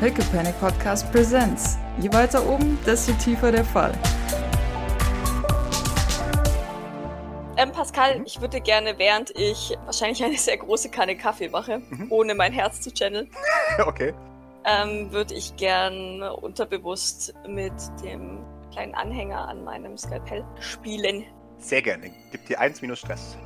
Pickle 0.00 0.24
Panic 0.32 0.58
Podcast 0.58 1.10
Presents. 1.12 1.76
Je 2.00 2.10
weiter 2.12 2.46
oben, 2.48 2.78
desto 2.86 3.12
tiefer 3.14 3.52
der 3.52 3.64
Fall. 3.64 3.92
Ähm, 7.56 7.72
Pascal, 7.72 8.22
ich 8.24 8.40
würde 8.40 8.60
gerne, 8.60 8.94
während 8.98 9.30
ich 9.38 9.76
wahrscheinlich 9.84 10.24
eine 10.24 10.38
sehr 10.38 10.56
große 10.56 10.88
Kanne 10.90 11.16
Kaffee 11.16 11.48
mache, 11.50 11.82
Mhm. 11.90 12.06
ohne 12.10 12.34
mein 12.34 12.52
Herz 12.52 12.80
zu 12.80 12.90
channeln, 12.92 13.28
Okay. 13.86 14.14
ähm, 14.64 15.12
würde 15.12 15.34
ich 15.34 15.54
gern 15.56 16.22
unterbewusst 16.22 17.34
mit 17.46 17.72
dem 18.02 18.38
kleinen 18.72 18.94
Anhänger 18.94 19.46
an 19.48 19.64
meinem 19.64 19.98
Skalpell 19.98 20.44
spielen. 20.60 21.24
Sehr 21.58 21.82
gerne. 21.82 22.10
Gib 22.32 22.46
dir 22.46 22.58
eins 22.58 22.80
minus 22.80 23.00
Stress. 23.00 23.36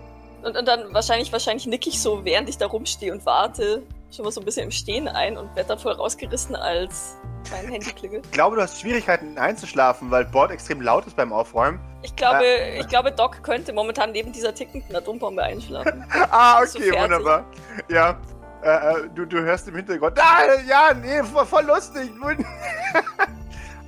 Und, 0.45 0.57
und 0.57 0.69
dann 0.69 0.93
wahrscheinlich, 0.95 1.33
wahrscheinlich 1.33 1.67
nick 1.67 1.87
ich 1.89 2.01
so, 2.01 2.25
während 2.25 2.49
ich 2.49 2.59
da 2.59 2.67
rumstehe 2.67 3.11
und 3.13 3.27
warte, 3.27 3.83
schon 4.15 4.25
mal 4.25 4.31
so 4.31 4.41
ein 4.41 4.45
bisschen 4.45 4.65
im 4.65 4.71
Stehen 4.71 5.09
ein 5.09 5.37
und 5.37 5.55
werde 5.57 5.69
dann 5.69 5.79
voll 5.79 5.93
rausgerissen, 5.93 6.55
als 6.57 7.17
mein 7.51 7.69
Handy 7.69 7.93
klingelt. 7.93 8.25
Ich 8.27 8.33
glaube, 8.33 8.57
du 8.57 8.63
hast 8.63 8.81
Schwierigkeiten 8.81 9.37
einzuschlafen, 9.39 10.11
weil 10.11 10.25
Bord 10.25 10.51
extrem 10.51 10.81
laut 10.81 11.07
ist 11.07 11.17
beim 11.17 11.33
Aufräumen. 11.33 11.79
Ich 12.03 12.15
glaube, 12.17 12.45
Äh. 12.45 12.81
ich 12.81 12.89
glaube, 12.89 13.13
Doc 13.13 13.43
könnte 13.43 13.73
momentan 13.73 14.13
neben 14.13 14.33
dieser 14.33 14.55
tickenden 14.55 14.95
Atombombe 14.97 15.43
einschlafen. 15.43 16.05
Ah, 16.31 16.61
okay, 16.63 16.93
wunderbar. 16.93 17.45
Ja. 17.89 18.19
Äh, 18.63 18.69
äh, 19.05 19.09
du, 19.15 19.27
du 19.27 19.41
hörst 19.43 19.69
im 19.69 19.77
Hintergrund. 19.77 20.19
Ah, 20.19 20.55
ja, 20.67 20.95
nee, 20.95 21.23
voll, 21.23 21.45
voll 21.45 21.65
lustig. 21.65 22.11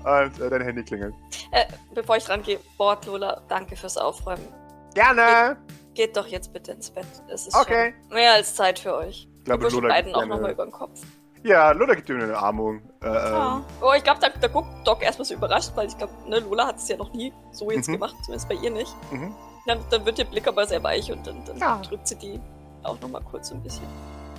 Und 0.05 0.41
äh, 0.41 0.51
dein 0.51 0.61
Handy 0.63 0.85
klingelt. 0.85 1.15
äh, 1.53 1.65
bevor 1.95 2.17
ich 2.17 2.29
rangehe, 2.29 2.59
Bord, 2.77 3.07
Lola, 3.07 3.41
danke 3.49 3.75
fürs 3.77 3.97
Aufräumen. 3.97 4.47
Gerne. 4.95 5.57
Geht 5.95 6.17
doch 6.17 6.27
jetzt 6.27 6.53
bitte 6.53 6.73
ins 6.73 6.91
Bett. 6.91 7.07
Es 7.33 7.47
ist 7.47 7.57
Okay. 7.57 7.95
mehr 8.11 8.33
als 8.35 8.55
Zeit 8.55 8.79
für 8.79 8.95
euch. 8.95 9.27
Ich 9.47 9.53
glaube, 9.61 9.69
Lola 9.69 9.89
beiden 9.89 10.13
gibt 10.13 10.17
auch 10.17 10.27
nochmal 10.27 10.51
über 10.51 10.65
den 10.67 10.73
Kopf. 10.73 11.01
Ja, 11.45 11.71
Lola 11.71 11.95
gibt 11.95 12.09
dir 12.09 12.17
eine 12.17 12.27
Umarmung. 12.37 12.81
Äh, 13.01 13.07
Ja. 13.07 13.57
ähm, 13.59 13.65
Oh, 13.81 13.93
ich 13.97 14.03
glaube, 14.03 14.19
da, 14.21 14.29
da 14.41 14.49
guckt 14.49 14.67
Doc 14.85 15.03
erstmal 15.03 15.25
so 15.25 15.35
überrascht, 15.35 15.71
weil 15.77 15.87
ich 15.87 15.97
glaube, 15.97 16.13
ne, 16.29 16.41
Lola 16.41 16.67
hat 16.67 16.79
es 16.79 16.89
ja 16.89 16.97
noch 16.97 17.13
nie 17.13 17.33
so 17.53 17.71
jetzt 17.71 17.87
Mhm. 17.89 17.93
gemacht, 17.93 18.17
zumindest 18.25 18.49
bei 18.49 18.57
ihr 18.57 18.71
nicht. 18.73 18.93
mhm. 19.13 19.33
Dann, 19.69 19.79
dann 19.91 20.05
wird 20.05 20.19
ihr 20.19 20.25
Blick 20.25 20.49
aber 20.49 20.67
sehr 20.67 20.83
weich 20.83 21.11
und 21.13 21.25
dann, 21.27 21.45
dann 21.45 21.59
Ja. 21.59 21.81
drückt 21.89 22.09
sie 22.09 22.17
die 22.17 22.41
auch 22.83 23.01
nochmal 23.01 23.23
kurz 23.23 23.49
so 23.51 23.55
ein 23.55 23.63
bisschen. 23.63 23.87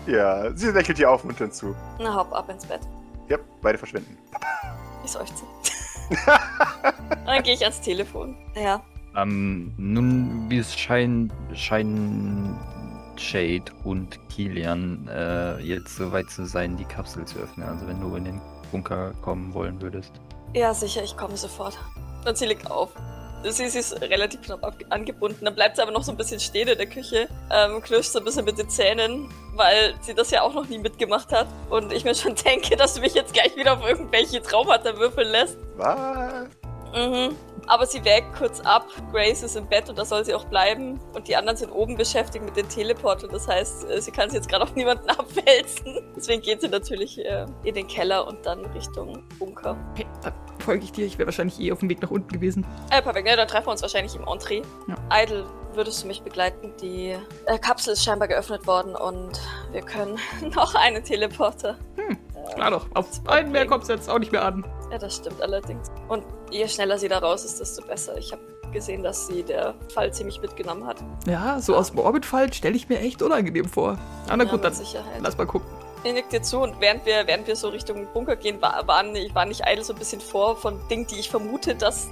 Ja, 0.08 0.52
sie 0.56 0.72
lächelt 0.72 0.98
dir 0.98 1.10
aufmunternd 1.10 1.54
zu. 1.54 1.74
Na, 2.00 2.14
hopp, 2.16 2.34
ab 2.34 2.50
ins 2.50 2.66
Bett. 2.66 2.82
Ja, 3.30 3.38
beide 3.62 3.78
verschwinden. 3.78 4.18
Ich 5.06 5.12
seufze. 5.12 5.46
Dann 7.26 7.44
gehe 7.44 7.54
ich 7.54 7.62
ans 7.64 7.80
Telefon. 7.80 8.36
Ja. 8.56 8.82
Ähm, 9.16 9.74
nun, 9.78 10.46
wie 10.50 10.58
es 10.58 10.76
scheint, 10.78 11.32
scheinen 11.54 12.58
Shade 13.20 13.66
und 13.84 14.18
Kilian 14.30 15.08
äh, 15.08 15.60
jetzt 15.60 15.96
so 15.96 16.12
weit 16.12 16.30
zu 16.30 16.46
sein, 16.46 16.78
die 16.78 16.86
Kapsel 16.86 17.26
zu 17.26 17.40
öffnen. 17.40 17.68
Also 17.68 17.88
wenn 17.88 18.00
du 18.00 18.16
in 18.16 18.26
den 18.26 18.42
Bunker 18.72 19.14
kommen 19.22 19.54
wollen 19.54 19.82
würdest. 19.82 20.12
Ja, 20.54 20.74
sicher, 20.74 21.04
ich 21.04 21.16
komme 21.16 21.38
sofort. 21.38 21.78
Und 22.26 22.38
sie 22.38 22.46
legt 22.46 22.70
auf. 22.70 22.92
Sie, 23.44 23.70
sie 23.70 23.80
ist 23.80 24.02
relativ 24.02 24.42
knapp 24.42 24.78
angebunden. 24.90 25.46
Dann 25.46 25.56
bleibt 25.56 25.76
sie 25.76 25.82
aber 25.82 25.92
noch 25.92 26.04
so 26.04 26.12
ein 26.12 26.18
bisschen 26.18 26.40
stehen 26.40 26.68
in 26.68 26.78
der 26.78 26.88
Küche, 26.88 27.28
ähm, 27.52 27.82
knirscht 27.82 28.12
so 28.12 28.20
ein 28.20 28.26
bisschen 28.26 28.46
mit 28.46 28.58
den 28.58 28.70
Zähnen, 28.70 29.30
weil 29.56 29.94
sie 30.02 30.14
das 30.14 30.32
ja 30.32 30.42
auch 30.42 30.54
noch 30.54 30.68
nie 30.68 30.80
mitgemacht 30.80 31.32
hat. 31.32 31.48
Und 31.70 31.94
ich 31.94 32.04
mir 32.04 32.16
schon 32.16 32.36
denke, 32.46 32.76
dass 32.76 32.96
du 32.96 33.02
mich 33.02 33.14
jetzt 33.14 33.34
gleich 33.34 33.56
wieder 33.56 33.74
auf 33.74 33.88
irgendwelche 33.88 34.42
Traumata 34.42 34.98
würfeln 34.98 35.30
lässt. 35.30 35.58
Was? 35.78 36.48
Mhm. 36.94 37.36
Aber 37.68 37.86
sie 37.86 38.04
wägt 38.06 38.34
kurz 38.36 38.62
ab. 38.62 38.88
Grace 39.12 39.44
ist 39.44 39.56
im 39.58 39.68
Bett 39.68 39.90
und 39.90 39.98
da 39.98 40.06
soll 40.06 40.24
sie 40.24 40.34
auch 40.34 40.46
bleiben. 40.46 41.00
Und 41.14 41.28
die 41.28 41.36
anderen 41.36 41.58
sind 41.58 41.70
oben 41.72 41.98
beschäftigt 41.98 42.46
mit 42.46 42.56
den 42.56 42.70
Teleportern. 42.70 43.30
Das 43.32 43.48
heißt, 43.48 43.90
äh, 43.90 44.02
sie 44.02 44.12
kann 44.12 44.30
sich 44.30 44.38
jetzt 44.38 44.50
gerade 44.50 44.64
auf 44.64 44.76
niemanden 44.76 45.10
abwälzen. 45.10 46.14
Deswegen 46.16 46.42
geht 46.42 46.62
sie 46.62 46.70
natürlich 46.70 47.20
äh, 47.20 47.46
in 47.64 47.76
den 47.76 47.88
Keller 47.88 48.26
und 48.26 48.46
dann 48.46 48.66
Richtung 48.68 49.24
Bunker. 49.38 49.78
Hey, 49.96 50.06
da 50.24 50.32
folge 50.60 50.86
ich 50.86 50.92
dir. 50.94 51.06
Ich 51.06 51.18
wäre 51.18 51.28
wahrscheinlich 51.28 51.60
eh 51.60 51.72
auf 51.72 51.80
dem 51.80 51.90
Weg 51.90 52.02
nach 52.02 52.12
unten 52.12 52.30
gewesen. 52.30 52.66
Äh, 52.90 53.02
perfekt. 53.02 53.28
Ja, 53.28 53.36
dann 53.36 53.48
treffen 53.48 53.68
wir 53.68 53.72
uns 53.72 53.82
wahrscheinlich 53.82 54.16
im 54.16 54.26
Entree. 54.26 54.62
Ja. 54.88 55.24
Idle, 55.24 55.46
würdest 55.74 56.04
du 56.04 56.08
mich 56.08 56.22
begleiten? 56.22 56.74
Die 56.82 57.16
äh, 57.46 57.58
Kapsel 57.60 57.94
ist 57.94 58.04
scheinbar 58.04 58.28
geöffnet 58.28 58.66
worden 58.66 58.96
und 58.96 59.42
wir 59.72 59.82
können 59.82 60.18
noch 60.56 60.74
einen 60.76 61.04
Teleporter. 61.04 61.78
Hm, 61.96 62.18
äh, 62.34 62.54
Klar 62.56 62.72
doch. 62.72 62.88
Auf 62.94 63.08
einen 63.28 63.52
mehr 63.52 63.66
kommt 63.66 63.84
es 63.84 63.90
jetzt 63.90 64.10
auch 64.10 64.20
nicht 64.20 64.32
mehr 64.32 64.46
an. 64.46 64.66
Ja, 64.92 64.98
das 64.98 65.18
stimmt 65.18 65.42
allerdings. 65.42 65.90
Und 66.08 66.24
je 66.52 66.68
schneller 66.68 66.98
sie 66.98 67.08
da 67.10 67.20
raus 67.20 67.44
ist, 67.46 67.60
desto 67.60 67.86
besser. 67.86 68.18
Ich 68.18 68.32
habe 68.32 68.42
gesehen, 68.72 69.04
dass 69.04 69.28
sie 69.28 69.44
der 69.44 69.74
Fall 69.94 70.14
ziemlich 70.14 70.42
mitgenommen 70.42 70.86
hat. 70.86 70.98
Ja, 71.26 71.60
so 71.60 71.76
aus 71.76 71.92
dem 71.92 72.00
Orbit 72.00 72.26
fallen 72.26 72.52
stelle 72.54 72.76
ich 72.76 72.90
mir 72.90 73.00
echt 73.00 73.22
unangenehm 73.22 73.66
vor. 73.66 73.98
Ah, 74.28 74.36
na 74.38 74.44
Ja, 74.44 74.52
gut, 74.52 74.64
dann 74.64 74.74
Sicherheit. 74.74 75.22
lass 75.22 75.38
mal 75.38 75.46
gucken. 75.48 75.68
Ich 76.04 76.14
nick 76.14 76.30
dir 76.30 76.42
zu 76.42 76.60
und 76.60 76.80
während 76.80 77.06
wir, 77.06 77.26
während 77.28 77.48
wir 77.48 77.56
so 77.56 77.70
Richtung 77.70 78.08
Bunker 78.14 78.36
gehen, 78.36 78.62
war, 78.62 78.86
waren, 78.88 79.16
ich 79.16 79.34
war 79.34 79.46
nicht 79.46 79.64
idle 79.66 79.84
so 79.84 79.94
ein 79.94 80.00
bisschen 80.00 80.22
vor 80.22 80.56
von 80.56 80.80
Dingen, 80.90 81.08
die 81.08 81.16
ich 81.20 81.30
vermute, 81.30 81.76
dass, 81.76 82.08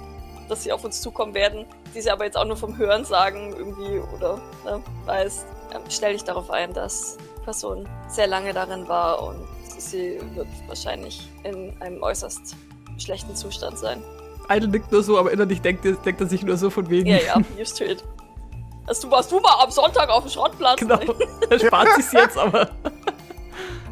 dass 0.48 0.64
sie 0.64 0.72
auf 0.72 0.84
uns 0.84 1.00
zukommen 1.00 1.34
werden, 1.34 1.64
die 1.94 2.00
sie 2.00 2.10
aber 2.10 2.24
jetzt 2.24 2.36
auch 2.36 2.44
nur 2.44 2.56
vom 2.56 2.76
Hören 2.76 3.04
sagen 3.04 3.54
irgendwie 3.56 4.00
oder 4.16 4.36
ne, 4.64 4.82
weiß. 5.04 5.44
Ähm, 5.74 5.82
stell 5.88 6.14
dich 6.14 6.24
darauf 6.24 6.50
ein, 6.50 6.72
dass 6.74 7.16
die 7.38 7.44
Person 7.44 7.88
sehr 8.08 8.26
lange 8.26 8.52
darin 8.52 8.88
war 8.88 9.22
und 9.22 9.46
sie 9.78 10.18
wird 10.34 10.48
wahrscheinlich 10.66 11.28
in 11.44 11.72
einem 11.80 12.02
äußerst 12.02 12.56
schlechten 12.98 13.34
Zustand 13.36 13.78
sein. 13.78 14.02
Idle 14.48 14.68
nickt 14.68 14.92
nur 14.92 15.02
so, 15.02 15.18
aber 15.18 15.32
innerlich 15.32 15.60
denkt, 15.60 15.84
er- 15.84 15.94
denkt 15.94 16.20
er 16.20 16.26
sich 16.28 16.42
nur 16.42 16.56
so 16.56 16.70
von 16.70 16.88
wegen. 16.88 17.08
Ja, 17.08 17.18
ja, 17.18 17.36
used 17.60 17.78
to 17.78 17.84
it. 17.84 18.04
Hast 18.88 19.02
du, 19.02 19.10
warst 19.10 19.32
du 19.32 19.40
mal 19.40 19.62
am 19.64 19.70
Sonntag 19.70 20.08
auf 20.08 20.22
dem 20.24 20.30
Schrottplatz? 20.30 20.78
genau. 20.78 20.98
Er 21.50 21.58
spart 21.58 21.88
sich's 21.96 22.12
jetzt, 22.12 22.38
aber. 22.38 22.70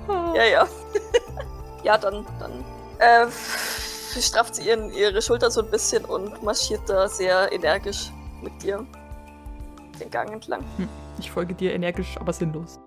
Ja, 0.09 0.44
ja. 0.44 0.69
ja, 1.82 1.98
dann, 1.98 2.25
dann 2.38 2.65
äh, 2.98 3.26
strafft 4.20 4.54
sie 4.56 4.69
ihren, 4.69 4.92
ihre 4.92 5.21
Schulter 5.22 5.50
so 5.50 5.62
ein 5.62 5.71
bisschen 5.71 6.04
und 6.04 6.42
marschiert 6.42 6.82
da 6.86 7.09
sehr 7.09 7.50
energisch 7.53 8.10
mit 8.42 8.62
dir 8.62 8.86
den 9.98 10.10
Gang 10.10 10.31
entlang. 10.32 10.62
Ich 11.19 11.31
folge 11.31 11.54
dir 11.54 11.72
energisch, 11.72 12.16
aber 12.21 12.32
sinnlos. 12.32 12.78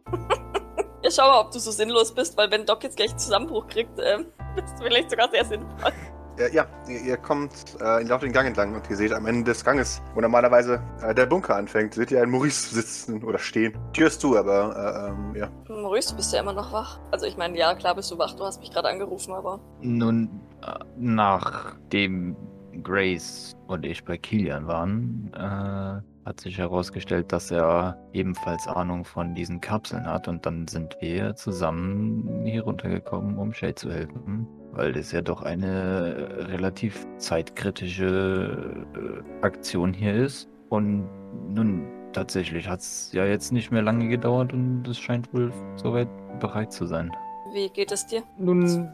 Ja, 1.03 1.09
schau 1.11 1.28
mal, 1.29 1.39
ob 1.41 1.51
du 1.51 1.59
so 1.59 1.72
sinnlos 1.72 2.11
bist, 2.13 2.38
weil 2.38 2.51
wenn 2.51 2.66
Doc 2.66 2.84
jetzt 2.84 2.97
gleich 2.97 3.09
einen 3.11 3.19
Zusammenbruch 3.19 3.67
kriegt, 3.67 3.97
äh, 3.99 4.19
bist 4.55 4.73
du 4.78 4.84
vielleicht 4.84 5.09
sogar 5.09 5.29
sehr 5.31 5.44
sinnvoll. 5.45 5.91
Ja, 6.37 6.47
ja 6.47 6.65
ihr, 6.87 7.01
ihr 7.01 7.17
kommt 7.17 7.51
äh, 7.81 8.01
in 8.01 8.07
den 8.07 8.31
Gang 8.31 8.47
entlang 8.47 8.75
und 8.75 8.89
ihr 8.89 8.95
seht 8.95 9.11
am 9.11 9.25
Ende 9.25 9.43
des 9.43 9.63
Ganges, 9.63 10.01
wo 10.13 10.21
normalerweise 10.21 10.81
äh, 11.01 11.13
der 11.13 11.25
Bunker 11.25 11.55
anfängt, 11.55 11.95
seht 11.95 12.11
ihr 12.11 12.21
einen 12.21 12.31
Maurice 12.31 12.75
sitzen 12.75 13.23
oder 13.23 13.39
stehen. 13.39 13.73
Die 13.89 13.99
Tür 13.99 14.07
ist 14.07 14.21
zu, 14.21 14.37
aber 14.37 14.75
äh, 14.75 15.09
ähm, 15.09 15.35
ja. 15.35 15.49
Maurice, 15.67 16.11
du 16.11 16.17
bist 16.17 16.33
ja 16.33 16.41
immer 16.41 16.53
noch 16.53 16.71
wach. 16.71 16.99
Also 17.11 17.25
ich 17.25 17.37
meine, 17.37 17.57
ja, 17.57 17.73
klar 17.73 17.95
bist 17.95 18.11
du 18.11 18.17
wach, 18.17 18.35
du 18.35 18.43
hast 18.43 18.59
mich 18.59 18.71
gerade 18.71 18.89
angerufen, 18.89 19.33
aber 19.33 19.59
Nun, 19.81 20.29
äh, 20.61 20.73
nachdem 20.95 22.35
Grace 22.83 23.55
und 23.67 23.85
ich 23.85 24.05
bei 24.05 24.17
Kilian 24.17 24.67
waren, 24.67 25.31
äh, 25.33 26.01
hat 26.27 26.41
sich 26.41 26.57
herausgestellt, 26.57 27.31
dass 27.31 27.51
er 27.51 27.97
ebenfalls 28.11 28.67
Ahnung 28.67 29.05
von 29.05 29.33
diesen 29.33 29.61
Kapseln 29.61 30.05
hat 30.05 30.27
und 30.27 30.45
dann 30.45 30.67
sind 30.67 30.97
wir 30.99 31.35
zusammen 31.35 32.45
hier 32.45 32.63
runtergekommen, 32.63 33.38
um 33.38 33.53
Shay 33.53 33.73
zu 33.73 33.89
helfen, 33.89 34.45
weil 34.73 34.91
das 34.91 35.13
ja 35.13 35.21
doch 35.21 35.41
eine 35.41 36.47
relativ 36.49 37.07
zeitkritische 37.17 38.85
äh, 38.93 39.45
Aktion 39.45 39.93
hier 39.93 40.16
ist 40.16 40.49
und 40.69 41.07
nun 41.47 41.87
tatsächlich 42.11 42.67
hat 42.67 42.81
es 42.81 43.09
ja 43.13 43.25
jetzt 43.25 43.53
nicht 43.53 43.71
mehr 43.71 43.81
lange 43.81 44.09
gedauert 44.09 44.51
und 44.51 44.85
es 44.85 44.99
scheint 44.99 45.33
wohl 45.33 45.53
soweit 45.77 46.09
bereit 46.41 46.73
zu 46.73 46.85
sein. 46.85 47.09
wie 47.53 47.69
geht 47.69 47.91
es 47.93 48.05
dir? 48.05 48.21
Nun, 48.37 48.89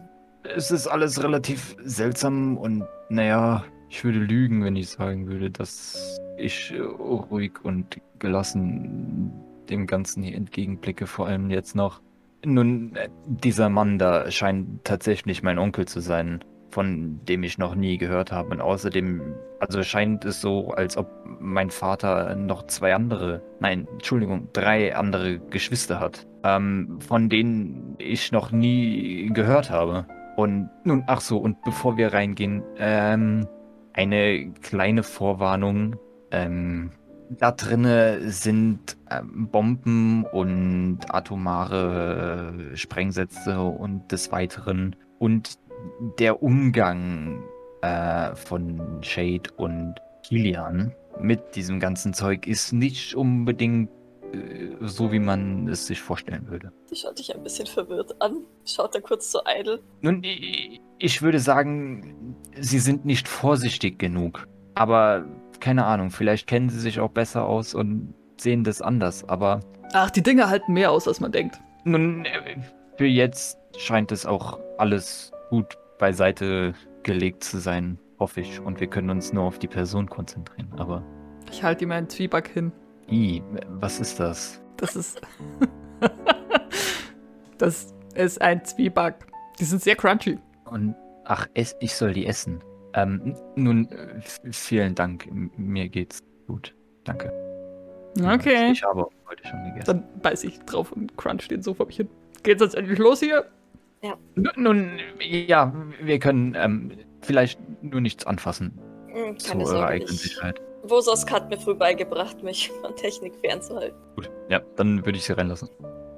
Es 0.55 0.69
ist 0.71 0.87
alles 0.87 1.23
relativ 1.23 1.75
seltsam 1.83 2.57
und 2.57 2.83
naja, 3.09 3.63
ich 3.89 4.03
würde 4.03 4.19
lügen, 4.19 4.63
wenn 4.63 4.75
ich 4.75 4.89
sagen 4.89 5.27
würde, 5.27 5.49
dass 5.49 6.19
ich 6.37 6.73
äh, 6.73 6.79
ruhig 6.79 7.53
und 7.63 7.99
gelassen 8.19 9.31
dem 9.69 9.87
Ganzen 9.87 10.23
hier 10.23 10.35
entgegenblicke, 10.35 11.07
vor 11.07 11.27
allem 11.27 11.49
jetzt 11.49 11.75
noch. 11.75 12.01
Nun, 12.45 12.95
äh, 12.95 13.09
dieser 13.25 13.69
Mann 13.69 13.97
da 13.97 14.29
scheint 14.31 14.83
tatsächlich 14.83 15.43
mein 15.43 15.57
Onkel 15.57 15.85
zu 15.87 15.99
sein, 16.01 16.43
von 16.71 17.19
dem 17.25 17.43
ich 17.43 17.57
noch 17.57 17.75
nie 17.75 17.97
gehört 17.97 18.31
habe. 18.31 18.49
Und 18.49 18.61
außerdem, 18.61 19.21
also 19.59 19.83
scheint 19.83 20.25
es 20.25 20.41
so, 20.41 20.69
als 20.71 20.97
ob 20.97 21.07
mein 21.39 21.69
Vater 21.69 22.35
noch 22.35 22.67
zwei 22.67 22.93
andere, 22.93 23.41
nein, 23.59 23.87
Entschuldigung, 23.93 24.49
drei 24.53 24.95
andere 24.95 25.39
Geschwister 25.39 25.99
hat, 25.99 26.27
ähm, 26.43 26.99
von 26.99 27.29
denen 27.29 27.95
ich 27.99 28.31
noch 28.31 28.51
nie 28.51 29.29
gehört 29.33 29.69
habe. 29.69 30.05
Und 30.35 30.69
nun, 30.83 31.03
ach 31.07 31.21
so, 31.21 31.37
und 31.37 31.61
bevor 31.61 31.95
wir 31.95 32.11
reingehen, 32.11 32.63
ähm, 32.77 33.47
eine 33.93 34.51
kleine 34.61 35.03
Vorwarnung. 35.03 35.95
Ähm, 36.33 36.91
da 37.29 37.51
drinne 37.51 38.29
sind 38.29 38.97
ähm, 39.09 39.47
Bomben 39.49 40.25
und 40.25 40.99
atomare 41.09 42.53
äh, 42.73 42.75
Sprengsätze 42.75 43.59
und 43.61 44.11
des 44.11 44.31
Weiteren. 44.31 44.95
Und 45.19 45.57
der 46.19 46.43
Umgang 46.43 47.43
äh, 47.81 48.35
von 48.35 48.99
Shade 49.01 49.49
und 49.57 49.95
Kilian 50.23 50.93
mit 51.19 51.55
diesem 51.55 51.79
ganzen 51.79 52.13
Zeug 52.13 52.47
ist 52.47 52.73
nicht 52.73 53.15
unbedingt 53.15 53.89
äh, 54.33 54.75
so, 54.81 55.11
wie 55.11 55.19
man 55.19 55.67
es 55.67 55.87
sich 55.87 56.01
vorstellen 56.01 56.47
würde. 56.49 56.71
Sie 56.87 56.95
schaut 56.95 57.17
dich 57.19 57.33
ein 57.33 57.43
bisschen 57.43 57.67
verwirrt 57.67 58.15
an. 58.21 58.37
Schaut 58.65 58.95
da 58.95 58.99
kurz 58.99 59.31
so 59.31 59.39
eitel. 59.45 59.81
Nun, 60.01 60.23
ich 60.99 61.21
würde 61.21 61.39
sagen, 61.39 62.35
sie 62.59 62.79
sind 62.79 63.05
nicht 63.05 63.27
vorsichtig 63.27 63.99
genug. 63.99 64.47
Aber 64.75 65.25
keine 65.63 65.85
Ahnung, 65.85 66.11
vielleicht 66.11 66.45
kennen 66.45 66.67
sie 66.69 66.79
sich 66.79 66.99
auch 66.99 67.11
besser 67.11 67.45
aus 67.45 67.73
und 67.73 68.13
sehen 68.37 68.65
das 68.65 68.81
anders. 68.81 69.27
Aber 69.29 69.61
Ach, 69.93 70.11
die 70.11 70.21
Dinge 70.21 70.49
halten 70.49 70.73
mehr 70.73 70.91
aus, 70.91 71.07
als 71.07 71.21
man 71.21 71.31
denkt. 71.31 71.57
nun, 71.85 72.25
äh, 72.25 72.57
für 72.97 73.05
jetzt 73.05 73.57
scheint 73.77 74.11
es 74.11 74.25
auch 74.25 74.59
alles 74.77 75.31
gut 75.49 75.77
beiseite 75.99 76.73
gelegt 77.03 77.45
zu 77.45 77.59
sein, 77.59 77.97
hoffe 78.19 78.41
ich. 78.41 78.59
Und 78.59 78.81
wir 78.81 78.87
können 78.87 79.09
uns 79.09 79.31
nur 79.31 79.45
auf 79.45 79.57
die 79.57 79.69
Person 79.69 80.09
konzentrieren. 80.09 80.67
Aber, 80.77 81.01
Ich 81.49 81.63
halte 81.63 81.85
ihm 81.85 81.91
einen 81.91 82.09
Zwieback 82.09 82.49
hin. 82.49 82.73
i, 83.09 83.41
was 83.69 84.01
ist 84.01 84.19
das? 84.19 84.61
Das 84.75 84.97
ist. 84.97 85.21
das 87.57 87.93
ist 88.15 88.41
ein 88.41 88.65
Zwieback. 88.65 89.15
Die 89.59 89.65
sind 89.65 89.81
sehr 89.81 89.95
crunchy. 89.95 90.39
Und, 90.65 90.93
ach, 91.23 91.47
ich 91.53 91.95
soll 91.95 92.11
die 92.11 92.25
essen. 92.25 92.61
Ähm, 92.95 93.35
nun, 93.55 93.89
äh, 93.91 94.21
vielen 94.51 94.95
Dank. 94.95 95.27
Mir 95.57 95.89
geht's 95.89 96.19
gut. 96.47 96.75
Danke. 97.03 97.31
Okay. 98.21 98.71
Ich 98.71 98.83
habe 98.83 99.07
heute 99.27 99.47
schon 99.47 99.63
gegessen. 99.65 99.85
Dann 99.85 100.21
beiß 100.21 100.43
ich 100.43 100.59
drauf 100.59 100.91
und 100.91 101.17
crunch 101.17 101.47
den 101.47 101.63
so 101.63 101.73
vor 101.73 101.87
mich 101.87 101.97
hin. 101.97 102.09
Geht's 102.43 102.61
jetzt 102.61 102.75
endlich 102.75 102.99
los 102.99 103.19
hier? 103.19 103.45
N- 104.35 104.49
Nun, 104.57 104.99
ja, 105.21 105.73
wir 106.01 106.19
können 106.19 106.55
ähm, 106.59 106.91
vielleicht 107.21 107.57
nur 107.81 108.01
nichts 108.01 108.27
anfassen 108.27 108.77
Hm, 109.07 109.37
zu 109.39 109.51
keine 109.51 109.63
eurer 109.63 109.71
Sorge. 109.71 109.87
eigenen 109.87 110.13
Ich, 110.13 110.21
Sicherheit. 110.21 110.61
Vosos 110.83 111.25
hat 111.31 111.49
mir 111.49 111.57
früh 111.57 111.73
beigebracht, 111.73 112.43
mich 112.43 112.69
von 112.81 112.93
Technik 112.97 113.33
fernzuhalten. 113.37 113.97
Gut, 114.17 114.29
ja, 114.49 114.59
dann 114.75 115.05
würde 115.05 115.17
ich 115.17 115.23
sie 115.23 115.31
reinlassen. 115.33 115.69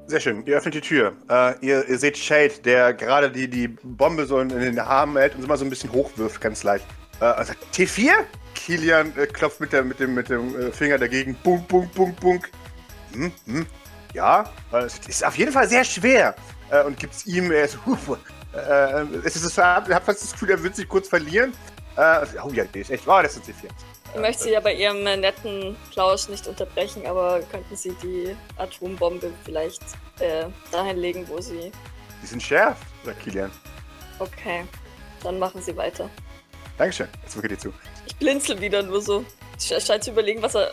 Sehr 0.08 0.20
schön. 0.20 0.46
Ihr 0.46 0.58
öffnet 0.58 0.76
die 0.76 0.82
Tür. 0.82 1.14
Äh, 1.30 1.56
ihr, 1.66 1.88
ihr 1.90 1.98
seht 1.98 2.18
Shade, 2.18 2.54
der 2.64 2.94
gerade 2.94 3.32
die, 3.32 3.50
die 3.50 3.68
Bombe 3.68 4.26
so 4.26 4.40
in, 4.40 4.50
den 4.50 4.80
Armen 4.80 5.18
hält 5.18 5.36
und 5.36 5.42
so 5.42 5.48
mal 5.48 5.58
so 5.58 5.66
ein 5.66 5.70
bisschen 5.70 5.92
hochwirft, 5.92 6.40
ganz 6.40 6.64
leicht. 6.64 6.86
Äh, 7.20 7.26
also 7.26 7.54
T4? 7.74 8.12
Kilian 8.54 9.12
äh, 9.18 9.26
klopft 9.26 9.60
mit, 9.60 9.74
der, 9.74 9.84
mit 9.84 10.00
dem, 10.00 10.14
mit 10.14 10.30
dem 10.30 10.60
äh, 10.60 10.72
Finger 10.72 11.00
dagegen. 11.00 11.36
Bunk, 11.44 11.68
bunk, 11.68 11.92
bunk, 11.94 12.20
bunk. 12.20 12.52
Hm, 13.14 13.32
hm. 13.48 13.66
Ja, 14.14 14.52
äh, 14.72 14.84
es 14.84 15.00
ist 15.08 15.26
auf 15.26 15.38
jeden 15.38 15.52
Fall 15.52 15.68
sehr 15.68 15.84
schwer. 15.84 16.36
Äh, 16.70 16.84
und 16.84 17.00
gibt's 17.00 17.26
ihm. 17.26 17.52
Er 17.52 17.66
ist, 17.66 17.80
huh, 17.86 18.16
äh, 18.54 19.02
es 19.24 19.36
ist 19.36 19.58
ihr 19.58 19.64
habt 19.64 20.06
fast 20.06 20.22
das 20.22 20.34
Gefühl, 20.34 20.52
er 20.52 20.62
wird 20.62 20.76
sich 20.76 20.88
kurz 20.88 21.08
verlieren. 21.08 21.52
Oh 21.98 22.50
ja, 22.52 22.66
der 22.66 22.82
ist 22.82 22.92
echt. 22.92 23.08
Oh, 23.08 23.22
das 23.22 23.38
ein 23.38 23.44
T4. 23.44 23.70
Ich 24.16 24.22
möchte 24.22 24.44
Sie 24.44 24.52
ja 24.52 24.62
bei 24.62 24.74
Ihrem 24.74 25.04
netten 25.04 25.76
Plausch 25.92 26.30
nicht 26.30 26.48
unterbrechen, 26.48 27.06
aber 27.06 27.42
könnten 27.52 27.76
Sie 27.76 27.94
die 28.02 28.34
Atombombe 28.56 29.34
vielleicht 29.44 29.82
äh, 30.20 30.46
dahin 30.72 30.96
legen, 30.96 31.28
wo 31.28 31.42
Sie. 31.42 31.70
Die 32.24 32.26
sind 32.26 32.42
schärf, 32.42 32.78
sagt 33.04 33.20
Kilian. 33.20 33.52
Okay, 34.20 34.64
dann 35.22 35.38
machen 35.38 35.62
Sie 35.62 35.76
weiter. 35.76 36.10
Dankeschön. 36.78 37.10
Jetzt 37.24 37.36
wirklich 37.36 37.60
dir 37.60 37.70
zu. 37.70 37.74
Ich 38.06 38.16
blinzel 38.16 38.62
wieder 38.62 38.84
nur 38.84 39.02
so. 39.02 39.26
Er 39.70 39.82
scheint 39.82 40.06
zu 40.06 40.12
überlegen, 40.12 40.42
was 40.42 40.56
er. 40.56 40.72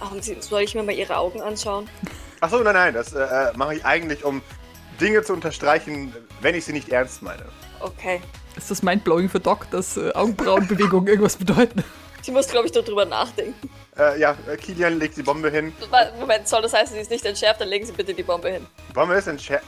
Haben 0.00 0.22
Sie, 0.22 0.40
soll 0.40 0.62
ich 0.62 0.74
mir 0.74 0.82
mal 0.82 0.92
Ihre 0.92 1.18
Augen 1.18 1.42
anschauen? 1.42 1.90
Achso, 2.40 2.62
nein, 2.62 2.72
nein, 2.72 2.94
das 2.94 3.12
äh, 3.12 3.20
äh, 3.20 3.52
mache 3.54 3.74
ich 3.74 3.84
eigentlich, 3.84 4.24
um 4.24 4.40
Dinge 4.98 5.22
zu 5.22 5.34
unterstreichen, 5.34 6.14
wenn 6.40 6.54
ich 6.54 6.64
sie 6.64 6.72
nicht 6.72 6.88
ernst 6.88 7.20
meine. 7.20 7.44
Okay. 7.80 8.22
Ist 8.56 8.70
das 8.70 8.82
mindblowing 8.82 9.28
für 9.28 9.40
Doc, 9.40 9.70
dass 9.70 9.98
äh, 9.98 10.12
Augenbrauenbewegungen 10.14 11.06
irgendwas 11.08 11.36
bedeuten? 11.36 11.84
Sie 12.22 12.30
muss, 12.30 12.48
glaube 12.48 12.66
ich, 12.66 12.72
darüber 12.72 13.04
nachdenken. 13.04 13.70
Äh, 13.98 14.20
ja, 14.20 14.36
äh, 14.46 14.56
Kilian 14.56 14.98
legt 14.98 15.16
die 15.16 15.22
Bombe 15.22 15.50
hin. 15.50 15.72
Moment, 16.18 16.48
soll 16.48 16.62
das 16.62 16.72
heißen, 16.72 16.94
sie 16.94 17.00
ist 17.00 17.10
nicht 17.10 17.24
entschärft? 17.24 17.60
Dann 17.60 17.68
legen 17.68 17.86
Sie 17.86 17.92
bitte 17.92 18.14
die 18.14 18.22
Bombe 18.22 18.50
hin. 18.50 18.66
Die 18.88 18.92
Bombe 18.92 19.14
ist 19.14 19.26
entschärft. 19.26 19.64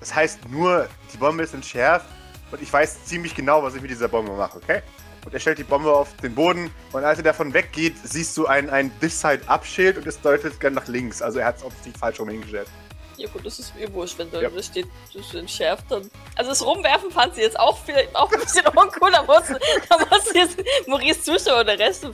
Das 0.00 0.14
heißt 0.14 0.48
nur, 0.48 0.88
die 1.12 1.16
Bombe 1.16 1.44
ist 1.44 1.54
entschärft 1.54 2.06
und 2.50 2.60
ich 2.60 2.72
weiß 2.72 3.04
ziemlich 3.04 3.34
genau, 3.34 3.62
was 3.62 3.76
ich 3.76 3.82
mit 3.82 3.90
dieser 3.90 4.08
Bombe 4.08 4.32
mache, 4.32 4.58
okay? 4.58 4.82
Und 5.24 5.32
er 5.32 5.38
stellt 5.38 5.58
die 5.58 5.64
Bombe 5.64 5.92
auf 5.92 6.16
den 6.16 6.34
Boden 6.34 6.70
und 6.90 7.04
als 7.04 7.18
er 7.18 7.24
davon 7.24 7.54
weggeht, 7.54 7.94
siehst 8.02 8.36
du 8.36 8.46
ein, 8.46 8.68
ein 8.68 8.90
This-Side-Up-Schild 8.98 9.98
und 9.98 10.06
es 10.08 10.20
deutet 10.20 10.58
gerne 10.58 10.74
nach 10.74 10.88
links. 10.88 11.22
Also 11.22 11.38
er 11.38 11.46
hat 11.46 11.58
es 11.58 11.62
offensichtlich 11.62 11.96
falsch 11.96 12.18
rum 12.18 12.30
hingestellt. 12.30 12.66
Ja 13.22 13.28
gut, 13.28 13.46
das 13.46 13.60
ist 13.60 13.72
mir 13.76 13.92
wurscht, 13.92 14.18
wenn 14.18 14.28
da 14.32 14.40
Ja. 14.40 14.50
das 14.50 14.66
steht, 14.66 14.88
das 15.14 15.26
ist 15.26 15.34
entschärft 15.34 15.84
dann. 15.88 16.10
Also 16.34 16.50
das 16.50 16.60
Rumwerfen 16.66 17.08
fand 17.12 17.36
sie 17.36 17.42
jetzt 17.42 17.56
auch 17.58 17.78
vielleicht 17.84 18.14
auch 18.16 18.32
ein 18.32 18.40
bisschen 18.40 18.66
uncool. 18.74 19.12
Da 19.12 19.22
muss, 19.22 19.44
da 19.88 19.98
muss 20.10 20.34
jetzt 20.34 20.58
Maurice 20.88 21.22
zuschauen 21.22 21.60
und 21.60 21.66
der 21.68 21.78
Rest, 21.78 22.04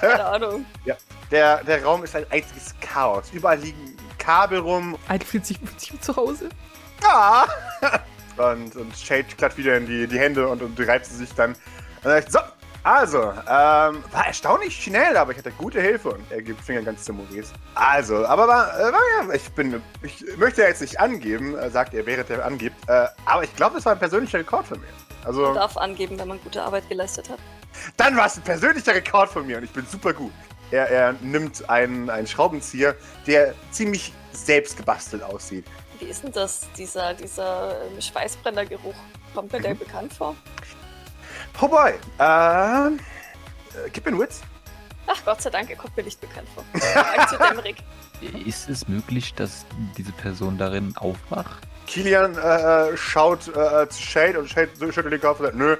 keine 0.00 0.24
Ahnung. 0.24 0.66
Der, 1.30 1.62
der 1.62 1.84
Raum 1.84 2.02
ist 2.02 2.16
ein 2.16 2.26
einziges 2.28 2.74
Chaos. 2.80 3.26
Überall 3.32 3.60
liegen 3.60 3.96
Kabel 4.18 4.58
rum. 4.58 4.98
Ein 5.06 5.20
fühlt 5.20 5.46
sich, 5.46 5.60
fühlt 5.60 5.80
sich 5.80 6.00
zu 6.00 6.16
Hause. 6.16 6.48
Ah! 7.04 7.46
und, 8.36 8.74
und 8.74 8.96
Shade 8.96 9.26
klappt 9.38 9.56
wieder 9.56 9.76
in 9.76 9.86
die, 9.86 10.08
die 10.08 10.18
Hände 10.18 10.48
und, 10.48 10.60
und 10.60 10.76
reibt 10.80 11.06
sie 11.06 11.14
sich 11.14 11.32
dann. 11.34 11.50
Und 11.52 12.02
sagt, 12.02 12.32
so, 12.32 12.40
also, 12.82 13.18
ähm, 13.22 14.02
war 14.12 14.26
erstaunlich 14.26 14.82
schnell, 14.82 15.16
aber 15.16 15.32
ich 15.32 15.38
hatte 15.38 15.50
gute 15.52 15.80
Hilfe. 15.80 16.10
Und 16.10 16.30
er 16.30 16.42
gibt 16.42 16.60
Finger 16.62 16.82
ganz 16.82 17.04
zu 17.04 17.12
Maurice. 17.12 17.52
Also, 17.74 18.24
aber 18.26 18.48
war, 18.48 18.78
äh, 18.78 18.92
war 18.92 19.00
ja, 19.28 19.34
ich 19.34 19.48
bin, 19.52 19.82
ich 20.02 20.24
möchte 20.36 20.62
ja 20.62 20.68
jetzt 20.68 20.80
nicht 20.80 20.98
angeben, 20.98 21.56
äh, 21.58 21.70
sagt 21.70 21.92
er, 21.94 22.06
während 22.06 22.30
er 22.30 22.44
angibt, 22.44 22.76
äh, 22.88 23.06
aber 23.26 23.44
ich 23.44 23.54
glaube, 23.56 23.78
es 23.78 23.84
war 23.84 23.92
ein 23.92 23.98
persönlicher 23.98 24.38
Rekord 24.38 24.66
von 24.66 24.80
mir. 24.80 24.86
Also, 25.24 25.42
Man 25.42 25.54
darf 25.56 25.76
angeben, 25.76 26.18
wenn 26.18 26.28
man 26.28 26.40
gute 26.42 26.62
Arbeit 26.62 26.88
geleistet 26.88 27.28
hat. 27.28 27.38
dann 27.98 28.16
war 28.16 28.26
es 28.26 28.36
ein 28.36 28.42
persönlicher 28.42 28.94
Rekord 28.94 29.28
von 29.30 29.46
mir 29.46 29.58
und 29.58 29.64
ich 29.64 29.70
bin 29.72 29.84
super 29.86 30.12
gut. 30.14 30.32
Er, 30.70 30.88
er 30.88 31.12
nimmt 31.20 31.68
einen, 31.68 32.08
einen 32.08 32.26
Schraubenzieher, 32.26 32.94
der 33.26 33.54
ziemlich 33.72 34.14
selbst 34.32 34.76
gebastelt 34.76 35.22
aussieht. 35.22 35.66
Wie 35.98 36.06
ist 36.06 36.22
denn 36.22 36.32
das, 36.32 36.62
dieser, 36.78 37.12
dieser 37.12 37.74
ähm, 37.90 38.00
Schweißbrennergeruch? 38.00 38.94
Kommt 39.34 39.52
mir 39.52 39.60
der 39.60 39.74
Mhm. 39.74 39.78
bekannt 39.80 40.14
vor? 40.14 40.34
Oh 41.60 41.68
boy, 41.68 41.92
ähm, 42.18 42.98
äh, 43.74 43.90
gib 43.92 44.04
mir 44.04 44.12
einen 44.12 44.20
Witz. 44.20 44.40
Ach 45.06 45.24
Gott 45.24 45.42
sei 45.42 45.50
Dank, 45.50 45.70
er 45.70 45.76
kommt 45.76 45.96
mir 45.96 46.04
nicht 46.04 46.20
bekannt 46.20 46.48
vor. 46.54 46.64
Zu 47.28 47.36
dämmerig. 47.36 47.76
Ist 48.46 48.68
es 48.68 48.86
möglich, 48.88 49.34
dass 49.34 49.64
diese 49.96 50.12
Person 50.12 50.58
darin 50.58 50.94
aufwacht? 50.96 51.66
Kilian 51.86 52.36
äh, 52.36 52.96
schaut 52.96 53.48
äh, 53.48 53.88
zu 53.88 54.02
Shade 54.02 54.38
und 54.38 54.48
Shade 54.48 54.70
schüttelt 54.92 55.12
den 55.12 55.20
Kopf 55.20 55.40
und 55.40 55.46
sagt, 55.46 55.56
nö, 55.56 55.76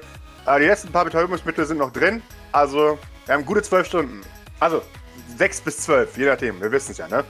äh, 0.47 0.59
die 0.59 0.67
letzten 0.67 0.91
paar 0.91 1.05
Betäubungsmittel 1.05 1.65
sind 1.67 1.79
noch 1.79 1.93
drin. 1.93 2.23
Also, 2.53 2.99
wir 3.27 3.35
haben 3.35 3.45
gute 3.47 3.63
zwölf 3.63 3.87
Stunden. 3.87 4.23
Also, 4.59 4.83
sechs 5.37 5.61
bis 5.61 5.79
zwölf, 5.79 6.17
je 6.19 6.27
nachdem. 6.27 6.61
Wir 6.61 6.73
wissen 6.73 6.93
es 6.93 6.99
ja, 6.99 7.07
ne? 7.09 7.25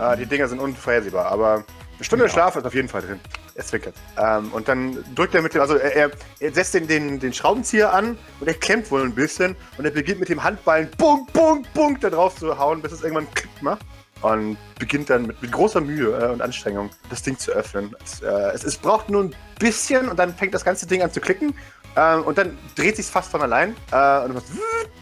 Äh, 0.00 0.16
die 0.16 0.26
Dinger 0.26 0.48
sind 0.48 0.60
unvorhersehbar, 0.60 1.26
aber 1.26 1.64
eine 1.96 2.04
Stunde 2.04 2.24
Ja. 2.24 2.30
Schlaf 2.30 2.56
ist 2.56 2.64
auf 2.64 2.74
jeden 2.74 2.88
Fall 2.88 3.02
drin. 3.02 3.20
Er 3.56 3.64
zwinkert. 3.64 3.94
Ähm, 4.18 4.52
und 4.52 4.68
dann 4.68 5.02
drückt 5.14 5.34
er 5.34 5.40
mit 5.40 5.54
dem, 5.54 5.62
also 5.62 5.76
er, 5.76 6.10
er, 6.40 6.52
setzt 6.52 6.74
den, 6.74 6.86
den, 6.86 7.18
den 7.18 7.32
Schraubenzieher 7.32 7.92
an 7.92 8.18
und 8.38 8.46
er 8.46 8.54
klemmt 8.54 8.90
wohl 8.90 9.02
ein 9.02 9.14
bisschen 9.14 9.56
und 9.78 9.86
er 9.86 9.90
beginnt 9.90 10.20
mit 10.20 10.28
dem 10.28 10.42
Handballen 10.42 10.90
bunk, 10.98 11.32
bunk, 11.32 11.72
bunk 11.72 12.00
da 12.02 12.10
drauf 12.10 12.36
zu 12.36 12.58
hauen, 12.58 12.82
bis 12.82 12.92
es 12.92 13.02
irgendwann 13.02 13.26
Klick 13.34 13.62
macht. 13.62 13.80
Und 14.22 14.56
beginnt 14.78 15.10
dann 15.10 15.26
mit, 15.26 15.40
mit 15.42 15.52
großer 15.52 15.80
Mühe 15.80 16.18
äh, 16.18 16.32
und 16.32 16.40
Anstrengung 16.40 16.90
das 17.10 17.22
Ding 17.22 17.38
zu 17.38 17.52
öffnen. 17.52 17.94
Es, 18.02 18.22
äh, 18.22 18.26
es, 18.54 18.64
es 18.64 18.76
braucht 18.78 19.10
nur 19.10 19.24
ein 19.24 19.34
bisschen 19.58 20.08
und 20.08 20.18
dann 20.18 20.34
fängt 20.34 20.54
das 20.54 20.64
ganze 20.64 20.86
Ding 20.86 21.02
an 21.02 21.12
zu 21.12 21.20
klicken. 21.20 21.54
Ähm, 21.96 22.22
und 22.24 22.38
dann 22.38 22.58
dreht 22.74 22.96
sich 22.96 23.06
fast 23.06 23.30
von 23.30 23.42
allein. 23.42 23.76
Äh, 23.92 24.20
und, 24.20 24.36
es 24.36 24.44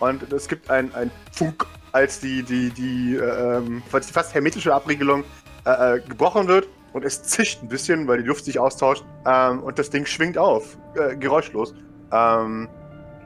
und 0.00 0.32
es 0.32 0.48
gibt 0.48 0.68
ein, 0.68 0.92
ein 0.94 1.10
Funk, 1.32 1.64
als 1.92 2.20
die, 2.20 2.42
die, 2.42 2.70
die, 2.70 3.16
äh, 3.16 3.56
ähm, 3.56 3.82
als 3.92 4.08
die 4.08 4.12
fast 4.12 4.34
hermetische 4.34 4.74
Abriegelung 4.74 5.24
äh, 5.64 5.96
äh, 5.96 6.00
gebrochen 6.00 6.46
wird. 6.48 6.68
Und 6.94 7.04
es 7.04 7.22
zischt 7.22 7.62
ein 7.62 7.68
bisschen, 7.68 8.08
weil 8.08 8.22
die 8.22 8.24
Luft 8.24 8.46
sich 8.46 8.58
austauscht. 8.58 9.04
Ähm, 9.26 9.62
und 9.62 9.78
das 9.78 9.90
Ding 9.90 10.06
schwingt 10.06 10.38
auf, 10.38 10.78
äh, 10.94 11.16
geräuschlos. 11.16 11.74
Ähm, 12.10 12.68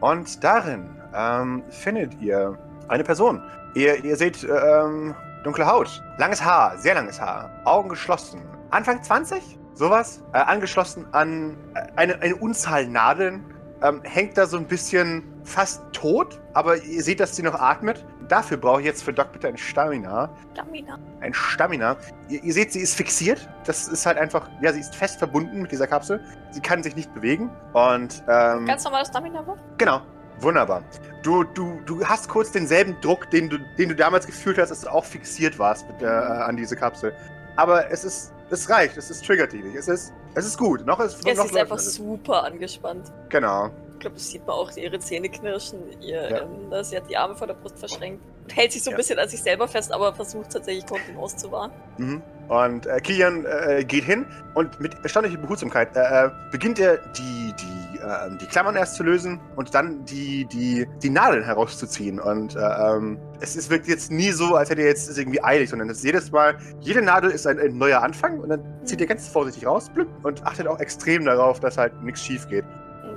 und 0.00 0.42
darin 0.42 0.88
ähm, 1.14 1.62
findet 1.68 2.20
ihr 2.20 2.58
eine 2.88 3.04
Person. 3.04 3.42
Ihr, 3.74 4.02
ihr 4.02 4.16
seht 4.16 4.42
ähm, 4.44 5.14
dunkle 5.44 5.66
Haut, 5.66 6.02
langes 6.16 6.42
Haar, 6.42 6.78
sehr 6.78 6.94
langes 6.94 7.20
Haar, 7.20 7.50
Augen 7.64 7.90
geschlossen. 7.90 8.40
Anfang 8.70 9.02
20? 9.02 9.58
Sowas? 9.74 10.22
Äh, 10.32 10.38
angeschlossen 10.38 11.06
an 11.12 11.56
äh, 11.74 11.80
eine, 11.96 12.20
eine 12.22 12.36
Unzahl 12.36 12.86
Nadeln. 12.88 13.44
Ähm, 13.82 14.00
hängt 14.02 14.36
da 14.36 14.46
so 14.46 14.56
ein 14.56 14.66
bisschen 14.66 15.22
fast 15.44 15.82
tot, 15.92 16.40
aber 16.54 16.82
ihr 16.82 17.02
seht, 17.02 17.20
dass 17.20 17.36
sie 17.36 17.42
noch 17.42 17.54
atmet. 17.54 18.04
Dafür 18.28 18.58
brauche 18.58 18.80
ich 18.80 18.86
jetzt 18.86 19.02
für 19.02 19.12
Doc 19.12 19.32
bitte 19.32 19.48
ein 19.48 19.56
Stamina. 19.56 20.28
Stamina. 20.52 20.98
Ein 21.20 21.32
Stamina. 21.32 21.96
Ihr, 22.28 22.42
ihr 22.44 22.52
seht, 22.52 22.72
sie 22.72 22.80
ist 22.80 22.94
fixiert. 22.94 23.48
Das 23.64 23.88
ist 23.88 24.04
halt 24.04 24.18
einfach, 24.18 24.48
ja, 24.60 24.72
sie 24.72 24.80
ist 24.80 24.94
fest 24.94 25.18
verbunden 25.18 25.62
mit 25.62 25.72
dieser 25.72 25.86
Kapsel. 25.86 26.20
Sie 26.50 26.60
kann 26.60 26.82
sich 26.82 26.94
nicht 26.94 27.12
bewegen. 27.14 27.50
Und, 27.72 28.22
ähm, 28.28 28.66
Ganz 28.66 28.84
normales 28.84 29.08
Stamina-Wurf? 29.08 29.58
Genau. 29.78 30.02
Wunderbar. 30.40 30.82
Du, 31.22 31.42
du, 31.42 31.80
du 31.86 32.04
hast 32.04 32.28
kurz 32.28 32.52
denselben 32.52 32.96
Druck, 33.00 33.28
den 33.30 33.48
du, 33.48 33.58
den 33.76 33.88
du 33.88 33.94
damals 33.96 34.24
gefühlt 34.26 34.56
hast, 34.58 34.68
dass 34.70 34.82
du 34.82 34.88
auch 34.88 35.04
fixiert 35.04 35.58
warst 35.58 35.88
mit 35.88 36.02
äh, 36.02 36.06
an 36.06 36.56
diese 36.56 36.76
Kapsel. 36.76 37.12
Aber 37.56 37.90
es 37.90 38.04
ist, 38.04 38.32
es 38.50 38.70
reicht, 38.70 38.96
es 38.96 39.10
ist 39.10 39.24
triggertätig. 39.26 39.74
Es 39.74 39.88
ist, 39.88 40.12
es 40.34 40.46
ist 40.46 40.56
gut. 40.58 40.86
Noch 40.86 41.00
ist, 41.00 41.26
Ja, 41.26 41.34
noch 41.34 41.46
ist 41.46 41.56
einfach 41.56 41.72
alles. 41.76 41.94
super 41.94 42.44
angespannt. 42.44 43.10
Genau. 43.30 43.70
Ich 43.98 44.02
glaube, 44.02 44.14
das 44.14 44.30
sieht 44.30 44.46
man 44.46 44.54
auch, 44.54 44.70
ihre 44.76 45.00
Zähne 45.00 45.28
knirschen. 45.28 45.80
Ihr, 46.00 46.30
Ja. 46.30 46.42
ähm, 46.42 46.84
sie 46.84 46.96
hat 46.96 47.10
die 47.10 47.16
Arme 47.16 47.34
vor 47.34 47.48
der 47.48 47.54
Brust 47.54 47.76
verschränkt. 47.80 48.22
Hält 48.52 48.70
sich 48.70 48.84
so 48.84 48.90
ein 48.90 48.92
Ja. 48.92 48.96
bisschen 48.98 49.18
an 49.18 49.28
sich 49.28 49.42
selber 49.42 49.66
fest, 49.66 49.92
aber 49.92 50.14
versucht 50.14 50.52
tatsächlich 50.52 50.86
Kontenance 50.86 51.36
zu 51.36 51.50
wahren. 51.50 51.72
Mhm. 51.96 52.22
Und 52.46 52.86
äh, 52.86 53.00
Kilian 53.00 53.44
äh, 53.44 53.84
geht 53.84 54.04
hin 54.04 54.24
und 54.54 54.78
mit 54.80 54.94
erstaunlicher 55.02 55.36
Behutsamkeit 55.38 55.96
äh, 55.96 56.26
äh, 56.26 56.30
beginnt 56.52 56.78
er 56.78 56.98
die, 57.18 57.52
die, 57.60 57.98
äh, 57.98 58.38
die 58.40 58.46
Klammern 58.46 58.76
erst 58.76 58.94
zu 58.94 59.02
lösen 59.02 59.40
und 59.56 59.74
dann 59.74 60.04
die, 60.04 60.46
die, 60.46 60.86
die 61.02 61.10
Nadeln 61.10 61.42
herauszuziehen. 61.44 62.20
Und 62.20 62.54
äh, 62.54 62.60
ähm, 62.60 63.18
es 63.40 63.56
ist, 63.56 63.68
wirkt 63.68 63.88
jetzt 63.88 64.12
nie 64.12 64.30
so, 64.30 64.54
als 64.54 64.70
hätte 64.70 64.82
er 64.82 64.88
jetzt 64.88 65.18
irgendwie 65.18 65.42
eilig, 65.42 65.68
sondern 65.70 65.90
es 65.90 65.98
ist 65.98 66.04
jedes 66.04 66.30
Mal, 66.30 66.56
jede 66.80 67.02
Nadel 67.02 67.30
ist 67.32 67.48
ein, 67.48 67.58
ein 67.58 67.76
neuer 67.76 68.00
Anfang 68.00 68.38
und 68.38 68.48
dann 68.48 68.62
zieht 68.84 69.00
er 69.00 69.08
ganz 69.08 69.26
vorsichtig 69.28 69.66
raus 69.66 69.90
blüpp, 69.92 70.08
und 70.22 70.46
achtet 70.46 70.68
auch 70.68 70.78
extrem 70.78 71.24
darauf, 71.24 71.58
dass 71.60 71.76
halt 71.76 72.00
nichts 72.02 72.22
schief 72.22 72.48
geht. 72.48 72.64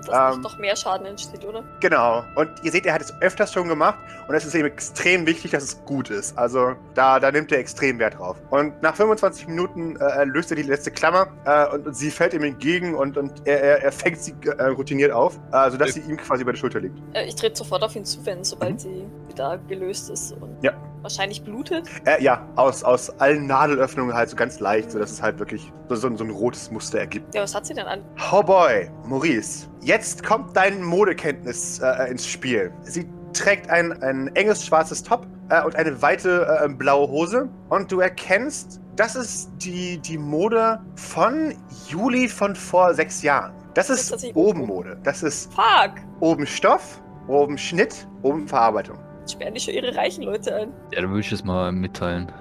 Und 0.07 0.13
dass 0.13 0.33
Ähm. 0.35 0.41
nicht 0.41 0.43
noch 0.51 0.57
mehr 0.59 0.75
Schaden 0.75 1.05
entsteht, 1.05 1.45
oder? 1.45 1.63
Genau. 1.79 2.23
Und 2.35 2.49
ihr 2.63 2.71
seht, 2.71 2.85
er 2.85 2.93
hat 2.93 3.01
es 3.01 3.13
öfters 3.21 3.53
schon 3.53 3.67
gemacht 3.67 3.97
und 4.27 4.35
es 4.35 4.45
ist 4.45 4.53
ihm 4.55 4.65
extrem 4.65 5.25
wichtig, 5.25 5.51
dass 5.51 5.63
es 5.63 5.83
gut 5.85 6.09
ist. 6.09 6.37
Also 6.37 6.75
da, 6.95 7.19
da 7.19 7.31
nimmt 7.31 7.51
er 7.51 7.59
extrem 7.59 7.99
Wert 7.99 8.17
drauf. 8.17 8.37
Und 8.49 8.81
nach 8.81 8.95
25 8.95 9.47
Minuten 9.47 9.95
äh, 9.97 10.23
löst 10.25 10.51
er 10.51 10.55
die 10.57 10.63
letzte 10.63 10.91
Klammer 10.91 11.27
äh, 11.45 11.67
und, 11.73 11.87
und 11.87 11.93
sie 11.95 12.11
fällt 12.11 12.33
ihm 12.33 12.43
entgegen 12.43 12.95
und, 12.95 13.17
und 13.17 13.45
er, 13.45 13.61
er, 13.61 13.83
er 13.83 13.91
fängt 13.91 14.19
sie 14.21 14.33
äh, 14.57 14.63
routiniert 14.65 15.11
auf, 15.11 15.39
äh, 15.51 15.69
sodass 15.71 15.89
Äh. 15.89 15.91
sie 15.93 15.99
ihm 16.01 16.17
quasi 16.17 16.41
über 16.43 16.51
der 16.53 16.59
Schulter 16.59 16.79
liegt. 16.79 16.97
Äh, 17.13 17.25
ich 17.25 17.35
trete 17.35 17.55
sofort 17.57 17.83
auf 17.83 17.95
ihn 17.95 18.05
zu, 18.05 18.25
wenn, 18.25 18.43
sobald 18.43 18.73
Mhm. 18.73 18.79
sie 18.79 19.05
wieder 19.29 19.57
gelöst 19.67 20.09
ist 20.09 20.33
und 20.33 20.55
Ja. 20.63 20.73
Wahrscheinlich 21.01 21.43
blutet. 21.43 21.87
Äh, 22.05 22.21
ja, 22.23 22.47
aus, 22.55 22.83
aus 22.83 23.09
allen 23.19 23.47
Nadelöffnungen 23.47 24.13
halt 24.13 24.29
so 24.29 24.35
ganz 24.35 24.59
leicht, 24.59 24.91
sodass 24.91 25.11
es 25.11 25.21
halt 25.21 25.39
wirklich 25.39 25.71
so, 25.89 25.95
so, 25.95 26.07
ein- 26.07 26.17
so 26.17 26.23
ein 26.23 26.29
rotes 26.29 26.71
Muster 26.71 26.99
ergibt. 26.99 27.33
Ja, 27.35 27.41
was 27.41 27.53
hat 27.55 27.65
sie 27.65 27.73
denn 27.73 27.87
an? 27.87 28.01
Oh 28.31 28.43
boy, 28.43 28.89
Maurice. 29.05 29.67
Jetzt 29.81 30.23
kommt 30.23 30.55
dein 30.55 30.81
Modekenntnis 30.83 31.79
äh, 31.79 32.09
ins 32.11 32.25
Spiel. 32.27 32.71
Sie 32.83 33.07
trägt 33.33 33.69
ein, 33.69 33.91
ein 34.03 34.27
enges 34.35 34.65
schwarzes 34.65 35.03
Top 35.03 35.25
äh, 35.49 35.63
und 35.63 35.75
eine 35.75 36.01
weite 36.01 36.59
äh, 36.63 36.69
blaue 36.69 37.07
Hose. 37.09 37.49
Und 37.69 37.91
du 37.91 37.99
erkennst, 37.99 38.79
das 38.95 39.15
ist 39.15 39.49
die, 39.57 39.97
die 39.99 40.17
Mode 40.17 40.79
von 40.95 41.53
Juli 41.87 42.27
von 42.27 42.55
vor 42.55 42.93
sechs 42.93 43.21
Jahren. 43.23 43.53
Das 43.73 43.87
Das 43.87 43.95
ist 43.97 44.03
ist 44.03 44.09
tatsächlich 44.09 44.35
Obenmode. 44.35 44.99
Das 45.03 45.23
ist 45.23 45.51
Fuck! 45.53 45.93
oben 46.19 46.45
Stoff, 46.45 47.01
oben 47.27 47.57
Schnitt, 47.57 48.05
oben 48.21 48.45
Verarbeitung. 48.47 48.97
Sperren 49.29 49.53
die 49.53 49.59
schon 49.59 49.73
ihre 49.73 49.95
reichen 49.95 50.23
Leute 50.23 50.55
ein. 50.55 50.73
Ja, 50.93 51.01
dann 51.01 51.09
würde 51.09 51.21
ich 51.21 51.31
es 51.31 51.43
mal 51.43 51.71
mitteilen. 51.71 52.31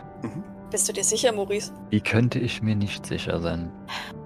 Bist 0.70 0.88
du 0.88 0.92
dir 0.92 1.04
sicher, 1.04 1.32
Maurice? 1.32 1.72
Wie 1.90 2.00
könnte 2.00 2.38
ich 2.38 2.62
mir 2.62 2.76
nicht 2.76 3.04
sicher 3.04 3.40
sein? 3.40 3.72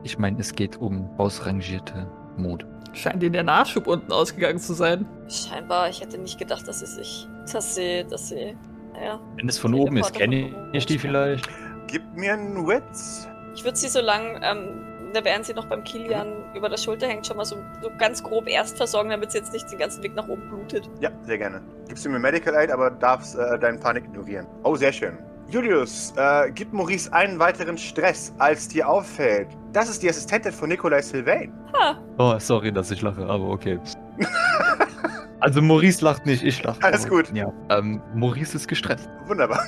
Ich 0.03 0.19
meine, 0.19 0.39
es 0.41 0.55
geht 0.55 0.77
um 0.77 1.09
ausrangierte 1.19 2.07
Mode. 2.37 2.67
Scheint 2.93 3.23
in 3.23 3.33
der 3.33 3.43
Nachschub 3.43 3.87
unten 3.87 4.13
ausgegangen 4.13 4.59
zu 4.59 4.75
sein. 4.75 5.07
Scheinbar, 5.29 5.89
ich 5.89 6.01
hätte 6.01 6.19
nicht 6.19 6.39
gedacht, 6.39 6.69
dass 6.69 6.81
sie 6.81 6.87
sich. 6.87 7.27
dass 7.53 7.75
sie. 7.75 8.05
dass 8.09 8.29
sie. 8.29 8.57
naja. 8.93 9.19
Wenn 9.37 9.49
es 9.49 9.59
von 9.59 9.75
oben 9.75 9.97
ist, 9.97 10.13
kenne 10.13 10.71
ich 10.73 10.87
die 10.87 10.99
vielleicht? 10.99 11.49
Gib 11.87 12.03
mir 12.15 12.35
einen 12.35 12.67
Witz. 12.67 13.27
Ich 13.57 13.65
würde 13.65 13.77
sie 13.77 13.89
so 13.89 14.01
lang, 14.01 14.41
ähm, 14.43 14.85
da 15.14 15.25
während 15.25 15.47
sie 15.47 15.54
noch 15.54 15.66
beim 15.66 15.85
Kilian 15.85 16.33
über 16.54 16.68
der 16.68 16.76
Schulter 16.76 17.06
hängt, 17.06 17.26
schon 17.26 17.37
mal 17.37 17.44
so, 17.44 17.56
so 17.83 17.90
ganz 17.99 18.23
grob 18.23 18.49
erst 18.49 18.76
versorgen, 18.76 19.11
damit 19.11 19.33
sie 19.33 19.38
jetzt 19.38 19.52
nicht 19.52 19.71
den 19.71 19.78
ganzen 19.78 20.02
Weg 20.02 20.14
nach 20.14 20.28
oben 20.28 20.49
blutet. 20.49 20.90
Ja, 21.00 21.11
sehr 21.23 21.38
gerne. 21.38 21.62
Gibst 21.88 22.04
du 22.04 22.11
mir 22.11 22.18
Medical 22.18 22.54
Aid, 22.54 22.71
aber 22.71 22.90
darfst 22.90 23.37
äh, 23.37 23.59
deinen 23.59 23.80
Panik 23.80 24.04
ignorieren. 24.04 24.47
Oh, 24.62 24.76
sehr 24.76 24.92
schön. 24.92 25.18
Julius, 25.49 26.12
äh, 26.16 26.50
gib 26.52 26.73
Maurice 26.73 27.12
einen 27.12 27.38
weiteren 27.38 27.76
Stress, 27.76 28.33
als 28.38 28.68
dir 28.68 28.88
auffällt. 28.88 29.49
Das 29.73 29.88
ist 29.88 30.02
die 30.02 30.09
Assistentin 30.09 30.52
von 30.52 30.68
Nikolai 30.68 31.02
Sylvain. 31.02 31.52
Ha! 31.75 31.99
Oh, 32.18 32.38
sorry, 32.38 32.73
dass 32.73 32.90
ich 32.90 33.02
lache, 33.02 33.26
aber 33.26 33.49
okay. 33.49 33.78
also 35.40 35.61
Maurice 35.61 36.04
lacht 36.04 36.25
nicht, 36.26 36.42
ich 36.42 36.62
lache. 36.62 36.83
Alles 36.83 37.09
gut. 37.09 37.30
Ja. 37.35 37.52
Ähm, 37.68 38.00
Maurice 38.14 38.56
ist 38.56 38.68
gestresst. 38.68 39.09
Wunderbar. 39.26 39.64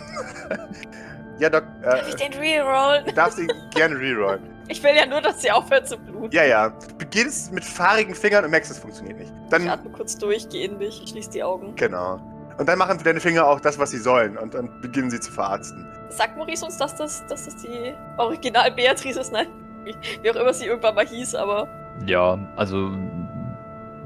ja, 1.38 1.50
Doc, 1.50 1.64
Darf 1.82 2.08
ich 2.08 2.14
äh, 2.20 2.28
den 2.30 2.38
rerollen? 2.40 3.04
du 3.06 3.12
darfst 3.12 3.38
ihn 3.38 3.48
gerne 3.74 3.98
rerollen. 3.98 4.42
Ich 4.68 4.82
will 4.82 4.96
ja 4.96 5.06
nur, 5.06 5.20
dass 5.20 5.40
sie 5.42 5.52
aufhört 5.52 5.86
zu 5.86 5.96
bluten. 5.96 6.34
Ja, 6.34 6.42
ja. 6.42 6.70
Du 6.70 6.96
beginnst 6.98 7.52
mit 7.52 7.64
fahrigen 7.64 8.16
Fingern 8.16 8.44
und 8.44 8.50
merkst, 8.50 8.68
es 8.72 8.80
funktioniert 8.80 9.16
nicht. 9.20 9.32
Ich 9.44 9.48
Dann, 9.50 9.68
atme 9.68 9.92
kurz 9.92 10.18
durch, 10.18 10.48
gehe 10.48 10.66
in 10.66 10.76
mich, 10.78 11.04
schließe 11.06 11.30
die 11.30 11.44
Augen. 11.44 11.76
genau. 11.76 12.20
Und 12.58 12.68
dann 12.68 12.76
machen 12.76 12.98
deine 13.04 13.20
Finger 13.20 13.46
auch 13.46 13.60
das, 13.60 13.78
was 13.78 13.92
sie 13.92 13.98
sollen 13.98 14.36
und 14.36 14.54
dann 14.54 14.68
beginnen 14.80 15.08
sie 15.08 15.20
zu 15.20 15.30
verarzten. 15.30 15.86
Sagt 16.08 16.36
Maurice 16.36 16.64
uns, 16.64 16.78
dass 16.78 16.96
das, 16.96 17.24
dass 17.28 17.44
das 17.44 17.56
die 17.62 17.94
Original 18.18 18.72
Beatrice 18.72 19.20
ist? 19.20 19.30
Nein, 19.32 19.46
wie, 19.84 19.94
wie 20.22 20.30
auch 20.32 20.36
immer 20.36 20.52
sie 20.52 20.66
irgendwann 20.66 20.96
mal 20.96 21.06
hieß, 21.06 21.36
aber 21.36 21.68
Ja, 22.04 22.36
also 22.56 22.90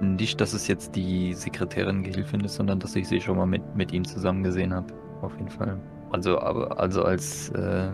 nicht, 0.03 0.41
dass 0.43 0.53
es 0.53 0.67
jetzt 0.69 0.95
die 0.95 1.33
Sekretärin 1.33 2.03
Gehilfin 2.03 2.41
ist, 2.41 2.57
sondern 2.57 2.81
dass 2.81 2.95
ich 2.97 3.09
sie 3.09 3.21
schon 3.23 3.37
mal 3.39 3.47
mit, 3.47 3.63
mit 3.77 3.93
ihm 3.93 4.05
zusammen 4.05 4.43
gesehen 4.43 4.75
habe. 4.75 4.93
Auf 5.23 5.33
jeden 5.37 5.51
Fall. 5.51 5.79
Also, 6.13 6.39
aber, 6.41 6.79
also 6.79 7.05
als 7.05 7.51
äh, 7.51 7.91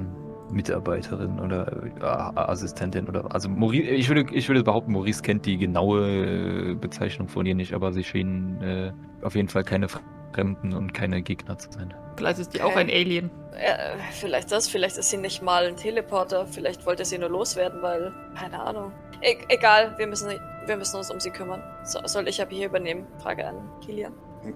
Mitarbeiterin 0.50 1.38
oder 1.40 1.70
äh, 2.00 2.04
Assistentin 2.40 3.08
oder 3.08 3.24
also 3.34 3.48
Maurice, 3.48 3.82
ich 3.88 4.08
würde, 4.08 4.26
ich 4.32 4.48
würde 4.48 4.62
behaupten, 4.62 4.92
Maurice 4.92 5.22
kennt 5.22 5.44
die 5.46 5.58
genaue 5.58 6.70
äh, 6.72 6.74
Bezeichnung 6.74 7.28
von 7.28 7.44
ihr 7.46 7.54
nicht, 7.54 7.72
aber 7.74 7.92
sie 7.92 8.04
schien 8.04 8.60
äh, 8.62 8.92
auf 9.22 9.34
jeden 9.34 9.48
Fall 9.48 9.64
keine 9.64 9.88
Fremden 9.88 10.72
und 10.72 10.92
keine 10.94 11.22
Gegner 11.22 11.58
zu 11.58 11.70
sein. 11.72 11.92
Vielleicht 12.16 12.38
ist 12.38 12.54
die 12.54 12.62
auch 12.62 12.70
Okay. 12.70 12.80
ein 12.80 12.90
Alien. 12.90 13.30
äh, 13.58 13.96
vielleicht 14.12 14.50
das, 14.52 14.68
vielleicht 14.68 14.96
ist 14.98 15.10
sie 15.10 15.16
nicht 15.18 15.42
mal 15.42 15.66
ein 15.66 15.76
Teleporter, 15.76 16.46
vielleicht 16.46 16.86
wollte 16.86 17.04
sie 17.04 17.18
nur 17.18 17.28
loswerden, 17.30 17.82
weil, 17.82 18.12
keine 18.38 18.60
Ahnung. 18.60 18.92
E 19.22 19.36
egal, 19.48 19.94
wir 19.98 20.06
müssen, 20.06 20.28
wir 20.66 20.76
müssen 20.76 20.96
uns 20.96 21.10
um 21.10 21.18
sie 21.20 21.30
kümmern. 21.30 21.62
So, 21.84 21.98
soll 22.06 22.28
ich 22.28 22.40
aber 22.40 22.50
hier 22.50 22.66
übernehmen? 22.68 23.06
Frage 23.18 23.46
an 23.46 23.56
Kilian. 23.84 24.12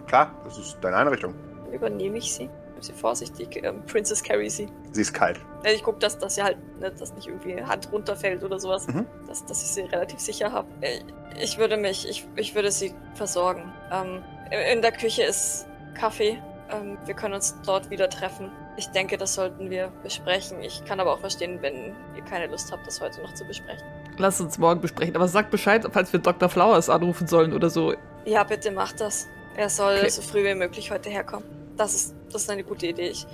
Klar, 0.07 0.31
das 0.45 0.59
ist 0.59 0.79
deine 0.83 0.97
Einrichtung. 0.97 1.35
Übernehme 1.73 2.19
ich 2.19 2.33
sie? 2.33 2.49
Nimm 2.81 2.87
sie 2.87 2.93
vorsichtig, 2.95 3.61
ähm, 3.63 3.83
Princess 3.87 4.23
carry 4.23 4.49
sie. 4.49 4.67
Sie 4.93 5.03
ist 5.03 5.13
kalt. 5.13 5.39
Ich 5.65 5.83
gucke, 5.83 5.99
dass, 5.99 6.19
dass 6.19 6.37
sie 6.37 6.43
halt, 6.43 6.57
ne, 6.81 6.91
dass 6.91 7.13
nicht 7.15 7.27
irgendwie 7.27 7.63
Hand 7.63 7.93
runterfällt 7.93 8.43
oder 8.43 8.59
sowas. 8.59 8.87
Mhm. 8.89 9.05
Dass, 9.27 9.45
dass 9.45 9.63
ich 9.63 9.69
sie 9.69 9.83
relativ 9.83 10.19
sicher 10.19 10.51
habe. 10.51 10.67
Ich 11.39 11.59
würde 11.59 11.77
mich, 11.77 12.09
ich, 12.09 12.27
ich 12.37 12.55
würde 12.55 12.71
sie 12.71 12.95
versorgen. 13.15 13.71
Ähm, 13.93 14.23
in 14.73 14.81
der 14.81 14.93
Küche 14.93 15.25
ist 15.25 15.67
Kaffee. 15.95 16.39
Ähm, 16.71 16.97
wir 17.05 17.13
können 17.15 17.35
uns 17.35 17.55
dort 17.67 17.91
wieder 17.91 18.09
treffen. 18.09 18.51
Ich 18.79 18.87
denke, 18.89 19.19
das 19.19 19.35
sollten 19.35 19.69
wir 19.69 19.93
besprechen. 20.03 20.63
Ich 20.63 20.83
kann 20.87 21.01
aber 21.01 21.13
auch 21.13 21.21
verstehen, 21.21 21.59
wenn 21.61 21.95
ihr 22.17 22.23
keine 22.25 22.47
Lust 22.47 22.73
habt, 22.73 22.87
das 22.87 22.99
heute 23.03 23.21
noch 23.21 23.35
zu 23.35 23.45
besprechen. 23.45 23.87
Lass 24.17 24.41
uns 24.41 24.57
morgen 24.57 24.81
besprechen. 24.81 25.15
Aber 25.17 25.29
sag 25.29 25.51
Bescheid, 25.51 25.87
falls 25.93 26.11
wir 26.15 26.21
Dr. 26.21 26.49
Flowers 26.49 26.89
anrufen 26.89 27.27
sollen 27.27 27.53
oder 27.53 27.69
so. 27.69 27.93
Ja, 28.25 28.43
bitte 28.45 28.71
macht 28.71 29.01
das. 29.03 29.29
Er 29.55 29.69
soll 29.69 29.97
Okay. 29.99 30.09
so 30.09 30.23
früh 30.23 30.45
wie 30.45 30.55
möglich 30.55 30.91
heute 30.91 31.11
herkommen. 31.11 31.60
Das 31.81 31.95
ist, 31.95 32.15
das 32.31 32.43
ist 32.43 32.51
eine 32.51 32.63
gute 32.63 32.89
Idee. 32.89 33.09
Ich 33.09 33.27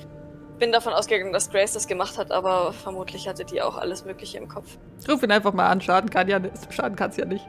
bin 0.60 0.70
davon 0.70 0.92
ausgegangen, 0.92 1.32
dass 1.32 1.50
Grace 1.50 1.72
das 1.72 1.88
gemacht 1.88 2.16
hat, 2.16 2.30
aber 2.30 2.72
vermutlich 2.72 3.26
hatte 3.26 3.44
die 3.44 3.60
auch 3.60 3.76
alles 3.76 4.04
Mögliche 4.04 4.38
im 4.38 4.46
Kopf. 4.46 4.78
Ruf 5.08 5.20
ihn 5.24 5.32
einfach 5.32 5.52
mal 5.52 5.66
an. 5.66 5.80
Schaden 5.80 6.08
kann 6.08 6.28
ja 6.28 6.38
nicht. 6.38 6.54
Schaden 6.70 6.94
kann's 6.94 7.16
ja 7.16 7.24
nicht. 7.24 7.44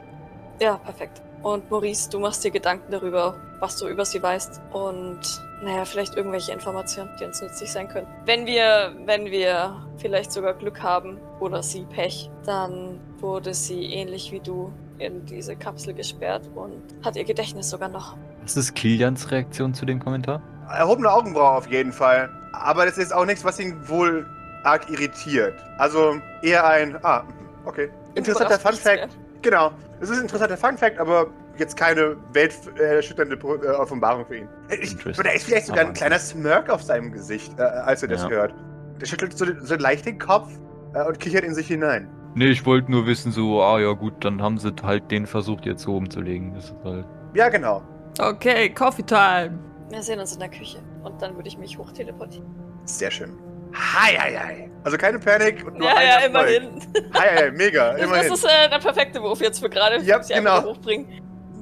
Ja, 0.60 0.76
perfekt. 0.78 1.22
Und 1.44 1.70
Maurice, 1.70 2.10
du 2.10 2.18
machst 2.18 2.42
dir 2.42 2.50
Gedanken 2.50 2.90
darüber, 2.90 3.36
was 3.60 3.76
du 3.76 3.86
über 3.86 4.04
sie 4.04 4.20
weißt 4.20 4.60
und 4.72 5.20
naja, 5.62 5.84
vielleicht 5.84 6.16
irgendwelche 6.16 6.50
Informationen, 6.50 7.10
die 7.20 7.26
uns 7.26 7.40
nützlich 7.40 7.70
sein 7.70 7.86
können. 7.86 8.08
Wenn 8.24 8.44
wir, 8.44 8.92
wenn 9.06 9.26
wir 9.26 9.80
vielleicht 9.98 10.32
sogar 10.32 10.54
Glück 10.54 10.82
haben 10.82 11.20
oder 11.38 11.62
sie 11.62 11.84
Pech, 11.84 12.28
dann 12.44 12.98
wurde 13.20 13.54
sie 13.54 13.84
ähnlich 13.84 14.32
wie 14.32 14.40
du 14.40 14.72
in 14.98 15.24
diese 15.26 15.54
Kapsel 15.54 15.94
gesperrt 15.94 16.50
und 16.56 16.82
hat 17.04 17.14
ihr 17.14 17.24
Gedächtnis 17.24 17.70
sogar 17.70 17.88
noch. 17.88 18.16
Was 18.42 18.56
ist 18.56 18.74
Kilians 18.74 19.30
Reaktion 19.30 19.74
zu 19.74 19.86
dem 19.86 20.00
Kommentar? 20.00 20.42
Erhobene 20.70 21.10
Augenbraue 21.10 21.56
auf 21.58 21.66
jeden 21.66 21.92
Fall. 21.92 22.28
Aber 22.52 22.84
das 22.86 22.98
ist 22.98 23.12
auch 23.14 23.24
nichts, 23.24 23.44
was 23.44 23.58
ihn 23.58 23.76
wohl 23.88 24.26
arg 24.64 24.90
irritiert. 24.90 25.54
Also 25.78 26.16
eher 26.42 26.66
ein, 26.66 26.96
ah, 27.04 27.22
okay. 27.64 27.90
Interessanter 28.14 28.58
Fun 28.58 28.74
Fact. 28.74 29.08
Genau. 29.42 29.70
Es 30.00 30.10
ist 30.10 30.16
ein 30.16 30.22
interessanter 30.22 30.56
Fun 30.56 30.76
Fact, 30.76 30.98
aber 30.98 31.28
jetzt 31.56 31.76
keine 31.76 32.16
welterschütternde 32.32 33.36
äh, 33.36 33.68
Offenbarung 33.70 34.24
für 34.26 34.36
ihn. 34.38 34.48
Ich, 34.70 34.92
Interesting. 34.92 35.24
oder 35.24 35.34
ist 35.34 35.44
vielleicht 35.44 35.66
sogar 35.66 35.86
ein 35.86 35.92
kleiner 35.92 36.18
Smirk 36.18 36.70
auf 36.70 36.82
seinem 36.82 37.12
Gesicht, 37.12 37.58
äh, 37.58 37.62
als 37.62 38.02
er 38.02 38.08
das 38.08 38.22
Ja. 38.22 38.28
hört. 38.28 38.54
Der 39.00 39.06
schüttelt 39.06 39.36
so, 39.36 39.46
so 39.60 39.74
leicht 39.76 40.06
den 40.06 40.18
Kopf 40.18 40.50
äh, 40.94 41.04
und 41.04 41.18
kichert 41.20 41.44
in 41.44 41.54
sich 41.54 41.66
hinein. 41.68 42.08
Nee, 42.34 42.48
ich 42.48 42.64
wollte 42.66 42.90
nur 42.90 43.06
wissen, 43.06 43.32
so, 43.32 43.62
ah 43.62 43.80
ja 43.80 43.92
gut, 43.92 44.24
dann 44.24 44.40
haben 44.42 44.58
sie 44.58 44.72
halt 44.82 45.10
den 45.10 45.26
versucht 45.26 45.66
jetzt 45.66 45.82
so 45.82 45.96
umzulegen. 45.96 46.54
Das 46.54 46.66
ist 46.66 46.74
halt. 46.84 47.04
Ja, 47.34 47.48
genau. 47.48 47.82
Okay, 48.20 48.70
Coffee 48.70 49.02
Time. 49.02 49.58
Wir 49.90 50.02
sehen 50.02 50.20
uns 50.20 50.32
in 50.34 50.40
der 50.40 50.50
Küche 50.50 50.78
und 51.02 51.20
dann 51.22 51.34
würde 51.36 51.48
ich 51.48 51.56
mich 51.58 51.78
hochteleportieren. 51.78 52.46
Sehr 52.84 53.10
schön. 53.10 53.38
Hi, 53.74 54.14
hi, 54.16 54.34
hi. 54.36 54.70
Also 54.84 54.96
keine 54.96 55.18
Panik 55.18 55.66
und 55.66 55.78
nur 55.78 55.88
Ja, 55.88 55.96
ein 55.96 56.06
ja, 56.06 56.14
Erfolg. 56.20 56.50
immerhin. 56.50 57.12
Hi, 57.14 57.28
hi, 57.44 57.50
mega, 57.52 57.92
Das, 57.92 58.02
immerhin. 58.02 58.28
das 58.30 58.38
ist 58.38 58.44
äh, 58.44 58.68
der 58.70 58.78
perfekte 58.78 59.22
Wurf 59.22 59.40
jetzt 59.40 59.60
für 59.60 59.68
gerade. 59.68 60.00
Ja, 60.02 60.22
sie 60.22 60.34
einfach 60.34 60.60
genau. 60.62 60.70
hochbringen. 60.74 61.06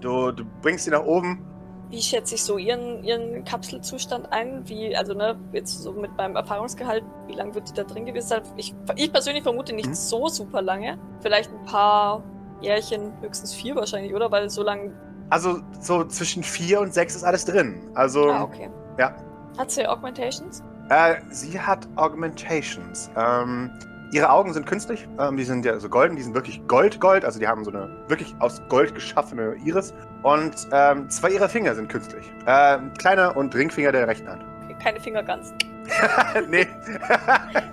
Du, 0.00 0.30
du 0.32 0.44
bringst 0.62 0.84
sie 0.84 0.90
nach 0.90 1.04
oben. 1.04 1.44
Wie 1.88 2.02
schätze 2.02 2.34
ich 2.34 2.42
so 2.42 2.58
ihren, 2.58 3.02
ihren 3.04 3.44
Kapselzustand 3.44 4.32
ein? 4.32 4.68
Wie, 4.68 4.96
also 4.96 5.14
ne, 5.14 5.38
jetzt 5.52 5.82
so 5.82 5.92
mit 5.92 6.16
meinem 6.16 6.34
Erfahrungsgehalt, 6.36 7.04
wie 7.28 7.34
lange 7.34 7.54
wird 7.54 7.68
die 7.68 7.74
da 7.74 7.84
drin 7.84 8.06
gewesen 8.06 8.26
sein? 8.28 8.42
Ich, 8.56 8.74
ich 8.96 9.12
persönlich 9.12 9.44
vermute 9.44 9.72
nicht 9.72 9.88
Mhm. 9.88 9.94
so 9.94 10.26
super 10.28 10.62
lange. 10.62 10.98
Vielleicht 11.20 11.50
ein 11.52 11.64
paar 11.64 12.24
Jährchen, 12.60 13.12
höchstens 13.20 13.54
vier 13.54 13.76
wahrscheinlich, 13.76 14.12
oder? 14.14 14.30
Weil 14.32 14.50
so 14.50 14.62
lange 14.64 14.92
Also 15.30 15.60
so 15.80 16.04
zwischen 16.04 16.42
vier 16.42 16.80
und 16.80 16.94
sechs 16.94 17.14
ist 17.16 17.24
alles 17.24 17.44
drin. 17.44 17.90
Also 17.94 18.30
Ah, 18.30 18.42
okay. 18.42 18.70
ja. 18.98 19.14
Hat 19.58 19.70
sie 19.70 19.86
Augmentations? 19.86 20.62
Äh, 20.90 21.16
sie 21.30 21.58
hat 21.60 21.88
Augmentations. 21.96 23.10
Ähm, 23.16 23.70
ihre 24.12 24.30
Augen 24.30 24.52
sind 24.52 24.66
künstlich. 24.66 25.08
Ähm, 25.18 25.36
die 25.36 25.44
sind 25.44 25.64
ja 25.64 25.78
so 25.80 25.88
golden. 25.88 26.14
Die 26.16 26.22
sind 26.22 26.34
wirklich 26.34 26.64
Gold-Gold. 26.68 27.24
Also 27.24 27.38
die 27.40 27.48
haben 27.48 27.64
so 27.64 27.70
eine 27.70 27.88
wirklich 28.08 28.34
aus 28.38 28.60
Gold 28.68 28.94
geschaffene 28.94 29.56
Iris. 29.64 29.92
Und 30.22 30.54
ähm, 30.72 31.08
zwei 31.10 31.30
ihrer 31.30 31.48
Finger 31.48 31.74
sind 31.74 31.88
künstlich. 31.88 32.30
Ähm, 32.46 32.92
kleiner 32.98 33.36
und 33.36 33.54
Ringfinger 33.54 33.92
der 33.92 34.06
rechten 34.06 34.28
Hand. 34.28 34.44
Okay, 34.64 34.76
keine 34.80 35.00
Fingerguns. 35.00 35.52
nee. 36.48 36.66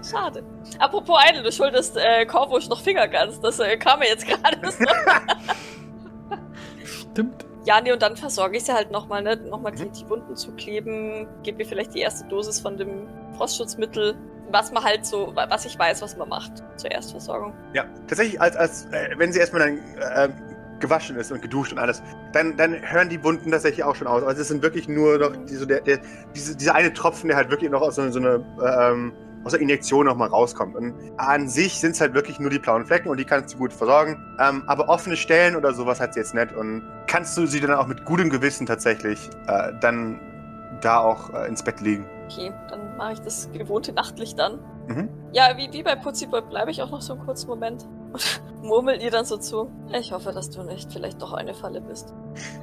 Schade. 0.10 0.44
Apropos 0.80 1.20
Idle, 1.30 1.44
du 1.44 1.52
schuldest 1.52 1.98
äh, 1.98 2.26
Korvusch 2.26 2.68
noch 2.70 2.82
Fingerguns. 2.82 3.40
Das 3.42 3.60
äh, 3.60 3.78
kam 3.78 4.00
mir 4.00 4.08
jetzt 4.08 4.26
gerade 4.26 4.58
so. 4.72 4.86
Stimmt. 7.14 7.46
Ja, 7.66 7.80
nee, 7.80 7.94
und 7.94 8.02
dann 8.02 8.18
versorge 8.18 8.58
ich 8.58 8.66
sie 8.66 8.74
halt 8.74 8.92
nochmal, 8.92 9.22
ne? 9.22 9.38
Nochmal 9.38 9.72
die, 9.72 9.86
Mhm. 9.86 9.92
die 9.94 10.10
Wunden 10.10 10.36
zukleben, 10.36 11.28
gebe 11.44 11.64
ihr 11.64 11.66
vielleicht 11.68 11.94
die 11.94 12.00
erste 12.02 12.28
Dosis 12.28 12.60
von 12.60 12.76
dem 12.78 13.08
Frostschutzmittel, 13.38 14.16
was 14.52 14.72
man 14.74 14.84
halt 14.84 15.06
so, 15.06 15.32
was 15.34 15.66
ich 15.66 15.80
weiß, 15.80 16.02
was 16.02 16.18
man 16.18 16.28
macht 16.30 16.52
zur 16.76 16.92
Erstversorgung. 16.92 17.54
Ja, 17.74 17.86
tatsächlich, 18.08 18.40
als, 18.42 18.56
als 18.58 18.86
äh, 18.92 19.12
wenn 19.18 19.32
sie 19.32 19.40
erstmal 19.40 19.62
dann 19.62 19.78
äh, 20.00 20.30
gewaschen 20.80 21.16
ist 21.16 21.32
und 21.32 21.42
geduscht 21.42 21.72
und 21.72 21.80
alles, 21.80 22.04
dann, 22.34 22.58
dann 22.58 22.76
hören 22.82 23.08
die 23.08 23.24
Wunden 23.24 23.50
tatsächlich 23.52 23.84
auch 23.86 23.96
schon 23.96 24.08
aus. 24.08 24.22
Also 24.24 24.42
es 24.42 24.50
sind 24.50 24.62
wirklich 24.62 24.90
nur 24.90 25.18
noch 25.18 25.32
die, 25.46 25.56
so 25.56 25.66
der, 25.66 25.80
der, 25.82 26.00
diese, 26.36 26.58
dieser 26.58 26.76
eine 26.76 26.92
Tropfen, 26.94 27.30
der 27.30 27.38
halt 27.38 27.50
wirklich 27.50 27.72
noch 27.72 27.82
aus 27.82 27.96
so, 27.96 28.10
so 28.12 28.20
einer 28.20 28.42
ähm, 28.92 29.14
aus 29.44 29.52
der 29.52 29.62
Injektion 29.62 30.06
nochmal 30.06 30.30
rauskommt. 30.30 30.76
Und 30.76 30.94
an 31.18 31.48
sich 31.50 31.80
sind 31.80 31.92
es 31.92 32.02
halt 32.02 32.14
wirklich 32.14 32.40
nur 32.40 32.50
die 32.50 32.60
blauen 32.60 32.86
Flecken 32.86 33.10
und 33.10 33.18
die 33.20 33.26
kannst 33.26 33.54
du 33.54 33.58
gut 33.58 33.74
versorgen. 33.74 34.18
Ähm, 34.40 34.64
aber 34.68 34.90
offene 34.90 35.16
Stellen 35.18 35.56
oder 35.56 35.74
sowas 35.74 36.00
hat 36.00 36.14
sie 36.14 36.20
jetzt 36.20 36.34
nicht. 36.34 36.54
Und 36.54 36.84
kannst 37.08 37.38
du 37.38 37.46
sie 37.46 37.60
dann 37.60 37.74
auch 37.74 37.88
mit 37.88 38.06
gutem 38.06 38.30
Gewissen 38.30 38.66
tatsächlich 38.66 39.30
äh, 39.48 39.72
dann 39.82 40.20
da 40.82 41.00
auch 41.00 41.30
äh, 41.34 41.48
ins 41.48 41.64
Bett 41.64 41.82
legen. 41.82 42.06
Okay, 42.30 42.52
dann 42.70 42.98
mache 42.98 43.14
ich 43.14 43.20
das 43.20 43.50
gewohnte 43.52 43.94
Nachtlicht 43.94 44.40
an. 44.40 44.60
Mhm. 44.88 45.10
Ja, 45.32 45.56
wie, 45.56 45.72
wie 45.72 45.84
bei 45.84 45.96
Putziboy 45.96 46.42
bleibe 46.42 46.72
ich 46.72 46.82
auch 46.82 46.90
noch 46.92 47.02
so 47.02 47.14
einen 47.14 47.24
kurzen 47.26 47.48
Moment 47.48 47.86
und 48.12 48.42
murmel 48.64 49.02
ihr 49.02 49.12
dann 49.12 49.26
so 49.26 49.38
zu. 49.38 49.70
Ich 49.94 50.12
hoffe, 50.12 50.32
dass 50.32 50.50
du 50.50 50.64
nicht 50.64 50.92
vielleicht 50.92 51.22
doch 51.22 51.34
eine 51.34 51.54
Falle 51.54 51.80
bist. 51.82 52.14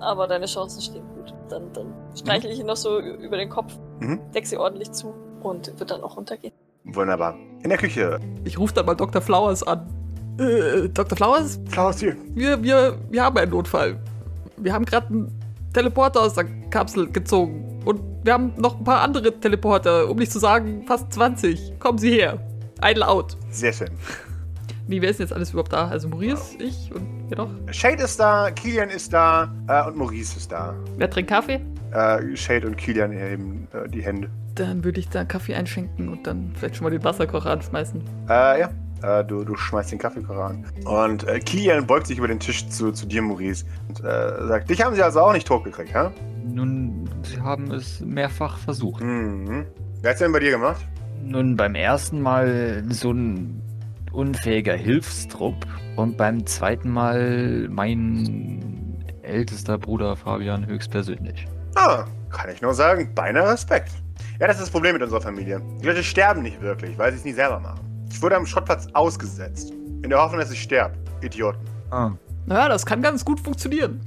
Aber 0.01 0.27
deine 0.27 0.47
Chancen 0.47 0.81
stehen 0.83 1.05
gut. 1.15 1.35
Dann, 1.49 1.73
dann 1.73 1.93
streichle 2.17 2.51
ich 2.51 2.61
ihn 2.61 2.67
noch 2.67 2.77
so 2.77 2.99
über 3.01 3.37
den 3.37 3.49
Kopf, 3.49 3.77
Mhm. 4.01 4.21
deck 4.33 4.47
sie 4.47 4.57
ordentlich 4.57 4.93
zu 4.93 5.15
und 5.43 5.79
wird 5.79 5.91
dann 5.91 6.03
auch 6.03 6.17
runtergehen. 6.17 6.55
Wunderbar. 6.85 7.37
In 7.63 7.69
der 7.69 7.79
Küche. 7.79 8.19
Ich 8.45 8.59
rufe 8.59 8.75
dann 8.75 8.87
mal 8.87 8.95
Dr. 8.95 9.21
Flowers 9.21 9.63
an. 9.63 9.87
Äh, 10.39 10.89
Dr. 10.89 11.17
Flowers, 11.17 11.61
Klaus 11.71 12.01
hier. 12.01 12.17
wir, 12.35 12.63
wir, 12.63 12.99
wir 13.11 13.25
haben 13.25 13.37
einen 13.37 13.51
Notfall. 13.51 13.99
Wir 14.57 14.73
haben 14.73 14.85
gerade 14.85 15.09
einen 15.09 15.41
Teleporter 15.73 16.23
aus 16.23 16.35
der 16.35 16.45
Kapsel 16.71 17.11
gezogen. 17.11 17.81
Und 17.85 18.01
wir 18.25 18.33
haben 18.33 18.53
noch 18.57 18.79
ein 18.79 18.85
paar 18.85 19.01
andere 19.03 19.39
Teleporter, 19.39 20.09
um 20.09 20.17
nicht 20.19 20.33
zu 20.33 20.39
sagen 20.39 20.85
fast 20.87 21.13
20. 21.13 21.79
Kommen 21.79 21.99
Sie 21.99 22.13
her. 22.13 22.39
Idle 22.83 23.07
out. 23.07 23.37
Sehr 23.51 23.73
schön. 23.73 23.91
Wie, 24.87 25.01
wer 25.01 25.11
ist 25.11 25.21
denn 25.21 25.27
jetzt 25.27 25.33
alles 25.33 25.51
überhaupt 25.51 25.73
da? 25.73 25.89
Also 25.89 26.09
Maurice, 26.09 26.57
ich 26.59 26.91
und 26.93 27.07
wer 27.29 27.39
noch? 27.39 27.51
Shade 27.71 28.03
ist 28.03 28.19
da, 28.19 28.51
Kilian 28.51 28.91
ist 28.91 29.13
da 29.13 29.53
äh, 29.69 29.87
und 29.87 29.97
Maurice 29.97 30.37
ist 30.37 30.51
da. 30.51 30.75
Wer 30.97 31.09
trinkt 31.09 31.31
Kaffee? 31.31 31.61
Äh, 31.93 32.37
Shade 32.37 32.67
und 32.67 32.77
Kilian 32.77 33.13
heben 33.13 33.69
äh, 33.73 33.89
die 33.89 34.03
Hände. 34.03 34.31
Dann 34.61 34.85
würde 34.85 35.01
ich 35.01 35.09
da 35.09 35.25
Kaffee 35.25 35.55
einschenken 35.55 36.11
und 36.11 36.27
dann 36.27 36.53
vielleicht 36.55 36.77
schon 36.77 36.85
mal 36.85 36.91
den 36.91 37.03
Wasserkocher 37.03 37.51
anschmeißen. 37.51 38.03
Äh, 38.29 38.61
ja. 38.61 38.71
Äh, 39.03 39.25
du, 39.25 39.43
du 39.43 39.57
schmeißt 39.57 39.91
den 39.91 39.99
Kaffeekocher 39.99 40.45
an. 40.45 40.67
Und 40.85 41.27
äh, 41.27 41.39
Kilian 41.39 41.87
beugt 41.87 42.07
sich 42.07 42.19
über 42.19 42.29
den 42.29 42.39
Tisch 42.39 42.69
zu, 42.69 42.93
zu 42.93 43.07
dir, 43.07 43.23
Maurice, 43.23 43.65
und 43.89 44.01
äh, 44.01 44.47
sagt, 44.47 44.69
dich 44.69 44.83
haben 44.83 44.95
sie 44.95 45.03
also 45.03 45.21
auch 45.21 45.33
nicht 45.33 45.47
totgekriegt, 45.47 45.95
hä? 45.95 46.11
Nun, 46.45 47.09
sie 47.23 47.41
haben 47.41 47.71
es 47.71 48.01
mehrfach 48.01 48.59
versucht. 48.59 49.03
Mhm. 49.03 49.65
Wer 50.03 50.11
hat's 50.11 50.19
denn 50.19 50.31
bei 50.31 50.41
dir 50.41 50.51
gemacht? 50.51 50.87
Nun, 51.23 51.57
beim 51.57 51.75
ersten 51.75 52.21
Mal 52.21 52.85
so 52.91 53.13
ein 53.13 53.63
unfähiger 54.13 54.75
Hilfstrupp 54.75 55.67
und 55.97 56.19
beim 56.19 56.45
zweiten 56.47 56.91
Mal 56.91 57.67
mein 57.71 58.99
ältester 59.23 59.79
Bruder 59.79 60.17
Fabian 60.17 60.67
höchstpersönlich. 60.67 61.47
Ah, 61.77 62.05
kann 62.29 62.51
ich 62.51 62.61
nur 62.61 62.75
sagen, 62.75 63.15
beinahe 63.15 63.53
Respekt. 63.53 63.93
Ja, 64.41 64.47
das 64.47 64.57
ist 64.57 64.63
das 64.63 64.71
Problem 64.71 64.95
mit 64.95 65.03
unserer 65.03 65.21
Familie. 65.21 65.61
Die 65.83 65.87
Leute 65.87 66.03
sterben 66.03 66.43
nicht 66.43 66.61
wirklich, 66.63 66.97
weil 66.99 67.13
sie 67.13 67.19
es 67.19 67.25
nie 67.25 67.33
selber 67.33 67.61
machen. 67.61 67.81
Ich 68.11 68.21
wurde 68.23 68.37
am 68.37 68.47
Schrottplatz 68.47 68.87
ausgesetzt. 68.95 69.71
In 70.03 70.09
der 70.09 70.19
Hoffnung, 70.21 70.41
dass 70.41 70.51
ich 70.51 70.63
sterbe. 70.63 70.95
Idioten. 71.21 71.59
Ah, 71.91 72.13
Naja, 72.47 72.69
das 72.71 72.87
kann 72.87 73.03
ganz 73.03 73.23
gut 73.25 73.39
funktionieren. 73.39 74.01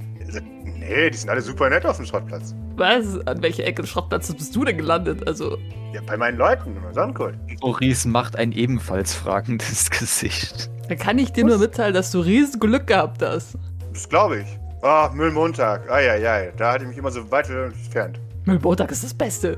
Nee, 0.76 1.08
die 1.10 1.16
sind 1.16 1.30
alle 1.30 1.40
super 1.40 1.70
nett 1.70 1.86
auf 1.86 1.96
dem 1.96 2.04
Schrottplatz. 2.06 2.54
Was? 2.76 3.24
An 3.26 3.40
welcher 3.42 3.64
Ecke 3.64 3.82
des 3.82 3.90
Schrottplatzes 3.90 4.34
bist 4.34 4.54
du 4.56 4.64
denn 4.64 4.76
gelandet? 4.76 5.26
Also, 5.26 5.56
Ja, 5.92 6.00
bei 6.04 6.16
meinen 6.16 6.36
Leuten, 6.36 6.76
im 6.76 6.92
Sonnenkult. 6.92 7.36
Maurice 7.62 8.08
macht 8.08 8.36
ein 8.36 8.50
ebenfalls 8.52 9.14
fragendes 9.14 9.88
Gesicht. 9.90 10.68
da 10.88 10.96
kann 10.96 11.18
ich 11.18 11.32
dir 11.32 11.44
nur 11.44 11.58
mitteilen, 11.58 11.94
dass 11.94 12.10
du 12.10 12.18
riesen 12.20 12.58
Glück 12.58 12.88
gehabt 12.88 13.22
hast. 13.22 13.56
Das 13.92 14.08
glaube 14.08 14.40
ich. 14.40 14.58
Ah, 14.82 15.10
Müllmontag. 15.14 15.88
Eieiei, 15.90 16.52
da 16.56 16.72
hatte 16.72 16.82
ich 16.82 16.88
mich 16.88 16.98
immer 16.98 17.12
so 17.12 17.30
weit 17.30 17.48
entfernt. 17.48 18.20
Müllmontag 18.44 18.90
ist 18.90 19.04
das 19.04 19.14
Beste. 19.14 19.56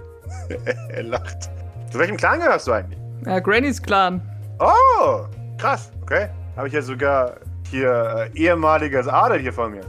er 0.88 1.02
lacht. 1.02 1.50
Zu 1.90 1.98
welchem 1.98 2.16
Clan 2.16 2.40
gehörst 2.40 2.66
du 2.66 2.72
eigentlich? 2.72 2.98
Ja, 3.24 3.38
Granny's 3.40 3.82
Clan. 3.82 4.20
Oh, 4.58 5.24
krass. 5.58 5.90
Okay. 6.02 6.28
Habe 6.56 6.68
ich 6.68 6.74
ja 6.74 6.82
sogar 6.82 7.34
hier 7.70 8.30
äh, 8.34 8.38
ehemaliges 8.38 9.08
Adel 9.08 9.40
hier 9.40 9.52
vor 9.52 9.68
mir. 9.68 9.82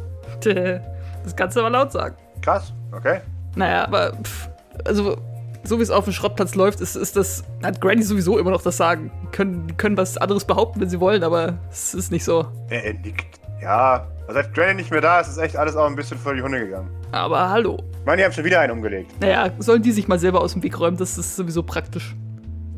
Das 1.24 1.36
kannst 1.36 1.58
du 1.58 1.60
aber 1.60 1.70
laut 1.72 1.92
sagen. 1.92 2.16
Krass. 2.42 2.72
Okay. 2.94 3.20
Naja, 3.56 3.84
aber, 3.84 4.14
pff, 4.14 4.50
also, 4.86 5.18
so 5.66 5.78
wie 5.78 5.84
es 5.84 5.90
auf 5.90 6.06
dem 6.06 6.14
Schrottplatz 6.14 6.56
läuft, 6.56 6.80
ist, 6.80 6.96
ist 6.96 7.18
das, 7.18 7.44
hat 7.62 7.82
Granny 7.82 8.02
sowieso 8.02 8.38
immer 8.38 8.52
noch 8.52 8.62
das 8.62 8.78
Sagen. 8.78 9.12
Die 9.24 9.28
können, 9.36 9.76
können 9.76 9.98
was 9.98 10.18
anderes 10.18 10.46
behaupten, 10.46 10.80
wenn 10.80 10.90
sie 10.90 11.02
wollen, 11.02 11.24
aber 11.24 11.56
es 11.70 11.94
ist 11.94 12.14
nicht 12.14 12.24
so. 12.24 12.46
Er, 12.70 12.86
er 12.86 12.94
nickt. 12.94 13.42
Ja, 13.62 14.08
seit 14.30 14.54
Granny 14.54 14.76
nicht 14.76 14.92
mehr 14.92 15.02
da 15.02 15.20
ist, 15.20 15.28
ist 15.28 15.38
echt 15.38 15.58
alles 15.58 15.76
auch 15.76 15.86
ein 15.88 15.98
bisschen 15.98 16.18
vor 16.18 16.34
die 16.34 16.42
Hunde 16.42 16.60
gegangen. 16.60 16.90
Aber 17.12 17.50
hallo. 17.50 17.78
Ich 18.08 18.10
meine, 18.10 18.22
die 18.22 18.24
haben 18.24 18.32
schon 18.32 18.46
wieder 18.46 18.62
einen 18.62 18.72
umgelegt. 18.72 19.12
Naja, 19.20 19.52
sollen 19.60 19.82
die 19.82 19.92
sich 19.92 20.08
mal 20.08 20.18
selber 20.18 20.40
aus 20.40 20.54
dem 20.54 20.64
Weg 20.64 20.80
räumen, 20.80 20.96
das 20.96 21.18
ist 21.18 21.36
sowieso 21.36 21.62
praktisch. 21.62 22.16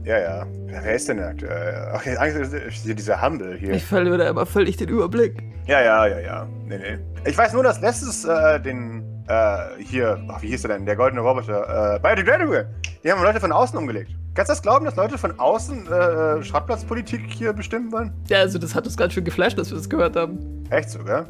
Ja, 0.03 0.17
ja. 0.17 0.47
wer 0.65 0.95
ist 0.95 1.07
denn 1.07 1.17
der? 1.17 1.35
Äh, 1.43 1.91
ach, 1.93 2.03
ist 2.03 2.83
dieser 2.83 3.21
Humble 3.21 3.55
hier. 3.55 3.73
Ich 3.73 3.85
verliere 3.85 4.17
da 4.17 4.27
immer 4.27 4.47
völlig 4.47 4.77
den 4.77 4.89
Überblick. 4.89 5.43
Ja, 5.67 5.81
ja, 5.81 6.07
ja, 6.07 6.19
ja. 6.19 6.47
Nee, 6.65 6.79
nee. 6.79 6.97
Ich 7.29 7.37
weiß 7.37 7.53
nur, 7.53 7.61
dass 7.61 7.79
letztes 7.79 8.25
äh, 8.25 8.59
den, 8.59 9.23
äh, 9.27 9.57
hier, 9.77 10.19
ach, 10.29 10.41
wie 10.41 10.47
hieß 10.47 10.63
der 10.63 10.77
denn? 10.77 10.87
Der 10.87 10.95
goldene 10.95 11.21
Roboter, 11.21 11.97
äh, 11.97 11.99
Biodegradable. 11.99 12.67
Die 13.03 13.11
haben 13.11 13.21
Leute 13.21 13.39
von 13.39 13.51
außen 13.51 13.77
umgelegt. 13.77 14.09
Kannst 14.33 14.49
du 14.49 14.53
das 14.53 14.63
glauben, 14.63 14.85
dass 14.85 14.95
Leute 14.95 15.19
von 15.19 15.39
außen 15.39 15.91
äh, 15.91 16.41
Schrottplatzpolitik 16.41 17.21
hier 17.29 17.53
bestimmen 17.53 17.91
wollen? 17.91 18.13
Ja, 18.29 18.39
also 18.39 18.57
das 18.57 18.73
hat 18.73 18.85
uns 18.85 18.97
ganz 18.97 19.13
schön 19.13 19.25
geflasht, 19.25 19.59
dass 19.59 19.69
wir 19.69 19.77
das 19.77 19.91
gehört 19.91 20.15
haben. 20.15 20.39
Echt 20.71 20.89
so, 20.89 21.03
gell? 21.03 21.27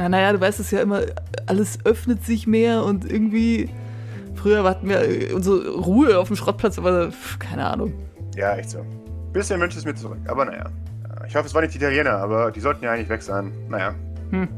Na, 0.00 0.08
naja, 0.08 0.32
du 0.32 0.40
weißt 0.40 0.60
es 0.60 0.70
ja 0.70 0.80
immer, 0.80 1.02
alles 1.44 1.78
öffnet 1.84 2.24
sich 2.24 2.46
mehr 2.46 2.84
und 2.84 3.04
irgendwie. 3.04 3.68
Früher 4.34 4.64
hatten 4.64 4.88
wir 4.88 5.02
äh, 5.02 5.34
unsere 5.34 5.68
Ruhe 5.74 6.18
auf 6.18 6.28
dem 6.28 6.36
Schrottplatz, 6.36 6.78
aber 6.78 7.10
pff, 7.12 7.38
keine 7.38 7.66
Ahnung. 7.66 7.92
Ja, 8.34 8.56
echt 8.56 8.70
so. 8.70 8.78
Bisschen 9.34 9.60
wünscht 9.60 9.76
es 9.76 9.84
mir 9.84 9.94
zurück, 9.94 10.16
aber 10.26 10.46
naja. 10.46 10.70
Ja, 11.06 11.26
Ich 11.26 11.36
hoffe, 11.36 11.48
es 11.48 11.52
waren 11.52 11.64
nicht 11.64 11.74
die 11.74 11.78
Italiener, 11.78 12.12
aber 12.12 12.50
die 12.50 12.60
sollten 12.60 12.82
ja 12.82 12.92
eigentlich 12.92 13.10
weg 13.10 13.20
sein. 13.20 13.52
Naja. 13.68 13.94
Hm. 14.30 14.48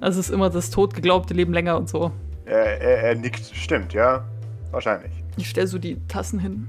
Das 0.00 0.16
ist 0.16 0.30
immer 0.30 0.50
das 0.50 0.70
totgeglaubte 0.70 1.34
Leben 1.34 1.52
länger 1.52 1.76
und 1.76 1.88
so. 1.88 2.12
Er, 2.44 2.80
er, 2.80 3.02
er 3.08 3.14
nickt. 3.16 3.44
Stimmt, 3.44 3.92
ja. 3.92 4.24
Wahrscheinlich. 4.70 5.10
Ich 5.36 5.50
stelle 5.50 5.66
so 5.66 5.80
die 5.80 5.98
Tassen 6.06 6.38
hin 6.38 6.68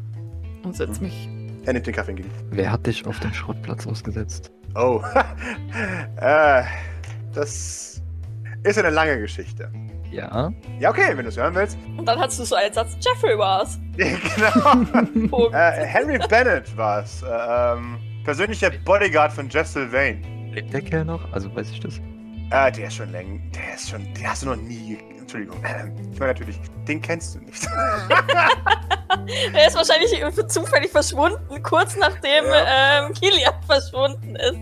und 0.64 0.76
setz 0.76 1.00
mich. 1.00 1.30
Er 1.66 1.74
nimmt 1.74 1.86
den 1.86 1.94
Kaffee 1.94 2.12
entgegen. 2.12 2.32
Wer 2.50 2.72
hat 2.72 2.88
dich 2.88 3.06
auf 3.06 3.20
den 3.20 3.32
Schrottplatz 3.32 3.86
ausgesetzt? 3.86 4.52
Oh. 4.74 5.04
äh, 6.16 6.64
das 7.36 8.02
ist 8.68 8.78
eine 8.80 8.90
lange 8.90 9.20
Geschichte. 9.20 9.72
Ja. 10.12 10.52
Ja, 10.80 10.90
okay, 10.90 11.10
wenn 11.16 11.24
du 11.24 11.30
es 11.30 11.38
hören 11.38 11.54
willst. 11.56 11.78
Und 11.98 12.06
dann 12.06 12.20
hast 12.20 12.40
du 12.40 12.46
so 12.46 12.56
einen 12.56 12.74
Satz, 12.74 12.96
Jeffrey 13.02 13.38
war's. 13.38 13.78
genau. 13.98 15.30
Punkt. 15.30 15.54
äh, 15.56 15.86
Henry 15.86 16.18
Bennett 16.30 16.76
war 16.78 17.04
es. 17.04 17.22
Äh, 17.24 17.28
ähm, 17.30 17.98
persönlicher 18.24 18.70
Bodyguard 18.86 19.34
von 19.34 19.50
Jeff 19.50 19.68
Sylvain. 19.68 20.24
Lebt 20.54 20.74
der 20.74 20.82
Kerl 20.82 21.06
noch? 21.06 21.22
Also 21.34 21.54
weiß 21.56 21.70
ich 21.72 21.80
das. 21.82 21.98
Äh, 22.52 22.72
der 22.72 22.88
ist 22.88 22.96
schon 22.96 23.12
länger. 23.12 23.40
Der 23.54 23.76
ist 23.76 23.90
schon. 23.90 24.02
Den 24.14 24.28
hast 24.30 24.44
du 24.44 24.48
noch 24.48 24.56
nie. 24.56 24.98
Entschuldigung. 25.20 25.58
Ich 26.14 26.20
meine 26.20 26.34
natürlich, 26.34 26.60
den 26.88 27.00
kennst 27.02 27.36
du 27.36 27.40
nicht. 27.42 27.68
Er 29.54 29.68
ist 29.68 29.76
wahrscheinlich 29.76 30.14
irgendwie 30.20 30.46
zufällig 30.48 30.92
verschwunden, 30.92 31.62
kurz 31.64 31.96
nachdem 31.98 32.46
Ja. 32.46 33.06
ähm, 33.08 33.14
Kilian 33.14 33.54
verschwunden 33.68 34.36
ist. 34.36 34.58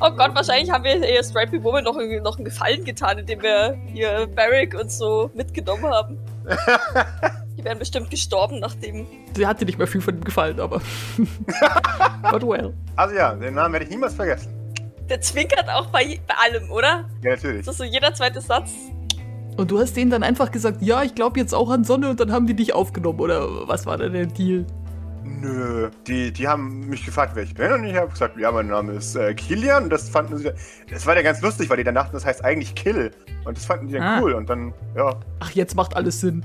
Oh 0.00 0.10
Gott, 0.10 0.34
wahrscheinlich 0.34 0.70
haben 0.70 0.84
wir 0.84 1.04
hier 1.04 1.22
Stripey 1.22 1.62
Woman 1.62 1.84
noch, 1.84 1.96
noch 2.22 2.36
einen 2.36 2.44
Gefallen 2.44 2.84
getan, 2.84 3.18
indem 3.18 3.42
wir 3.42 3.78
hier 3.92 4.26
Barrick 4.34 4.74
und 4.74 4.90
so 4.90 5.30
mitgenommen 5.34 5.84
haben. 5.84 6.18
Die 7.56 7.64
wären 7.64 7.78
bestimmt 7.78 8.10
gestorben, 8.10 8.60
nachdem. 8.60 9.06
Sie 9.36 9.46
hatte 9.46 9.64
nicht 9.64 9.78
mehr 9.78 9.86
viel 9.86 10.00
von 10.00 10.16
ihm 10.16 10.24
gefallen, 10.24 10.58
aber. 10.58 10.80
But 12.30 12.42
well. 12.42 12.72
also 12.96 13.14
ja, 13.14 13.34
den 13.34 13.54
Namen 13.54 13.74
werde 13.74 13.84
ich 13.84 13.90
niemals 13.90 14.14
vergessen. 14.14 14.52
Der 15.08 15.20
zwinkert 15.20 15.68
auch 15.68 15.86
bei, 15.86 16.20
bei 16.26 16.34
allem, 16.34 16.70
oder? 16.70 17.08
Ja, 17.22 17.30
natürlich. 17.30 17.66
Das 17.66 17.74
ist 17.74 17.78
so 17.78 17.84
jeder 17.84 18.14
zweite 18.14 18.40
Satz. 18.40 18.72
Und 19.56 19.70
du 19.70 19.78
hast 19.78 19.94
denen 19.96 20.10
dann 20.10 20.22
einfach 20.22 20.50
gesagt, 20.50 20.80
ja, 20.80 21.02
ich 21.02 21.14
glaube 21.14 21.38
jetzt 21.38 21.54
auch 21.54 21.70
an 21.70 21.84
Sonne 21.84 22.08
und 22.08 22.20
dann 22.20 22.32
haben 22.32 22.46
die 22.46 22.54
dich 22.54 22.72
aufgenommen, 22.72 23.20
oder 23.20 23.68
was 23.68 23.84
war 23.84 23.98
denn 23.98 24.14
der 24.14 24.26
Deal? 24.26 24.64
Nö, 25.24 25.90
die, 26.06 26.32
die 26.32 26.48
haben 26.48 26.88
mich 26.88 27.04
gefragt, 27.04 27.32
wer 27.34 27.42
ich 27.42 27.54
bin. 27.54 27.72
Und 27.72 27.84
ich 27.84 27.94
habe 27.96 28.08
gesagt, 28.10 28.36
ja, 28.38 28.50
mein 28.50 28.66
Name 28.68 28.92
ist 28.92 29.14
äh, 29.16 29.34
Kilian. 29.34 29.84
Und 29.84 29.90
das 29.90 30.08
fanden 30.08 30.36
sie, 30.38 30.50
das 30.90 31.06
war 31.06 31.14
ja 31.16 31.22
ganz 31.22 31.40
lustig, 31.42 31.70
weil 31.70 31.76
die 31.78 31.84
dann 31.84 31.94
dachten, 31.94 32.12
das 32.12 32.24
heißt 32.24 32.44
eigentlich 32.44 32.74
Kill. 32.74 33.10
Und 33.44 33.56
das 33.56 33.64
fanden 33.66 33.88
die 33.88 33.94
dann 33.94 34.02
Ah. 34.02 34.20
cool. 34.20 34.32
Und 34.34 34.48
dann, 34.50 34.72
ja, 34.96 35.14
Ach, 35.40 35.50
jetzt 35.52 35.74
macht 35.76 35.96
alles 35.96 36.20
Sinn. 36.20 36.44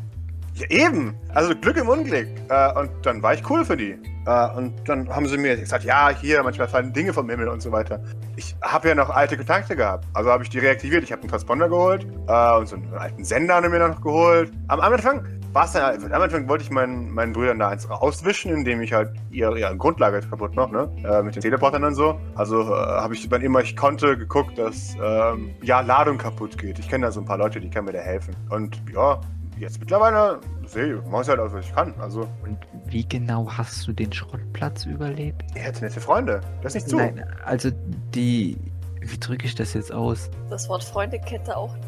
ja 0.55 0.67
eben, 0.69 1.15
also 1.33 1.55
Glück 1.55 1.77
im 1.77 1.87
Unglück. 1.89 2.27
Äh, 2.49 2.79
und 2.79 2.89
dann 3.03 3.21
war 3.23 3.33
ich 3.33 3.47
cool 3.49 3.63
für 3.65 3.77
die. 3.77 3.97
Äh, 4.25 4.49
und 4.57 4.73
dann 4.89 5.07
haben 5.09 5.27
sie 5.27 5.37
mir 5.37 5.55
gesagt, 5.55 5.83
ja, 5.83 6.09
hier, 6.09 6.43
manchmal 6.43 6.67
fallen 6.67 6.91
Dinge 6.93 7.13
vom 7.13 7.29
Himmel 7.29 7.47
und 7.47 7.61
so 7.61 7.71
weiter. 7.71 8.01
Ich 8.35 8.55
habe 8.61 8.89
ja 8.89 8.95
noch 8.95 9.09
alte 9.09 9.37
Kontakte 9.37 9.75
gehabt, 9.75 10.05
also 10.13 10.29
habe 10.31 10.43
ich 10.43 10.49
die 10.49 10.59
reaktiviert, 10.59 11.03
ich 11.03 11.11
habe 11.11 11.21
einen 11.21 11.29
Transponder 11.31 11.69
geholt. 11.69 12.05
Äh, 12.27 12.57
und 12.57 12.67
so 12.67 12.75
einen 12.75 12.93
alten 12.93 13.23
Sender 13.23 13.55
haben 13.55 13.69
mir 13.71 13.79
noch 13.87 14.01
geholt. 14.01 14.51
Am 14.67 14.79
Anfang 14.81 15.25
war 15.53 15.65
es 15.65 15.71
dann, 15.73 16.11
am 16.11 16.21
Anfang 16.21 16.47
wollte 16.47 16.63
ich 16.63 16.69
meinen, 16.69 17.11
meinen 17.11 17.33
Brüdern 17.33 17.59
da 17.59 17.69
eins 17.69 17.89
auswischen, 17.89 18.51
indem 18.53 18.81
ich 18.81 18.93
halt 18.93 19.11
ihre, 19.31 19.57
ihre 19.59 19.75
Grundlage 19.77 20.21
kaputt 20.21 20.55
mache, 20.55 20.71
ne? 20.71 20.89
Äh, 21.03 21.23
mit 21.23 21.35
den 21.35 21.41
Teleportern 21.41 21.83
und 21.83 21.95
so. 21.95 22.19
Also 22.35 22.61
äh, 22.61 22.75
habe 22.75 23.13
ich, 23.13 23.29
wann 23.31 23.41
immer 23.41 23.61
ich 23.61 23.75
konnte, 23.75 24.17
geguckt, 24.17 24.57
dass 24.57 24.95
ähm, 25.03 25.55
ja, 25.61 25.81
Ladung 25.81 26.17
kaputt 26.17 26.57
geht. 26.57 26.79
Ich 26.79 26.89
kenne 26.89 27.05
da 27.07 27.11
so 27.11 27.21
ein 27.21 27.25
paar 27.25 27.37
Leute, 27.37 27.59
die 27.59 27.69
können 27.69 27.85
mir 27.85 27.93
da 27.93 27.99
helfen. 27.99 28.35
Und 28.49 28.81
ja, 28.93 29.19
jetzt 29.57 29.79
mittlerweile 29.79 30.39
sehe 30.65 30.95
ich, 30.95 31.05
mache 31.09 31.23
ich 31.23 31.29
halt 31.29 31.39
aus, 31.39 31.53
was 31.53 31.65
ich 31.65 31.73
kann. 31.73 31.93
Also, 31.99 32.21
Und 32.43 32.57
wie 32.85 33.07
genau 33.07 33.49
hast 33.49 33.87
du 33.87 33.93
den 33.93 34.11
Schrottplatz 34.11 34.85
überlebt? 34.85 35.43
er 35.55 35.63
hätte 35.63 35.83
nette 35.83 35.99
Freunde. 35.99 36.41
Das 36.61 36.75
ist 36.75 36.83
nicht 36.83 36.89
zu. 36.89 36.97
Nein, 36.97 37.25
also 37.45 37.69
die. 38.13 38.57
Wie 38.99 39.17
drücke 39.17 39.45
ich 39.45 39.55
das 39.55 39.73
jetzt 39.73 39.93
aus? 39.93 40.29
Das 40.49 40.67
Wort 40.67 40.83
Freunde 40.83 41.17
kennt 41.19 41.47
er 41.47 41.57
auch. 41.57 41.73
Nun, 41.75 41.86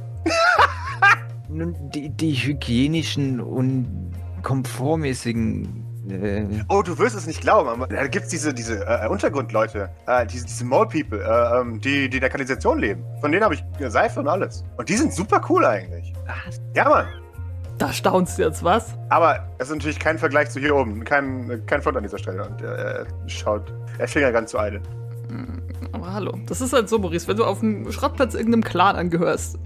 Die, 1.49 2.09
die 2.09 2.33
hygienischen 2.33 3.39
und 3.41 4.13
komfortmäßigen. 4.43 5.85
Äh, 6.09 6.45
Oh, 6.69 6.81
du 6.81 6.97
wirst 6.97 7.15
es 7.15 7.27
nicht 7.27 7.41
glauben, 7.41 7.69
aber 7.69 7.87
da 7.87 8.07
gibt 8.07 8.25
es 8.25 8.31
diese, 8.31 8.53
diese 8.53 8.85
äh, 8.85 9.07
Untergrundleute, 9.07 9.89
äh, 10.07 10.25
diese, 10.25 10.45
diese 10.45 10.65
Mole 10.65 10.87
People, 10.87 11.19
äh, 11.23 11.59
ähm, 11.59 11.79
die, 11.81 12.09
die 12.09 12.17
in 12.17 12.21
der 12.21 12.29
Kanalisation 12.29 12.79
leben. 12.79 13.03
Von 13.21 13.31
denen 13.31 13.43
habe 13.43 13.55
ich 13.55 13.63
äh, 13.79 13.89
Seife 13.89 14.19
und 14.19 14.27
alles. 14.27 14.63
Und 14.77 14.89
die 14.89 14.95
sind 14.95 15.13
super 15.13 15.41
cool 15.49 15.65
eigentlich. 15.65 16.13
was? 16.25 16.61
Ja, 16.75 16.87
Mann. 16.89 17.05
Da 17.77 17.93
staunst 17.93 18.37
du 18.37 18.43
jetzt, 18.43 18.63
was? 18.63 18.95
Aber 19.09 19.47
es 19.57 19.69
ist 19.69 19.75
natürlich 19.75 19.99
kein 19.99 20.17
Vergleich 20.17 20.49
zu 20.49 20.59
hier 20.59 20.75
oben. 20.75 21.03
Kein, 21.03 21.63
kein 21.65 21.81
Front 21.81 21.97
an 21.97 22.03
dieser 22.03 22.17
Stelle. 22.17 22.47
Und 22.47 22.61
äh, 22.61 22.65
er 22.65 23.07
schaut, 23.27 23.71
er 23.97 24.07
fingert 24.07 24.33
ganz 24.33 24.51
zu 24.51 24.59
eilen. 24.59 24.81
Hm, 25.29 25.61
Aber 25.93 26.11
hallo, 26.13 26.37
das 26.47 26.59
ist 26.61 26.73
halt 26.73 26.89
so, 26.89 26.97
Maurice, 26.99 27.27
wenn 27.27 27.37
du 27.37 27.45
auf 27.45 27.59
dem 27.59 27.89
Schrottplatz 27.91 28.33
irgendeinem 28.33 28.63
Clan 28.63 28.95
angehörst, 28.95 29.57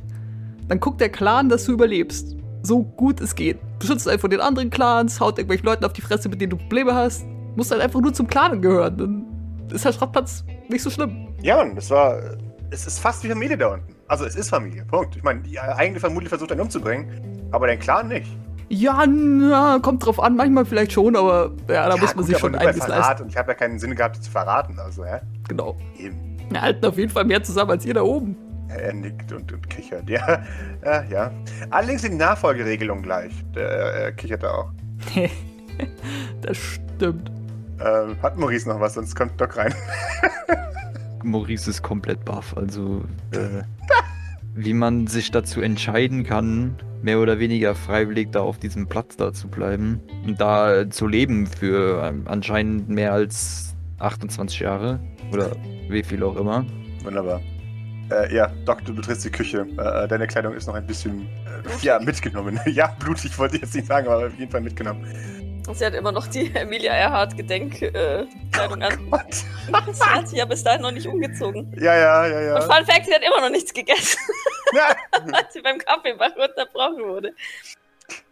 dann 0.74 0.80
guckt 0.80 1.00
der 1.00 1.10
Clan, 1.10 1.50
dass 1.50 1.66
du 1.66 1.72
überlebst. 1.72 2.36
So 2.64 2.82
gut 2.82 3.22
es 3.22 3.36
geht. 3.36 3.60
Beschützt 3.78 4.08
einen 4.08 4.18
von 4.18 4.32
den 4.32 4.40
anderen 4.40 4.72
Clans, 4.72 5.20
haut 5.20 5.38
irgendwelchen 5.38 5.68
Leuten 5.68 5.86
auf 5.86 5.94
die 5.94 6.02
Fresse, 6.02 6.30
mit 6.30 6.42
denen 6.42 6.50
du 6.50 6.58
Probleme 6.58 6.96
hast. 6.96 7.28
Musst 7.56 7.70
halt 7.70 7.80
einfach 7.80 8.02
nur 8.02 8.12
zum 8.12 8.26
Clan 8.26 8.60
gehören. 8.60 8.98
Dann 8.98 9.72
ist 9.72 9.86
der 9.86 9.94
Schrottplatz 9.94 10.44
nicht 10.70 10.82
so 10.82 10.90
schlimm. 10.90 11.28
Ja, 11.44 11.58
Mann, 11.58 11.76
das 11.76 11.92
war. 11.92 12.18
Es 12.72 12.88
ist 12.88 12.98
fast 12.98 13.24
wie 13.24 13.28
Familie 13.28 13.56
da 13.56 13.68
unten. 13.68 13.96
Also, 14.08 14.26
es 14.26 14.36
ist 14.36 14.50
Familie. 14.50 14.84
Punkt. 14.86 15.16
Ich 15.16 15.22
meine, 15.22 15.42
die 15.42 15.60
eigene 15.60 16.00
Familie 16.00 16.28
versucht 16.28 16.52
einen 16.52 16.62
umzubringen, 16.62 17.06
aber 17.52 17.68
dein 17.68 17.78
Clan 17.78 18.08
nicht. 18.08 18.32
Ja, 18.70 19.06
na, 19.06 19.78
kommt 19.80 20.04
drauf 20.04 20.20
an, 20.20 20.36
manchmal 20.36 20.66
vielleicht 20.66 20.94
schon, 20.94 21.16
aber 21.16 21.52
ja, 21.68 21.88
da 21.88 21.96
ja, 21.96 22.02
muss 22.02 22.16
man 22.16 22.26
gut, 22.26 22.26
sich 22.26 22.40
schon 22.40 22.56
einiges 22.56 22.88
leisten. 22.88 23.24
Und 23.26 23.30
ich 23.30 23.38
habe 23.38 23.52
ja 23.52 23.54
keinen 23.54 23.78
Sinn 23.78 23.94
gehabt, 23.94 24.24
zu 24.24 24.32
verraten. 24.32 24.80
Also, 24.80 25.06
hä? 25.06 25.20
Genau. 25.48 25.78
Eben. 26.00 26.36
Wir 26.50 26.62
halten 26.62 26.84
auf 26.84 26.98
jeden 26.98 27.12
Fall 27.12 27.26
mehr 27.26 27.44
zusammen 27.44 27.70
als 27.70 27.86
ihr 27.86 27.94
da 27.94 28.02
oben. 28.02 28.36
Er 28.78 28.94
nickt 28.94 29.32
und, 29.32 29.52
und 29.52 29.70
kichert. 29.70 30.10
Ja, 30.10 30.44
ja, 30.84 31.04
ja. 31.04 31.32
Allerdings 31.70 32.02
sind 32.02 32.14
die 32.14 32.18
Nachfolgeregelungen 32.18 33.04
gleich. 33.04 33.34
Der 33.56 33.70
er 33.70 34.12
kichert 34.12 34.46
auch. 34.46 34.72
das 36.42 36.58
stimmt. 36.58 37.32
Ähm, 37.80 38.16
hat 38.22 38.38
Maurice 38.38 38.70
noch 38.70 38.80
was, 38.80 38.94
sonst 38.94 39.16
kommt 39.16 39.40
Doc 39.40 39.58
rein. 39.58 39.74
Maurice 41.24 41.70
ist 41.70 41.82
komplett 41.82 42.24
baff. 42.26 42.56
Also, 42.56 43.04
äh, 43.32 43.64
wie 44.56 44.74
man 44.74 45.08
sich 45.08 45.32
dazu 45.32 45.62
entscheiden 45.62 46.24
kann, 46.24 46.76
mehr 47.02 47.20
oder 47.20 47.40
weniger 47.40 47.76
freiwillig 47.76 48.32
da 48.32 48.42
auf 48.42 48.60
diesem 48.60 48.88
Platz 48.88 49.18
da 49.18 49.34
zu 49.34 49.48
bleiben 49.48 50.02
und 50.26 50.40
da 50.40 50.90
zu 50.90 51.08
leben 51.08 51.48
für 51.48 52.04
ähm, 52.04 52.24
anscheinend 52.26 52.90
mehr 52.90 53.14
als 53.14 53.76
28 54.00 54.60
Jahre 54.60 55.00
oder 55.32 55.52
wie 55.90 56.04
viel 56.04 56.24
auch 56.24 56.36
immer. 56.38 56.66
Wunderbar. 57.04 57.42
Äh, 58.14 58.34
ja, 58.34 58.52
Doc, 58.66 58.86
du 58.86 58.94
betrittst 58.94 59.26
die 59.26 59.32
Küche. 59.32 59.66
Äh, 59.78 60.08
deine 60.08 60.28
Kleidung 60.28 60.54
ist 60.54 60.68
noch 60.68 60.76
ein 60.76 60.86
bisschen, 60.86 61.28
äh, 61.46 61.86
ja, 61.86 62.00
mitgenommen. 62.00 62.60
ja, 62.66 62.96
blutig 63.00 63.38
wollte 63.40 63.56
ich 63.56 63.62
jetzt 63.64 63.76
nicht 63.76 63.88
sagen, 63.88 64.08
aber 64.08 64.28
auf 64.28 64.38
jeden 64.38 64.52
Fall 64.52 64.62
mitgenommen. 64.62 65.64
Und 65.68 65.78
sie 65.78 65.86
hat 65.86 65.94
immer 65.94 66.12
noch 66.12 66.28
die 66.28 66.52
Emilia 66.56 66.94
Earhart 66.94 67.36
Gedenkkleidung 67.36 68.84
an. 68.84 69.10
Gott. 69.10 69.34
Sie 69.94 70.04
hat 70.04 70.28
sich 70.28 70.38
ja 70.38 70.46
bis 70.46 70.64
dahin 70.64 70.82
noch 70.82 70.92
nicht 70.92 71.08
umgezogen. 71.08 71.74
Ja, 71.80 71.96
ja, 71.96 72.28
ja, 72.28 72.56
Und 72.56 72.62
ja. 72.62 72.76
Fun 72.76 72.86
Fact, 72.86 73.06
sie 73.06 73.14
hat 73.14 73.24
immer 73.24 73.42
noch 73.42 73.50
nichts 73.50 73.74
gegessen, 73.74 74.20
ja. 74.74 74.96
als 75.32 75.54
sie 75.54 75.62
beim 75.62 75.78
Kaffeebach 75.80 76.36
unterbrochen 76.36 77.04
wurde. 77.04 77.34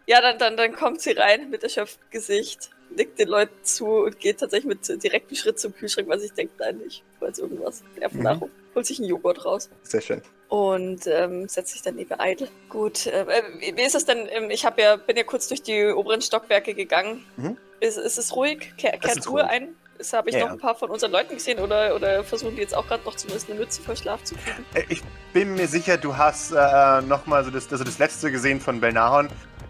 Ja, 0.06 0.22
dann, 0.22 0.38
dann, 0.38 0.58
dann 0.58 0.74
kommt 0.74 1.02
sie 1.02 1.12
rein 1.12 1.50
mit 1.50 1.64
erschöpftem 1.64 2.04
Gesicht, 2.12 2.70
nickt 2.96 3.18
den 3.18 3.30
Leuten 3.30 3.64
zu 3.64 3.86
und 3.88 4.20
geht 4.20 4.40
tatsächlich 4.40 4.68
mit 4.68 5.04
direktem 5.04 5.38
Schritt 5.38 5.60
zum 5.60 5.74
Kühlschrank, 5.74 6.10
weil 6.10 6.22
ich 6.22 6.34
denke, 6.34 6.54
nein, 6.60 6.82
ich 6.86 7.02
weiß 7.20 7.40
irgendwas. 7.40 7.82
Nervennahrung. 7.98 8.52
Holt 8.76 8.86
sich 8.86 9.00
einen 9.00 9.10
Joghurt 9.10 9.46
raus. 9.46 9.70
Sehr 9.84 10.02
schön. 10.02 10.22
und 10.50 11.08
ähm, 11.08 11.48
setzt 11.48 11.72
sich 11.74 11.82
dann 11.82 11.96
neben 11.96 12.14
Idle. 12.20 12.48
Gut, 12.70 13.08
äh, 13.08 13.26
wie 13.60 13.76
wie 13.76 13.82
ist 13.82 13.96
es 13.96 14.06
denn? 14.06 14.28
Ähm, 14.30 14.50
ich 14.50 14.66
hab 14.66 14.78
ja, 14.80 14.96
bin 14.98 15.16
ja 15.18 15.24
kurz 15.24 15.48
durch 15.48 15.62
die 15.64 15.86
oberen 15.88 16.22
Stockwerke 16.22 16.74
gegangen. 16.74 17.26
Mhm. 17.38 17.58
Ist, 17.80 17.98
ist 17.98 18.18
es 18.18 18.36
ruhig? 18.36 18.74
Kehr, 18.78 18.94
Es 18.96 19.00
kehrt 19.02 19.28
Ruhe 19.30 19.48
ein? 19.48 19.70
Habe 20.14 20.30
ich 20.30 20.36
Ja, 20.36 20.46
noch 20.46 20.52
ein 20.54 20.58
paar 20.58 20.74
von 20.76 20.90
unseren 20.90 21.12
Leuten 21.12 21.36
gesehen 21.36 21.60
oder, 21.60 21.96
oder 21.96 22.24
versuchen 22.24 22.56
die 22.56 22.62
jetzt 22.62 22.76
auch 22.76 22.88
gerade 22.88 23.04
noch 23.04 23.16
zumindest 23.16 23.50
eine 23.52 23.60
Mütze 23.60 23.82
vor 23.84 23.96
Schlaf 23.96 24.24
zu 24.24 24.34
kriegen? 24.36 24.66
Äh, 24.74 24.84
Ich 24.90 25.04
bin 25.32 25.54
mir 25.56 25.68
sicher, 25.68 25.98
du 25.98 26.18
hast 26.18 26.52
äh, 26.52 27.02
nochmal 27.04 27.44
so 27.44 27.52
das, 27.52 27.72
also 27.72 27.84
das 27.84 28.00
letzte 28.00 28.32
gesehen 28.32 28.60
von 28.60 28.82
Belnahon, 28.82 29.30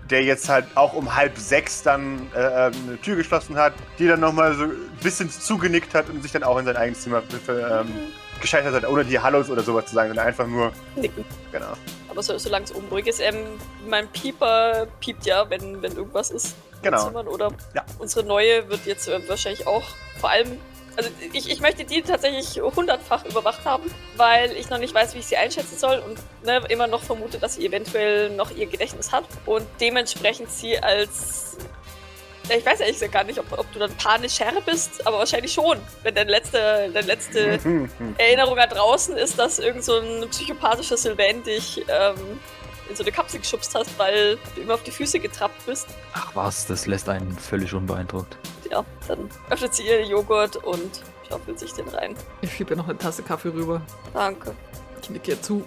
der 0.09 0.23
jetzt 0.23 0.47
halt 0.49 0.65
auch 0.75 0.93
um 0.93 1.15
halb 1.15 1.37
sechs 1.37 1.83
dann 1.83 2.31
äh, 2.33 2.67
ähm, 2.67 2.73
eine 2.87 3.01
Tür 3.01 3.17
geschlossen 3.17 3.57
hat, 3.57 3.73
die 3.99 4.07
dann 4.07 4.21
nochmal 4.21 4.53
so 4.55 4.63
ein 4.63 4.89
bisschen 5.03 5.29
zugenickt 5.29 5.93
hat 5.93 6.09
und 6.09 6.21
sich 6.23 6.31
dann 6.31 6.43
auch 6.43 6.57
in 6.57 6.65
sein 6.65 6.77
eigenes 6.77 7.01
Zimmer 7.01 7.23
ähm, 7.49 7.87
gescheitert 8.41 8.73
hat, 8.73 8.88
ohne 8.89 9.06
die 9.06 9.19
Hallos 9.19 9.49
oder 9.49 9.63
sowas 9.63 9.86
zu 9.86 9.95
sagen, 9.95 10.10
sondern 10.10 10.27
einfach 10.27 10.47
nur, 10.47 10.71
Nicken. 10.95 11.23
genau. 11.51 11.73
Aber 12.10 12.21
so, 12.23 12.38
solange 12.38 12.65
es 12.65 12.71
unruhig 12.71 13.08
ist, 13.08 13.21
ähm, 13.21 13.38
mein 13.88 14.08
Pieper 14.10 14.88
piept 14.99 15.25
ja, 15.25 15.49
wenn, 15.49 15.82
wenn 15.82 15.95
irgendwas 15.95 16.32
ist. 16.32 16.56
Genau. 16.82 17.06
Zimmern, 17.06 17.27
oder 17.27 17.51
Ja. 17.73 17.86
unsere 17.99 18.25
neue 18.25 18.67
wird 18.69 18.86
jetzt 18.86 19.08
äh, 19.08 19.19
wahrscheinlich 19.30 19.65
auch 19.67 19.84
vor 20.19 20.30
allem. 20.32 20.58
Also 20.97 21.10
ich, 21.32 21.49
ich 21.49 21.62
möchte 21.62 21.86
die 21.86 22.01
tatsächlich 22.01 22.60
hundertfach 22.62 23.23
überwacht 23.23 23.63
haben, 23.63 23.84
weil 24.17 24.51
ich 24.51 24.69
noch 24.69 24.77
nicht 24.77 24.93
weiß, 24.93 25.13
wie 25.15 25.19
ich 25.19 25.25
sie 25.27 25.38
einschätzen 25.38 25.77
soll 25.77 25.99
und 26.06 26.17
ne, 26.45 26.62
immer 26.67 26.88
noch 26.88 27.01
vermute, 27.01 27.38
dass 27.39 27.56
sie 27.56 27.65
eventuell 27.65 28.30
noch 28.32 28.51
ihr 28.51 28.65
Gedächtnis 28.65 29.13
hat 29.13 29.23
und 29.45 29.65
dementsprechend 29.80 30.51
sie 30.51 30.77
als 30.80 31.56
ja, 32.51 32.57
ich 32.57 32.65
weiß 32.65 32.81
ehrlich 32.81 32.95
gesagt 32.95 33.13
gar 33.13 33.23
nicht, 33.23 33.39
ob, 33.39 33.57
ob 33.57 33.71
du 33.71 33.79
dann 33.79 33.95
panisch 33.95 34.39
Herr 34.39 34.59
bist, 34.61 35.05
aber 35.07 35.19
wahrscheinlich 35.19 35.53
schon, 35.53 35.77
wenn 36.03 36.13
deine 36.13 36.31
letzte, 36.31 36.89
deine 36.93 37.07
letzte 37.07 37.59
Erinnerung 38.17 38.57
da 38.57 38.67
draußen 38.67 39.15
ist, 39.15 39.39
dass 39.39 39.59
irgend 39.59 39.83
so 39.83 39.97
ein 39.99 40.29
psychopathischer 40.29 40.97
Sylvain 40.97 41.43
dich 41.43 41.85
ähm, 41.87 42.15
in 42.89 42.95
so 42.95 43.03
eine 43.03 43.11
Kapsel 43.11 43.39
geschubst 43.39 43.73
hast, 43.73 43.97
weil 43.97 44.37
du 44.55 44.61
immer 44.61 44.73
auf 44.73 44.83
die 44.83 44.91
Füße 44.91 45.19
getrappt 45.19 45.65
bist. 45.65 45.87
Ach 46.13 46.31
was, 46.35 46.67
das 46.67 46.87
lässt 46.87 47.07
einen 47.07 47.37
völlig 47.37 47.73
unbeeindruckt. 47.73 48.37
Ja, 48.69 48.83
dann 49.07 49.29
öffnet 49.49 49.73
sie 49.73 49.87
ihr 49.87 50.05
Joghurt 50.05 50.57
und 50.57 51.01
schaufelt 51.29 51.57
sich 51.57 51.71
den 51.73 51.87
rein. 51.87 52.15
Ich 52.41 52.53
schieb 52.53 52.69
ihr 52.69 52.75
noch 52.75 52.89
eine 52.89 52.97
Tasse 52.97 53.23
Kaffee 53.23 53.49
rüber. 53.49 53.81
Danke. 54.13 54.53
Ich 55.01 55.09
nicke 55.09 55.31
ihr 55.31 55.41
zu. 55.41 55.63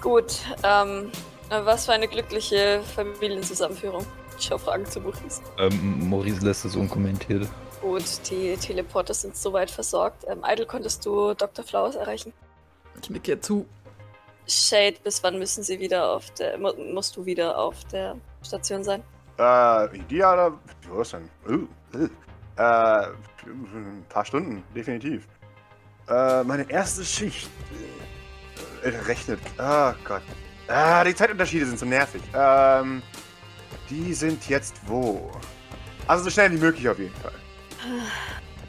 Gut, 0.00 0.36
ähm, 0.62 1.10
was 1.48 1.86
für 1.86 1.92
eine 1.92 2.06
glückliche 2.06 2.80
Familienzusammenführung. 2.94 4.06
Ich 4.38 4.46
schaue 4.46 4.58
Fragen 4.58 4.86
zu 4.86 5.00
Maurice. 5.00 5.42
Ähm, 5.58 6.08
Maurice 6.08 6.44
lässt 6.44 6.64
es 6.64 6.76
unkommentiert. 6.76 7.48
Gut, 7.80 8.04
die 8.30 8.56
Teleporter 8.56 9.14
sind 9.14 9.36
soweit 9.36 9.70
versorgt. 9.70 10.24
Ähm, 10.28 10.42
Idle, 10.46 10.66
konntest 10.66 11.04
du 11.06 11.34
Dr. 11.34 11.64
Flowers 11.64 11.96
erreichen? 11.96 12.32
Ich 13.00 13.10
nicke 13.10 13.32
ihr 13.32 13.40
zu. 13.40 13.66
Shade, 14.48 14.96
bis 15.02 15.22
wann 15.22 15.38
müssen 15.38 15.62
sie 15.62 15.78
wieder 15.80 16.08
auf 16.10 16.30
der, 16.32 16.56
mu 16.58 16.72
musst 16.92 17.16
du 17.16 17.26
wieder 17.26 17.58
auf 17.58 17.84
der 17.86 18.16
Station 18.42 18.84
sein? 18.84 19.02
Äh, 19.38 19.96
idealer, 19.96 20.52
wie 20.82 20.96
war's 20.96 21.10
denn? 21.10 21.28
Uh, 21.48 21.66
uh. 21.96 22.08
Äh, 22.56 23.08
ein 23.46 24.04
paar 24.08 24.24
Stunden, 24.24 24.62
definitiv. 24.74 25.26
Äh, 26.08 26.44
meine 26.44 26.70
erste 26.70 27.04
Schicht. 27.04 27.50
Äh, 28.82 28.88
rechnet. 29.06 29.40
Ah, 29.58 29.94
Gott. 30.04 30.22
Ah, 30.68 31.04
die 31.04 31.14
Zeitunterschiede 31.14 31.66
sind 31.66 31.78
so 31.78 31.86
nervig. 31.86 32.22
Ähm, 32.34 33.02
die 33.90 34.14
sind 34.14 34.48
jetzt 34.48 34.74
wo? 34.86 35.30
Also 36.06 36.24
so 36.24 36.30
schnell 36.30 36.52
wie 36.52 36.58
möglich 36.58 36.88
auf 36.88 36.98
jeden 36.98 37.14
Fall. 37.16 37.32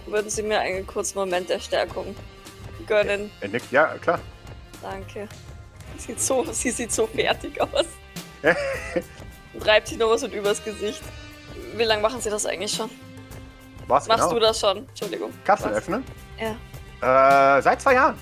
Würden 0.06 0.30
Sie 0.30 0.44
mir 0.44 0.60
einen 0.60 0.88
kurzen 0.88 1.18
Moment 1.18 1.50
der 1.50 1.60
Stärkung 1.60 2.16
gönnen? 2.88 3.30
Er 3.42 3.50
nickt, 3.50 3.72
ja, 3.72 3.98
klar. 3.98 4.20
Danke. 4.82 5.28
Sie 5.98 6.08
sieht 6.08 6.22
so, 6.22 6.46
sie 6.52 6.72
sieht 6.72 6.92
so 6.92 7.08
fertig 7.08 7.60
aus. 7.60 7.86
Und 9.54 9.68
reibt 9.68 9.88
sich 9.88 9.98
noch 9.98 10.10
was 10.10 10.24
und 10.24 10.34
übers 10.34 10.64
Gesicht. 10.64 11.02
Wie 11.76 11.84
lange 11.84 12.02
machen 12.02 12.22
Sie 12.22 12.30
das 12.30 12.46
eigentlich 12.46 12.72
schon? 12.72 12.90
Was 13.88 14.08
Machst 14.08 14.24
genau? 14.24 14.34
du 14.34 14.40
das 14.40 14.60
schon? 14.60 14.78
Entschuldigung. 14.90 15.32
Kapsel 15.44 15.72
Was? 15.72 15.78
öffnen? 15.78 16.04
Ja. 16.40 17.58
Äh, 17.58 17.62
seit 17.62 17.82
zwei 17.82 17.94
Jahren. 17.94 18.16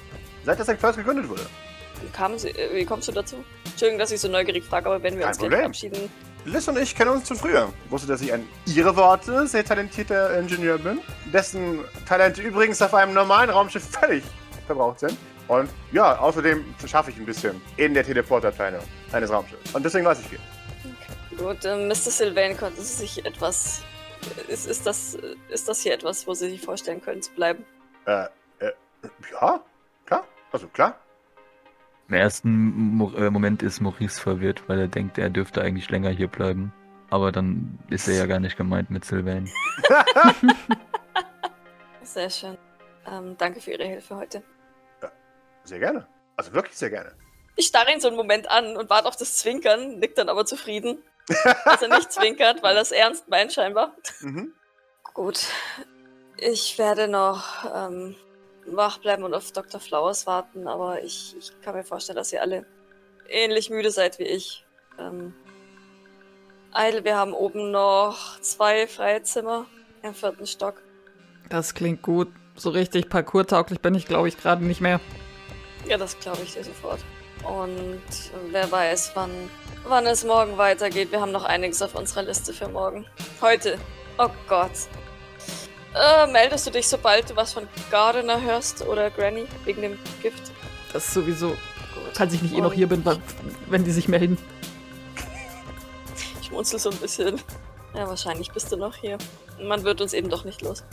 Seit 0.46 0.60
das 0.60 0.68
First 0.68 0.98
gegründet 0.98 1.28
wurde. 1.28 1.46
Wie, 2.02 2.10
kamen 2.10 2.38
Sie, 2.38 2.50
äh, 2.50 2.76
wie 2.76 2.86
kommst 2.86 3.08
du 3.08 3.12
dazu? 3.12 3.44
Entschuldigung, 3.66 4.00
dass 4.00 4.12
ich 4.12 4.22
so 4.22 4.28
neugierig 4.28 4.64
frage, 4.64 4.88
aber 4.88 5.02
wenn 5.02 5.16
wir 5.16 5.24
Kein 5.24 5.30
uns 5.30 5.38
gleich 5.40 5.52
verabschieden. 5.52 6.10
Liz 6.46 6.68
und 6.68 6.78
ich 6.78 6.96
kennen 6.96 7.10
uns 7.10 7.28
schon 7.28 7.38
früher. 7.38 7.74
Wusste, 7.90 8.08
dass 8.08 8.22
ich 8.22 8.32
an 8.32 8.48
Ihre 8.68 8.96
Worte 8.96 9.48
sehr 9.48 9.66
talentierter 9.66 10.38
Ingenieur 10.38 10.78
bin, 10.78 11.00
dessen 11.34 11.80
Talente 12.08 12.42
übrigens 12.44 12.82
auf 12.84 12.94
einem 12.94 13.14
normalen 13.14 13.50
Raumschiff 13.50 13.84
völlig 13.84 14.24
verbraucht 14.68 15.00
sind. 15.00 15.18
Und 15.48 15.70
ja, 15.92 16.18
außerdem 16.20 16.64
schaffe 16.86 17.10
ich 17.10 17.18
ein 17.18 17.26
bisschen 17.26 17.60
in 17.78 17.96
der 17.96 18.04
Teleporterpläne 18.04 18.80
eines 19.12 19.32
Raumschiffs. 19.32 19.74
Und 19.74 19.84
deswegen 19.84 20.06
weiß 20.06 20.20
ich 20.20 20.28
viel. 20.28 20.40
Gut, 21.38 21.66
äh, 21.66 21.88
Mr. 21.88 21.96
Sylvain, 21.96 22.56
konnten 22.58 22.82
Sie 22.82 22.94
sich 22.94 23.26
etwas. 23.26 23.82
Ist, 24.48 24.68
ist, 24.68 24.86
das, 24.86 25.18
ist 25.50 25.68
das 25.68 25.82
hier 25.82 25.94
etwas, 25.94 26.26
wo 26.28 26.34
Sie 26.34 26.50
sich 26.50 26.62
vorstellen 26.62 27.02
können 27.02 27.22
zu 27.22 27.32
bleiben? 27.32 27.66
Äh, 28.06 28.26
äh, 28.60 28.72
ja, 29.32 29.62
klar. 30.06 30.24
Also 30.52 30.68
klar. 30.68 31.00
Im 32.08 32.14
ersten 32.14 32.96
Mo 32.98 33.12
äh, 33.16 33.30
Moment 33.30 33.64
ist 33.64 33.82
Maurice 33.82 34.22
verwirrt, 34.22 34.64
weil 34.68 34.80
er 34.80 34.88
denkt, 34.88 35.18
er 35.18 35.30
dürfte 35.30 35.62
eigentlich 35.62 35.90
länger 35.90 36.12
hier 36.12 36.28
bleiben. 36.28 36.72
Aber 37.10 37.32
dann 37.32 37.80
ist 37.90 38.08
er 38.08 38.16
ja 38.16 38.26
gar 38.26 38.40
nicht 38.40 38.58
gemeint 38.58 38.90
mit 38.90 39.06
Sylvain. 39.06 39.50
Sehr 42.04 42.30
schön. 42.30 42.58
Ähm, 43.12 43.36
danke 43.38 43.62
für 43.62 43.72
Ihre 43.72 43.86
Hilfe 43.86 44.16
heute. 44.16 44.44
Sehr 45.64 45.80
gerne. 45.80 46.08
Also 46.36 46.54
wirklich 46.54 46.78
sehr 46.78 46.90
gerne. 46.90 47.14
Ich 47.56 47.68
starre 47.68 47.92
ihn 47.92 48.00
so 48.00 48.08
einen 48.08 48.18
Moment 48.18 48.50
an 48.50 48.78
und 48.78 48.90
warte 48.90 49.08
auf 49.08 49.16
das 49.16 49.38
Zwinkern, 49.38 50.00
nickt 50.00 50.18
dann 50.18 50.30
aber 50.30 50.46
zufrieden, 50.46 51.04
dass 51.66 51.82
er 51.82 51.88
nicht 51.90 52.12
zwinkert, 52.12 52.62
weil 52.62 52.76
er 52.76 52.82
es 52.82 52.92
ernst 52.92 53.28
meint 53.30 53.54
scheinbar. 53.54 53.96
Mhm. 54.22 54.54
Gut. 55.14 55.48
Ich 56.38 56.78
werde 56.78 57.08
noch 57.08 57.66
ähm, 57.74 58.16
wach 58.66 58.98
bleiben 59.00 59.24
und 59.24 59.34
auf 59.34 59.52
Dr. 59.52 59.80
Flowers 59.80 60.26
warten, 60.28 60.68
aber 60.68 61.04
ich, 61.04 61.36
ich 61.38 61.52
kann 61.62 61.76
mir 61.76 61.84
vorstellen, 61.84 62.18
dass 62.18 62.34
ihr 62.34 62.42
alle 62.42 62.66
ähnlich 63.30 63.70
müde 63.70 63.92
seid 63.92 64.20
wie 64.20 64.24
ich. 64.24 64.66
Ähm, 65.00 65.34
Eidel, 66.72 67.04
wir 67.04 67.16
haben 67.16 67.34
oben 67.34 67.72
noch 67.72 68.40
zwei 68.42 68.88
freie 68.88 69.24
Zimmer 69.24 69.66
im 70.04 70.14
vierten 70.14 70.46
Stock. 70.46 70.82
Das 71.50 71.74
klingt 71.74 72.02
gut. 72.02 72.30
So 72.56 72.70
richtig 72.70 73.10
parkourtauglich 73.10 73.82
bin 73.82 73.96
ich, 73.96 74.06
glaube 74.06 74.28
ich, 74.28 74.38
gerade 74.38 74.64
nicht 74.64 74.82
mehr. 74.82 75.00
Ja, 75.88 75.98
das 75.98 76.18
glaube 76.20 76.42
ich 76.44 76.54
dir 76.54 76.64
sofort. 76.64 77.00
Und 77.44 78.02
wer 78.50 78.72
weiß, 78.72 79.12
wann, 79.14 79.32
wann 79.84 80.06
es 80.08 80.24
morgen 80.24 80.58
weitergeht. 80.58 81.12
Wir 81.12 81.22
haben 81.22 81.32
noch 81.32 81.44
einiges 81.44 81.82
auf 81.82 81.96
unserer 81.96 82.24
Liste 82.24 82.54
für 82.54 82.68
morgen. 82.68 83.06
Heute. 83.42 83.78
Oh 84.18 84.30
Gott. 84.48 84.72
Äh, 85.96 86.28
meldest 86.28 86.68
du 86.68 86.72
dich, 86.72 86.88
sobald 86.88 87.30
du 87.30 87.36
was 87.36 87.54
von 87.54 87.68
Gardener 87.90 88.42
hörst 88.42 88.86
oder 88.86 89.10
Granny 89.10 89.46
wegen 89.64 89.82
dem 89.82 90.00
Gift? 90.22 90.52
Das 90.92 91.06
ist 91.08 91.14
sowieso, 91.14 91.50
Gut. 91.50 91.58
falls 92.14 92.34
ich 92.34 92.42
nicht 92.42 92.54
eh 92.54 92.62
noch 92.62 92.74
hier 92.74 92.88
bin, 92.88 93.04
wenn 93.68 93.84
die 93.84 93.92
sich 93.92 94.08
melden. 94.08 94.38
Ich 96.42 96.52
munzel 96.52 96.80
so 96.80 96.90
ein 96.90 96.98
bisschen. 96.98 97.42
Ja, 97.94 98.08
wahrscheinlich 98.10 98.52
bist 98.52 98.72
du 98.72 98.78
noch 98.78 98.96
hier. 98.96 99.18
Man 99.62 99.84
wird 99.84 100.02
uns 100.02 100.14
eben 100.14 100.30
doch 100.30 100.44
nicht 100.44 100.62
los. 100.62 100.84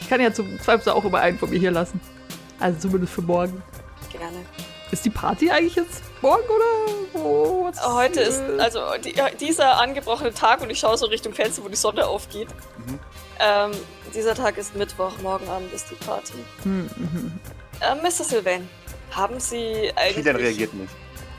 Ich 0.00 0.08
kann 0.08 0.20
ja 0.20 0.32
zum 0.32 0.58
Zweifel 0.60 0.92
auch 0.92 1.04
immer 1.04 1.18
einen 1.20 1.38
von 1.38 1.50
mir 1.50 1.58
hier 1.58 1.70
lassen. 1.70 2.00
Also 2.58 2.78
zumindest 2.80 3.12
für 3.12 3.22
morgen. 3.22 3.62
Gerne. 4.10 4.44
Ist 4.90 5.04
die 5.04 5.10
Party 5.10 5.50
eigentlich 5.50 5.74
jetzt 5.76 6.02
morgen 6.22 6.44
oder 6.44 6.94
wo? 7.12 7.64
Was- 7.70 7.86
Heute 7.86 8.20
ist 8.20 8.40
also 8.58 8.80
die, 9.04 9.14
dieser 9.38 9.78
angebrochene 9.78 10.32
Tag 10.32 10.62
und 10.62 10.70
ich 10.70 10.78
schaue 10.78 10.96
so 10.96 11.06
Richtung 11.06 11.34
Fenster, 11.34 11.62
wo 11.62 11.68
die 11.68 11.76
Sonne 11.76 12.06
aufgeht. 12.06 12.48
Mhm. 12.78 12.98
Ähm, 13.40 13.70
dieser 14.14 14.34
Tag 14.34 14.58
ist 14.58 14.74
Mittwoch, 14.74 15.12
morgen 15.22 15.48
Abend 15.48 15.72
ist 15.72 15.90
die 15.90 15.94
Party. 15.94 16.44
hm, 16.62 16.90
hm, 16.96 17.38
Äh, 17.80 17.94
Mr. 18.02 18.24
Sylvain, 18.24 18.68
haben 19.12 19.38
Sie 19.38 19.92
eigentlich... 19.94 20.16
Kilian 20.16 20.36
reagiert 20.36 20.74
nicht. 20.74 20.92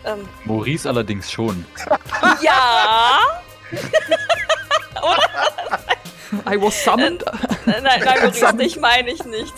Ähm, 0.05 0.27
Maurice 0.45 0.87
allerdings 0.87 1.29
schon. 1.29 1.65
ja? 2.41 3.19
hm. 6.29 6.41
I 6.47 6.61
was 6.61 6.81
summoned. 6.83 7.23
Nein, 7.65 7.83
nein, 7.83 8.01
nein, 8.05 8.19
Maurice, 8.21 8.53
dich 8.55 8.79
meine 8.79 9.11
ich 9.11 9.25
nicht. 9.25 9.53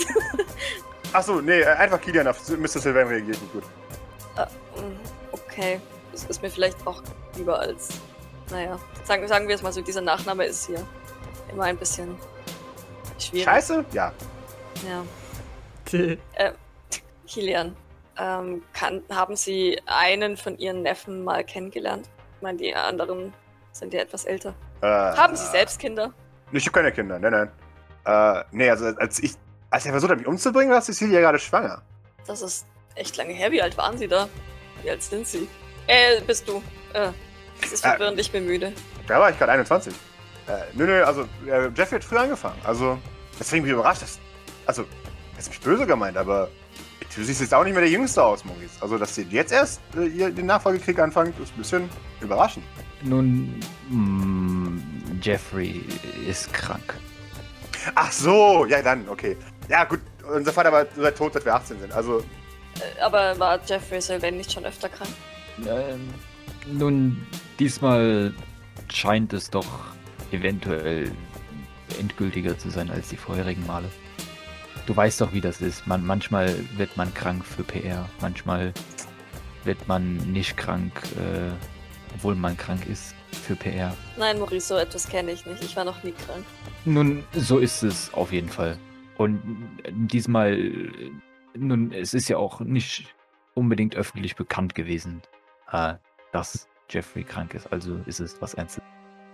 Achso, 1.14 1.42
nee, 1.42 1.62
äh, 1.62 1.66
einfach 1.68 2.02
Kilian 2.02 2.28
auf 2.28 2.38
Mr. 2.50 2.68
Sylvain 2.68 3.08
reagiert 3.08 3.40
nicht 3.40 3.54
gut. 3.54 3.64
Mm, 4.78 4.98
okay, 5.32 5.80
das 6.12 6.24
ist 6.24 6.42
mir 6.42 6.50
vielleicht 6.50 6.88
auch 6.88 7.04
lieber 7.36 7.60
als... 7.60 7.90
Naja, 8.50 8.80
sagen, 9.06 9.28
sagen 9.28 9.48
wir 9.48 9.56
es 9.56 9.62
mal 9.62 9.72
so, 9.72 9.82
dieser 9.82 10.02
Nachname 10.02 10.46
ist 10.46 10.66
hier 10.66 10.86
immer 11.52 11.66
ein 11.66 11.78
bisschen 11.78 12.18
schwierig. 13.22 13.46
Scheiße? 13.46 13.86
Ja. 13.92 14.12
Ja. 14.88 15.04
Tö. 15.86 16.18
Kilian, 17.28 17.76
ähm, 18.18 18.62
kann, 18.74 19.02
haben 19.10 19.36
Sie 19.36 19.80
einen 19.86 20.36
von 20.36 20.58
Ihren 20.58 20.82
Neffen 20.82 21.24
mal 21.24 21.44
kennengelernt? 21.44 22.10
Ich 22.36 22.42
meine, 22.42 22.58
die 22.58 22.76
anderen 22.76 23.34
sind 23.72 23.94
ja 23.94 24.02
etwas 24.02 24.26
älter. 24.26 24.54
Äh, 24.82 24.88
Haben 24.88 25.36
Sie 25.36 25.46
selbst 25.46 25.80
Kinder? 25.80 26.12
Ich 26.52 26.66
habe 26.66 26.74
keine 26.74 26.92
Kinder, 26.92 27.18
nein, 27.20 27.32
nein. 27.32 27.52
Äh, 28.04 28.44
nee, 28.52 28.70
also 28.70 28.88
als 28.98 29.20
ich, 29.20 29.32
als 29.70 29.86
er 29.86 29.92
versucht 29.92 30.12
hat, 30.12 30.18
mich 30.18 30.28
umzubringen, 30.28 30.74
war 30.74 30.82
Cecilia 30.82 31.22
gerade 31.22 31.40
schwanger. 31.40 31.82
Das 32.28 32.42
ist 32.42 32.66
echt 32.96 33.16
lange 33.16 33.32
her. 33.34 33.52
Wie 33.52 33.62
alt 33.62 33.78
waren 33.78 33.98
Sie 33.98 34.08
da? 34.08 34.28
Wie 34.84 34.90
alt 34.90 35.02
sind 35.04 35.26
Sie? 35.26 35.48
Äh, 35.88 36.20
bist 36.22 36.48
du? 36.50 36.62
Äh, 36.94 37.12
das 37.62 37.72
ist 37.72 37.86
Äh. 37.86 37.90
verwirrend, 37.92 38.20
ich 38.20 38.32
bin 38.32 38.46
müde. 38.46 38.74
Da 39.08 39.20
war 39.20 39.30
ich 39.30 39.38
gerade 39.38 39.54
21. 39.54 39.94
Äh, 40.48 40.64
nö, 40.74 40.86
nö, 40.86 41.04
also 41.04 41.22
äh, 41.48 41.70
Jeffrey 41.76 42.00
hat 42.00 42.04
früher 42.04 42.22
angefangen. 42.22 42.60
Also, 42.66 42.98
deswegen 43.42 43.64
bin 43.64 43.72
ich 43.74 43.78
überrascht. 43.80 44.04
Dass, 44.04 44.20
also, 44.66 44.86
das 45.36 45.46
ist 45.46 45.50
nicht 45.50 45.64
böse 45.64 45.86
gemeint, 45.86 46.16
aber 46.16 46.50
du 47.14 47.24
siehst 47.24 47.42
jetzt 47.42 47.54
auch 47.54 47.64
nicht 47.64 47.74
mehr 47.74 47.82
der 47.82 47.92
Jüngste 47.92 48.24
aus, 48.24 48.46
Maurice. 48.46 48.82
Also, 48.82 48.98
dass 48.98 49.16
sie 49.16 49.24
jetzt 49.30 49.52
erst 49.52 49.82
äh, 49.98 50.06
ihr 50.06 50.30
den 50.30 50.46
Nachfolgekrieg 50.46 51.00
anfangen, 51.00 51.34
ist 51.42 51.54
ein 51.54 51.58
bisschen 51.58 51.90
überraschend. 52.22 52.64
Nun, 53.04 53.60
mm, 53.90 54.80
Jeffrey 55.22 55.84
ist 56.28 56.54
krank. 56.54 56.94
Ach 57.96 58.12
so, 58.12 58.66
ja 58.68 58.82
dann, 58.82 59.10
okay. 59.10 59.36
Ja, 59.68 59.84
gut, 59.86 60.00
unser 60.32 60.54
Vater 60.54 60.72
war 60.72 60.86
seit 60.96 61.18
tot, 61.18 61.34
seit 61.34 61.46
wir 61.46 61.56
18 61.56 61.80
sind. 61.80 61.92
Also, 61.92 62.20
Äh, 62.76 63.02
aber 63.02 63.38
war 63.40 63.60
Jeffrey 63.66 64.00
Sylvain 64.00 64.38
nicht 64.38 64.52
schon 64.52 64.66
öfter 64.66 64.88
krank? 64.88 65.10
Ähm, 65.68 66.10
nun, 66.72 67.28
diesmal 67.60 68.34
scheint 68.94 69.34
es 69.34 69.50
doch 69.50 69.66
eventuell 70.32 71.12
endgültiger 72.00 72.58
zu 72.58 72.70
sein 72.70 72.90
als 72.90 73.10
die 73.10 73.18
vorherigen 73.18 73.66
Male. 73.66 73.90
Du 74.86 74.96
weißt 74.96 75.22
doch, 75.22 75.34
wie 75.34 75.42
das 75.42 75.62
ist. 75.62 75.86
Man, 75.88 76.06
manchmal 76.06 76.56
wird 76.78 76.98
man 76.98 77.14
krank 77.14 77.46
für 77.46 77.64
PR, 77.64 78.10
manchmal 78.20 78.74
wird 79.64 79.88
man 79.88 80.18
nicht 80.32 80.58
krank, 80.58 80.92
äh, 81.18 81.52
obwohl 82.16 82.36
man 82.36 82.58
krank 82.58 82.88
ist 82.88 83.16
für 83.32 83.56
PR. 83.56 83.96
Nein, 84.18 84.40
Maurice, 84.40 84.68
so 84.68 84.76
etwas 84.76 85.08
kenne 85.08 85.32
ich 85.32 85.46
nicht. 85.46 85.64
Ich 85.64 85.76
war 85.76 85.86
noch 85.86 86.04
nie 86.04 86.14
krank. 86.14 86.44
Nun, 86.86 87.24
so 87.34 87.60
ist 87.60 87.84
es 87.84 88.14
auf 88.14 88.32
jeden 88.32 88.50
Fall. 88.50 88.78
Und 89.18 89.40
diesmal, 89.90 90.58
nun, 91.56 91.92
es 91.92 92.14
ist 92.14 92.28
ja 92.28 92.38
auch 92.38 92.60
nicht 92.60 93.14
unbedingt 93.54 93.96
öffentlich 93.96 94.36
bekannt 94.36 94.74
gewesen, 94.74 95.22
äh, 95.72 95.94
dass 96.32 96.68
Jeffrey 96.90 97.24
krank 97.24 97.54
ist. 97.54 97.72
Also 97.72 98.00
ist 98.06 98.20
es 98.20 98.42
was 98.42 98.54
Ernstes. 98.56 98.84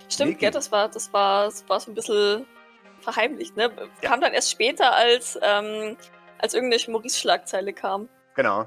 Stimmt, 0.09 0.29
Niki. 0.29 0.39
gell, 0.41 0.51
das 0.51 0.71
war, 0.71 0.87
das 0.89 1.11
war, 1.13 1.45
das 1.45 1.67
war 1.67 1.79
so 1.79 1.89
ein 1.91 1.95
bisschen 1.95 2.45
verheimlicht, 3.01 3.55
ne? 3.57 3.71
Ja. 4.01 4.09
Kam 4.09 4.21
dann 4.21 4.33
erst 4.33 4.51
später, 4.51 4.93
als, 4.93 5.37
ähm, 5.41 5.97
als 6.39 6.53
irgendeine 6.53 6.81
Maurice-Schlagzeile 6.91 7.73
kam. 7.73 8.07
genau. 8.35 8.61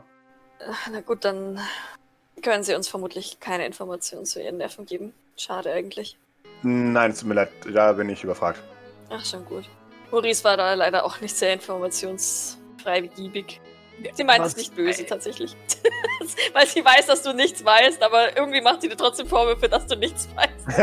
Äh, 0.59 0.73
Na 0.93 1.01
gut, 1.01 1.25
dann 1.25 1.59
können 2.43 2.63
sie 2.63 2.75
uns 2.75 2.89
vermutlich 2.89 3.41
keine 3.41 3.65
Informationen 3.67 4.27
zu 4.27 4.43
ihren 4.43 4.59
Neffen 4.59 4.85
geben. 4.87 5.15
Schade 5.37 5.73
eigentlich. 5.73 6.19
Nein, 6.63 7.11
es 7.13 7.21
tut 7.21 7.29
mir 7.29 7.35
leid, 7.35 7.51
da 7.73 7.93
bin 7.93 8.09
ich 8.11 8.23
überfragt. 8.25 8.61
Ach, 9.11 9.25
schon 9.25 9.45
gut. 9.47 9.65
Maurice 10.11 10.43
war 10.45 10.57
da 10.57 10.75
leider 10.75 11.05
auch 11.05 11.21
nicht 11.21 11.35
sehr 11.37 11.53
informationsfreigebig. 11.55 13.61
Sie 14.15 14.25
meint 14.25 14.45
es 14.45 14.57
nicht 14.57 14.75
böse, 14.75 15.05
tatsächlich. 15.07 15.57
Weil 16.53 16.67
sie 16.67 16.85
weiß, 16.85 17.07
dass 17.07 17.23
du 17.23 17.33
nichts 17.33 17.65
weißt, 17.65 18.03
aber 18.03 18.37
irgendwie 18.37 18.61
macht 18.61 18.83
sie 18.83 18.89
dir 18.89 18.97
trotzdem 18.97 19.27
Vorwürfe, 19.27 19.69
dass 19.69 19.87
du 19.87 19.97
nichts 19.97 20.29
weißt. 20.35 20.79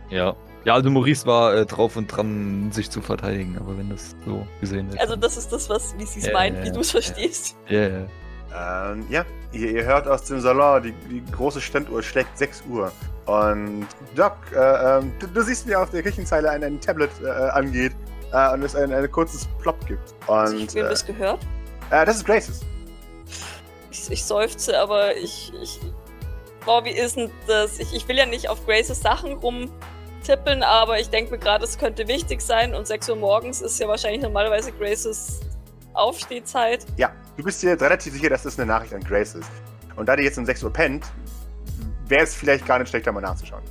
Ja. 0.09 0.37
Ja, 0.63 0.73
also 0.73 0.89
Maurice 0.89 1.25
war 1.25 1.53
äh, 1.53 1.65
drauf 1.65 1.95
und 1.95 2.07
dran, 2.07 2.71
sich 2.71 2.89
zu 2.89 3.01
verteidigen, 3.01 3.57
aber 3.57 3.77
wenn 3.77 3.89
das 3.89 4.15
so 4.25 4.45
gesehen 4.59 4.89
wird. 4.89 4.99
Also 4.99 5.15
das 5.15 5.37
ist 5.37 5.51
das, 5.51 5.69
was, 5.69 5.97
wie 5.97 6.05
sie 6.05 6.19
es 6.19 6.27
Ja, 6.27 6.33
meint, 6.33 6.57
ja, 6.57 6.65
wie 6.65 6.71
du 6.71 6.81
es 6.81 6.91
verstehst. 6.91 7.55
Ja, 7.67 7.87
ja. 7.87 8.91
Ähm, 8.91 9.05
ja, 9.09 9.25
ihr, 9.51 9.71
ihr 9.71 9.85
hört 9.85 10.07
aus 10.07 10.23
dem 10.23 10.39
Salon, 10.41 10.83
die, 10.83 10.93
die 11.09 11.23
große 11.31 11.61
Standuhr 11.61 12.01
schlägt 12.03 12.37
6 12.37 12.63
Uhr. 12.69 12.91
Und 13.25 13.87
Doc, 14.15 14.33
äh, 14.53 14.97
ähm, 14.99 15.11
du, 15.19 15.27
du 15.27 15.41
siehst, 15.41 15.67
wie 15.67 15.75
auf 15.75 15.89
der 15.89 16.03
Küchenzeile 16.03 16.49
ein, 16.49 16.63
ein 16.63 16.79
Tablet 16.79 17.11
äh, 17.23 17.27
angeht 17.27 17.93
äh, 18.31 18.53
und 18.53 18.63
es 18.63 18.75
ein, 18.75 18.93
ein 18.93 19.11
kurzes 19.11 19.47
Plop 19.61 19.85
gibt. 19.87 20.15
Hast 20.27 20.53
Und 20.53 20.73
du 20.73 20.79
äh, 20.79 20.89
das 20.89 21.05
gehört? 21.05 21.39
Äh, 21.91 22.05
das 22.05 22.17
ist 22.17 22.25
Graces. 22.25 22.61
Ich, 23.91 24.11
ich 24.11 24.23
seufze, 24.25 24.79
aber 24.79 25.15
ich, 25.15 25.51
ich, 25.61 25.79
boah, 26.65 26.83
wie 26.85 26.91
ist 26.91 27.17
denn 27.17 27.31
das? 27.47 27.79
Ich, 27.79 27.93
ich 27.93 28.07
will 28.07 28.17
ja 28.17 28.25
nicht 28.25 28.49
auf 28.49 28.65
Graces 28.65 29.01
Sachen 29.01 29.33
rumtippeln, 29.33 30.63
aber 30.63 30.99
ich 30.99 31.09
denke 31.09 31.31
mir 31.31 31.37
gerade, 31.39 31.63
es 31.63 31.77
könnte 31.77 32.07
wichtig 32.07 32.41
sein. 32.41 32.75
Und 32.75 32.87
6 32.87 33.09
Uhr 33.09 33.15
morgens 33.15 33.61
ist 33.61 33.79
ja 33.79 33.87
wahrscheinlich 33.87 34.21
normalerweise 34.21 34.71
Graces 34.71 35.41
Aufstehzeit. 35.93 36.85
Ja, 36.97 37.11
du 37.35 37.43
bist 37.43 37.61
dir 37.63 37.71
jetzt 37.71 37.81
relativ 37.81 38.13
sicher, 38.13 38.29
dass 38.29 38.43
das 38.43 38.59
eine 38.59 38.67
Nachricht 38.67 38.93
an 38.93 39.01
Grace 39.01 39.35
ist. 39.35 39.49
Und 39.95 40.07
da 40.07 40.15
die 40.15 40.23
jetzt 40.23 40.37
um 40.37 40.45
6 40.45 40.63
Uhr 40.63 40.71
pennt, 40.71 41.05
wäre 42.07 42.23
es 42.23 42.35
vielleicht 42.35 42.65
gar 42.65 42.79
nicht 42.79 42.89
schlecht, 42.89 43.07
da 43.07 43.11
mal 43.11 43.21
nachzuschauen. 43.21 43.63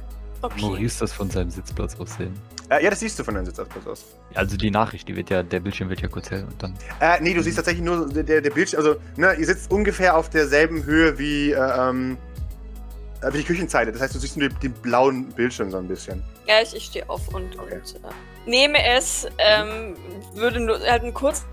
Okay. 0.43 0.61
Maurice 0.61 0.99
das 1.01 1.13
von 1.13 1.31
seinem 1.31 1.51
Sitzplatz 1.51 1.99
aus 1.99 2.15
sehen. 2.17 2.35
Äh, 2.69 2.83
ja, 2.83 2.91
das 2.91 3.01
siehst 3.01 3.19
du 3.19 3.25
von 3.25 3.35
deinem 3.35 3.47
Sitzplatz 3.47 3.87
aus. 3.87 4.05
Also 4.35 4.57
die 4.57 4.71
Nachricht, 4.71 5.07
die 5.09 5.15
wird 5.17 5.31
ja, 5.31 5.43
der 5.43 5.61
Bildschirm 5.61 5.89
wird 5.89 6.01
ja 6.01 6.09
kurz 6.09 6.31
hell 6.31 6.45
und 6.45 6.61
dann. 6.63 6.75
Äh, 7.01 7.21
nee, 7.21 7.33
du 7.35 7.43
siehst 7.43 7.57
tatsächlich 7.57 7.85
nur 7.85 8.09
der, 8.09 8.41
der 8.41 8.51
Bildschirm, 8.51 8.79
also, 8.81 8.97
ne, 9.17 9.35
ihr 9.35 9.47
sitzt 9.47 9.71
ungefähr 9.71 10.17
auf 10.17 10.31
derselben 10.31 10.85
Höhe 10.85 11.17
wie, 11.19 11.53
äh, 11.53 11.57
ähm, 11.59 12.17
äh, 13.23 13.33
wie 13.33 13.39
die 13.39 13.45
Küchenzeile. 13.45 13.93
Das 13.93 14.01
heißt, 14.03 14.15
du 14.15 14.19
siehst 14.19 14.37
nur 14.37 14.49
den, 14.49 14.59
den 14.61 14.73
blauen 14.73 15.27
Bildschirm 15.29 15.71
so 15.71 15.79
ein 15.79 15.87
bisschen. 15.87 16.23
Ja, 16.49 16.55
ich, 16.63 16.75
ich 16.75 16.85
stehe 16.85 17.09
auf 17.09 17.29
und, 17.29 17.57
Okay. 17.59 17.77
und 17.77 17.95
äh, 18.05 18.51
nehme 18.51 18.79
es, 18.97 19.27
ähm, 19.39 19.95
würde 20.35 20.59
nur 20.61 20.79
halt 20.81 21.03
einen 21.03 21.15
kurzen 21.15 21.47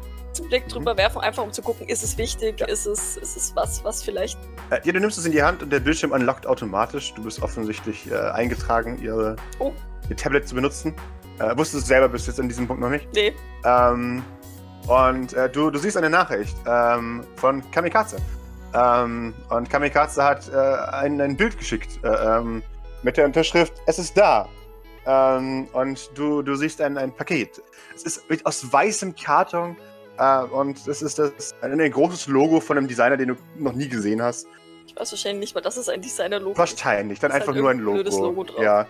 Blick 0.49 0.67
drüber 0.67 0.97
werfen, 0.97 1.21
einfach 1.21 1.43
um 1.43 1.51
zu 1.53 1.61
gucken, 1.61 1.87
ist 1.89 2.03
es 2.03 2.17
wichtig, 2.17 2.59
Ja. 2.59 2.65
ist, 2.67 2.87
es, 2.87 3.17
ist 3.17 3.37
es 3.37 3.55
was, 3.55 3.83
was 3.83 4.01
vielleicht. 4.01 4.39
Äh, 4.71 4.79
ja, 4.83 4.91
du 4.93 4.99
nimmst 4.99 5.19
es 5.19 5.25
in 5.27 5.31
die 5.31 5.43
Hand 5.43 5.61
und 5.61 5.69
der 5.71 5.79
Bildschirm 5.79 6.11
unlockt 6.11 6.47
automatisch. 6.47 7.13
Du 7.13 7.23
bist 7.23 7.41
offensichtlich 7.43 8.09
äh, 8.11 8.15
eingetragen, 8.15 8.99
ihre, 8.99 9.35
Oh. 9.59 9.73
Ihr 10.09 10.15
Tablet 10.15 10.47
zu 10.47 10.55
benutzen. 10.55 10.93
Äh, 11.39 11.57
wusstest 11.57 11.83
du 11.83 11.87
selber 11.87 12.09
bis 12.09 12.27
jetzt 12.27 12.39
an 12.39 12.47
diesem 12.47 12.67
Punkt 12.67 12.81
noch 12.81 12.89
nicht. 12.89 13.07
Nee. 13.13 13.33
Ähm, 13.65 14.23
und 14.87 15.33
äh, 15.33 15.49
du, 15.49 15.69
du 15.69 15.79
siehst 15.79 15.97
eine 15.97 16.09
Nachricht 16.09 16.55
ähm, 16.67 17.23
von 17.37 17.63
Kamikaze. 17.71 18.17
Ähm, 18.73 19.33
und 19.49 19.69
Kamikaze 19.69 20.23
hat 20.23 20.49
äh, 20.49 20.57
ein, 20.57 21.19
ein 21.21 21.37
Bild 21.37 21.57
geschickt 21.57 21.99
äh, 22.03 22.07
ähm, 22.07 22.61
mit 23.03 23.17
der 23.17 23.25
Unterschrift 23.25 23.73
Es 23.85 23.99
ist 23.99 24.17
da. 24.17 24.47
Ähm, 25.05 25.67
und 25.73 26.09
du, 26.15 26.41
du 26.41 26.55
siehst 26.55 26.81
ein, 26.81 26.97
ein 26.97 27.11
Paket. 27.13 27.61
Es 27.95 28.03
ist 28.03 28.23
aus 28.45 28.71
weißem 28.71 29.15
Karton 29.15 29.75
äh, 30.17 30.43
und 30.43 30.87
es 30.87 31.01
ist 31.01 31.19
das, 31.19 31.55
ein, 31.61 31.79
ein 31.79 31.91
großes 31.91 32.27
Logo 32.27 32.59
von 32.59 32.77
einem 32.77 32.87
Designer, 32.87 33.17
den 33.17 33.29
du 33.29 33.35
noch 33.57 33.73
nie 33.73 33.87
gesehen 33.87 34.21
hast. 34.21 34.47
Ich 34.87 34.95
weiß 34.95 35.11
wahrscheinlich 35.11 35.39
nicht 35.39 35.55
mal, 35.55 35.61
dass 35.61 35.77
es 35.77 35.89
ein 35.89 36.01
Designer-Logo 36.01 36.51
ist. 36.51 36.57
Wahrscheinlich, 36.57 37.19
dann 37.19 37.31
Ist 37.31 37.33
halt 37.33 37.43
einfach 37.43 37.55
nur 37.55 37.69
ein 37.69 37.79
Logo. 37.79 38.09
Logo 38.09 38.43
drauf. 38.43 38.61
Ja. 38.61 38.87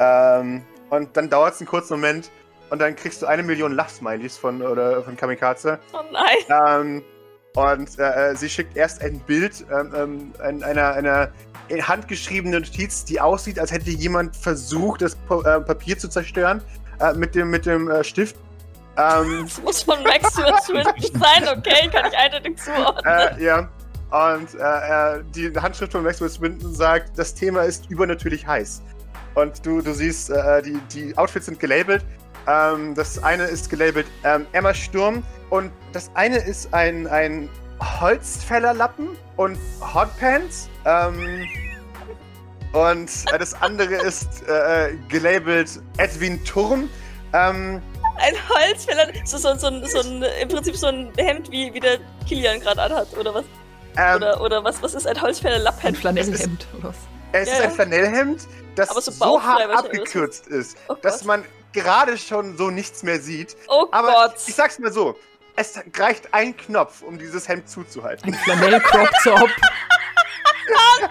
Ähm, 0.00 0.62
und 0.90 1.16
dann 1.16 1.30
dauert 1.30 1.54
es 1.54 1.60
einen 1.60 1.68
kurzen 1.68 1.94
Moment 1.94 2.30
und 2.70 2.80
dann 2.80 2.96
kriegst 2.96 3.22
du 3.22 3.26
eine 3.26 3.42
Million 3.42 3.72
Lachsmilies 3.72 4.36
von, 4.38 4.60
oder, 4.62 5.02
von 5.02 5.16
Kamikaze. 5.16 5.78
Oh 5.92 5.98
nein. 6.12 7.00
Ähm, 7.00 7.04
und 7.54 7.98
äh, 7.98 8.34
sie 8.36 8.48
schickt 8.48 8.76
erst 8.76 9.02
ein 9.02 9.18
Bild 9.20 9.64
ähm, 9.72 9.92
ähm, 9.94 10.32
ein- 10.42 10.62
einer, 10.62 10.92
einer 10.94 11.30
handgeschriebenen 11.86 12.62
Notiz, 12.62 13.04
die 13.04 13.20
aussieht, 13.20 13.58
als 13.58 13.70
hätte 13.72 13.90
jemand 13.90 14.36
versucht, 14.36 15.02
das 15.02 15.14
Pa- 15.16 15.56
äh, 15.56 15.60
Papier 15.60 15.98
zu 15.98 16.08
zerstören 16.08 16.62
äh, 17.00 17.12
mit 17.14 17.34
dem, 17.34 17.50
mit 17.50 17.66
dem 17.66 17.88
äh, 17.90 18.02
Stift. 18.04 18.36
Ähm, 18.96 19.40
Das 19.44 19.60
muss 19.62 19.82
von 19.82 20.02
Max 20.02 20.32
Swinton 20.34 21.20
sein, 21.20 21.58
okay? 21.58 21.88
Kann 21.92 22.06
ich 22.10 22.16
eindeutig 22.18 22.56
zuordnen. 22.56 23.04
äh, 23.38 23.42
ja. 23.44 23.68
Und 24.10 24.54
äh, 24.58 25.18
äh, 25.18 25.22
die 25.34 25.52
Handschrift 25.60 25.92
von 25.92 26.02
Maxwell 26.02 26.28
Swinton 26.30 26.74
sagt, 26.74 27.16
das 27.16 27.32
Thema 27.34 27.62
ist 27.62 27.88
übernatürlich 27.90 28.44
heiß. 28.46 28.82
Und 29.34 29.64
du, 29.64 29.80
du 29.80 29.92
siehst, 29.94 30.30
äh, 30.30 30.62
die, 30.62 30.78
die 30.92 31.16
Outfits 31.16 31.46
sind 31.46 31.60
gelabelt. 31.60 32.04
Ähm, 32.46 32.94
das 32.94 33.22
eine 33.22 33.44
ist 33.44 33.70
gelabelt 33.70 34.06
ähm, 34.24 34.46
Emma 34.52 34.72
Sturm 34.74 35.22
und 35.50 35.70
das 35.92 36.10
eine 36.14 36.38
ist 36.38 36.72
ein, 36.72 37.06
ein 37.06 37.48
Holzfällerlappen 38.00 39.10
und 39.36 39.58
Hotpants. 39.80 40.68
Ähm, 40.84 41.46
und 42.72 43.10
äh, 43.32 43.38
das 43.38 43.54
andere 43.62 43.94
ist 43.96 44.46
äh, 44.48 44.94
gelabelt 45.08 45.80
Edwin 45.98 46.42
Turm. 46.44 46.88
Ähm, 47.32 47.80
Ein 48.16 48.34
Holzfäller. 48.48 49.06
So, 49.24 49.38
so, 49.38 49.54
so, 49.56 49.66
ein- 49.68 49.84
so 49.86 50.00
ein, 50.00 50.22
im 50.40 50.48
Prinzip 50.48 50.76
so 50.76 50.86
ein 50.86 51.12
Hemd, 51.16 51.50
wie, 51.50 51.72
wie 51.74 51.80
der 51.80 51.98
Kilian 52.28 52.60
gerade 52.60 52.80
anhat, 52.82 53.08
oder 53.18 53.34
was? 53.34 53.44
ähm, 53.96 54.16
Oder, 54.16 54.40
oder 54.40 54.64
was, 54.64 54.80
was 54.82 54.94
ist 54.94 55.06
ein 55.06 55.20
Holzfäller 55.20 55.72
Ein? 55.82 55.94
Flanellhemd 55.94 56.66
oder 56.78 56.88
was? 56.88 56.96
Es 57.32 57.48
Ja, 57.48 57.54
ist 57.56 57.62
ein. 57.64 57.70
Flanellhemd, 57.72 58.46
das 58.74 58.88
so 58.90 59.00
so, 59.10 59.42
hart 59.42 59.70
abgekürzt 59.70 60.46
ist, 60.48 60.76
Oh 60.88 60.94
dass 61.02 61.18
Gott. 61.18 61.26
man 61.26 61.44
gerade 61.72 62.16
schon 62.18 62.56
so 62.56 62.70
nichts 62.70 63.02
mehr 63.02 63.20
sieht. 63.20 63.56
Oh 63.68 63.86
Aber 63.92 64.12
Gott. 64.28 64.34
ich 64.46 64.54
sag's 64.54 64.78
mal 64.78 64.92
so, 64.92 65.16
es 65.56 65.78
reicht 65.96 66.32
ein 66.32 66.56
Knopf, 66.56 67.02
um 67.02 67.18
dieses 67.18 67.48
Hemd 67.48 67.68
zuzuhalten. 67.68 68.32
Ein 68.32 68.38
Flanell-Crop-Top. 68.40 69.50
Nein. 71.00 71.10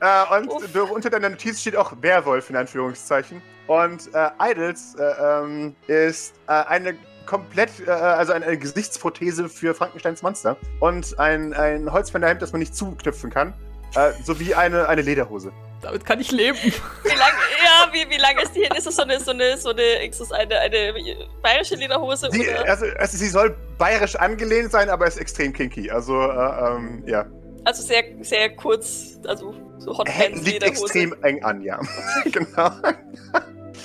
Äh, 0.00 0.36
und 0.38 0.48
Uff. 0.50 0.90
unter 0.90 1.10
deiner 1.10 1.28
Notiz 1.30 1.60
steht 1.60 1.74
auch 1.76 1.92
Werwolf 2.00 2.50
in 2.50 2.56
Anführungszeichen. 2.56 3.42
Und 3.66 4.14
äh, 4.14 4.30
Idols 4.40 4.94
äh, 4.96 5.02
ähm, 5.02 5.74
ist 5.88 6.34
äh, 6.46 6.52
eine 6.52 6.96
komplett, 7.26 7.70
äh, 7.86 7.90
also 7.90 8.32
eine 8.32 8.56
Gesichtsprothese 8.56 9.48
für 9.48 9.74
Frankensteins 9.74 10.22
Monster. 10.22 10.56
Und 10.80 11.18
ein, 11.18 11.52
ein 11.52 11.90
Holzfänderhemd, 11.92 12.40
das 12.40 12.52
man 12.52 12.60
nicht 12.60 12.74
zuknüpfen 12.76 13.30
kann. 13.30 13.52
Äh, 13.94 14.12
sowie 14.22 14.54
eine, 14.54 14.88
eine 14.88 15.02
Lederhose. 15.02 15.50
Damit 15.80 16.04
kann 16.04 16.20
ich 16.20 16.32
leben. 16.32 16.58
Wie 16.62 17.08
lang, 17.08 17.32
ja, 17.64 17.88
wie, 17.92 18.10
wie 18.10 18.18
lang 18.20 18.36
ist 18.42 18.54
die 18.54 18.60
hin? 18.62 18.70
Ist 18.76 18.86
das 18.86 18.96
so 18.96 19.02
eine, 19.02 19.18
so 19.20 19.30
eine, 19.30 19.56
so 19.56 19.70
eine, 19.70 20.06
ist 20.06 20.20
das 20.20 20.32
eine, 20.32 20.58
eine 20.58 20.92
bayerische 21.40 21.76
Lederhose? 21.76 22.28
Sie, 22.32 22.48
oder? 22.48 22.68
also, 22.68 22.86
also 22.98 23.16
sie 23.16 23.28
soll 23.28 23.56
bayerisch 23.78 24.16
angelehnt 24.16 24.72
sein, 24.72 24.90
aber 24.90 25.06
ist 25.06 25.18
extrem 25.18 25.52
kinky. 25.52 25.90
Also, 25.90 26.14
äh, 26.20 26.76
ähm, 26.76 27.04
ja. 27.06 27.24
Also 27.64 27.82
sehr, 27.82 28.02
sehr 28.22 28.50
kurz, 28.56 29.18
also 29.26 29.54
so 29.78 29.90
Hemd 29.92 29.98
Hotpants, 29.98 30.42
liegt 30.42 30.62
Lederhose. 30.62 30.82
extrem 30.82 31.14
eng 31.22 31.44
an, 31.44 31.62
ja. 31.62 31.80
genau. 32.32 32.70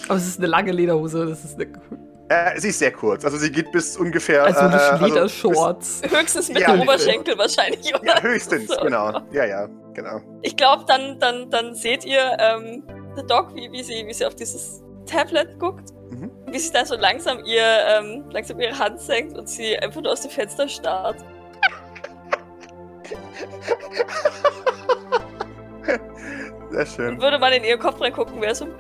Aber 0.08 0.18
es 0.18 0.28
ist 0.28 0.40
eine 0.40 0.48
lange 0.48 0.72
Lederhose. 0.72 1.28
Das 1.28 1.44
ist 1.46 1.56
eine, 1.56 1.68
Äh, 2.30 2.60
sie 2.60 2.70
ist 2.70 2.80
sehr 2.80 2.92
kurz. 2.92 3.24
Also 3.24 3.38
sie 3.38 3.52
geht 3.52 3.72
bis 3.72 3.96
ungefähr. 3.98 4.44
also 4.46 4.60
äh, 4.62 4.64
eine 4.64 4.82
also 4.82 5.06
Ledershorts. 5.06 6.02
Höchstens 6.10 6.50
mit 6.50 6.60
Ja, 6.60 6.72
dem 6.72 6.82
Oberschenkel 6.82 7.38
wahrscheinlich, 7.38 7.94
oder? 7.94 8.04
Ja, 8.06 8.22
höchstens, 8.22 8.68
So. 8.70 8.82
genau. 8.82 9.22
Ja, 9.32 9.46
ja, 9.46 9.68
genau. 9.94 10.22
Ich 10.42 10.56
glaube, 10.56 10.86
dann, 10.88 11.20
dann, 11.20 11.50
dann 11.50 11.76
seht 11.76 12.06
ihr 12.06 12.38
ähm, 12.40 12.84
der 13.16 13.24
Doc, 13.24 13.54
wie, 13.56 13.72
wie, 13.72 13.84
sie, 13.84 14.06
wie 14.08 14.14
sie 14.14 14.26
auf 14.26 14.36
dieses 14.36 14.84
Tablet 15.06 15.60
guckt. 15.60 15.92
Mhm. 16.12 16.32
Wie 16.48 16.60
sich 16.60 16.72
da 16.72 16.86
so 16.86 16.96
langsam, 16.96 17.44
ihr, 17.46 17.64
ähm, 17.88 18.26
langsam 18.32 18.60
ihre 18.60 18.78
Hand 18.78 19.00
senkt 19.00 19.38
und 19.38 19.50
sie 19.50 19.78
einfach 19.78 20.02
nur 20.02 20.12
aus 20.12 20.22
dem 20.22 20.32
Fenster 20.32 20.68
starrt. 20.68 21.18
Sehr 26.72 26.86
schön. 26.86 27.16
Und 27.16 27.22
würde 27.22 27.40
mal 27.40 27.54
in 27.54 27.64
ihren 27.64 27.80
Kopf 27.80 28.02
reingucken, 28.02 28.42
wäre 28.42 28.56
so. 28.56 28.68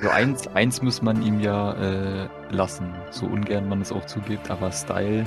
So 0.00 0.08
eins, 0.10 0.46
eins 0.48 0.80
muss 0.80 1.02
man 1.02 1.22
ihm 1.22 1.40
ja 1.40 1.72
äh, 1.72 2.28
lassen, 2.50 2.94
so 3.10 3.26
ungern 3.26 3.68
man 3.68 3.80
es 3.80 3.90
auch 3.90 4.06
zugibt, 4.06 4.48
aber 4.48 4.70
Style, 4.70 5.26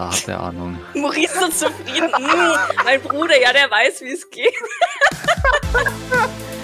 da 0.00 0.10
hat 0.10 0.28
er 0.28 0.40
Ahnung. 0.40 0.78
Maurice 0.94 1.38
so 1.38 1.48
zufrieden. 1.48 2.10
Mm, 2.18 2.84
mein 2.84 3.02
Bruder, 3.02 3.38
ja, 3.38 3.52
der 3.52 3.70
weiß, 3.70 4.00
wie 4.00 4.12
es 4.12 4.30
geht. 4.30 4.54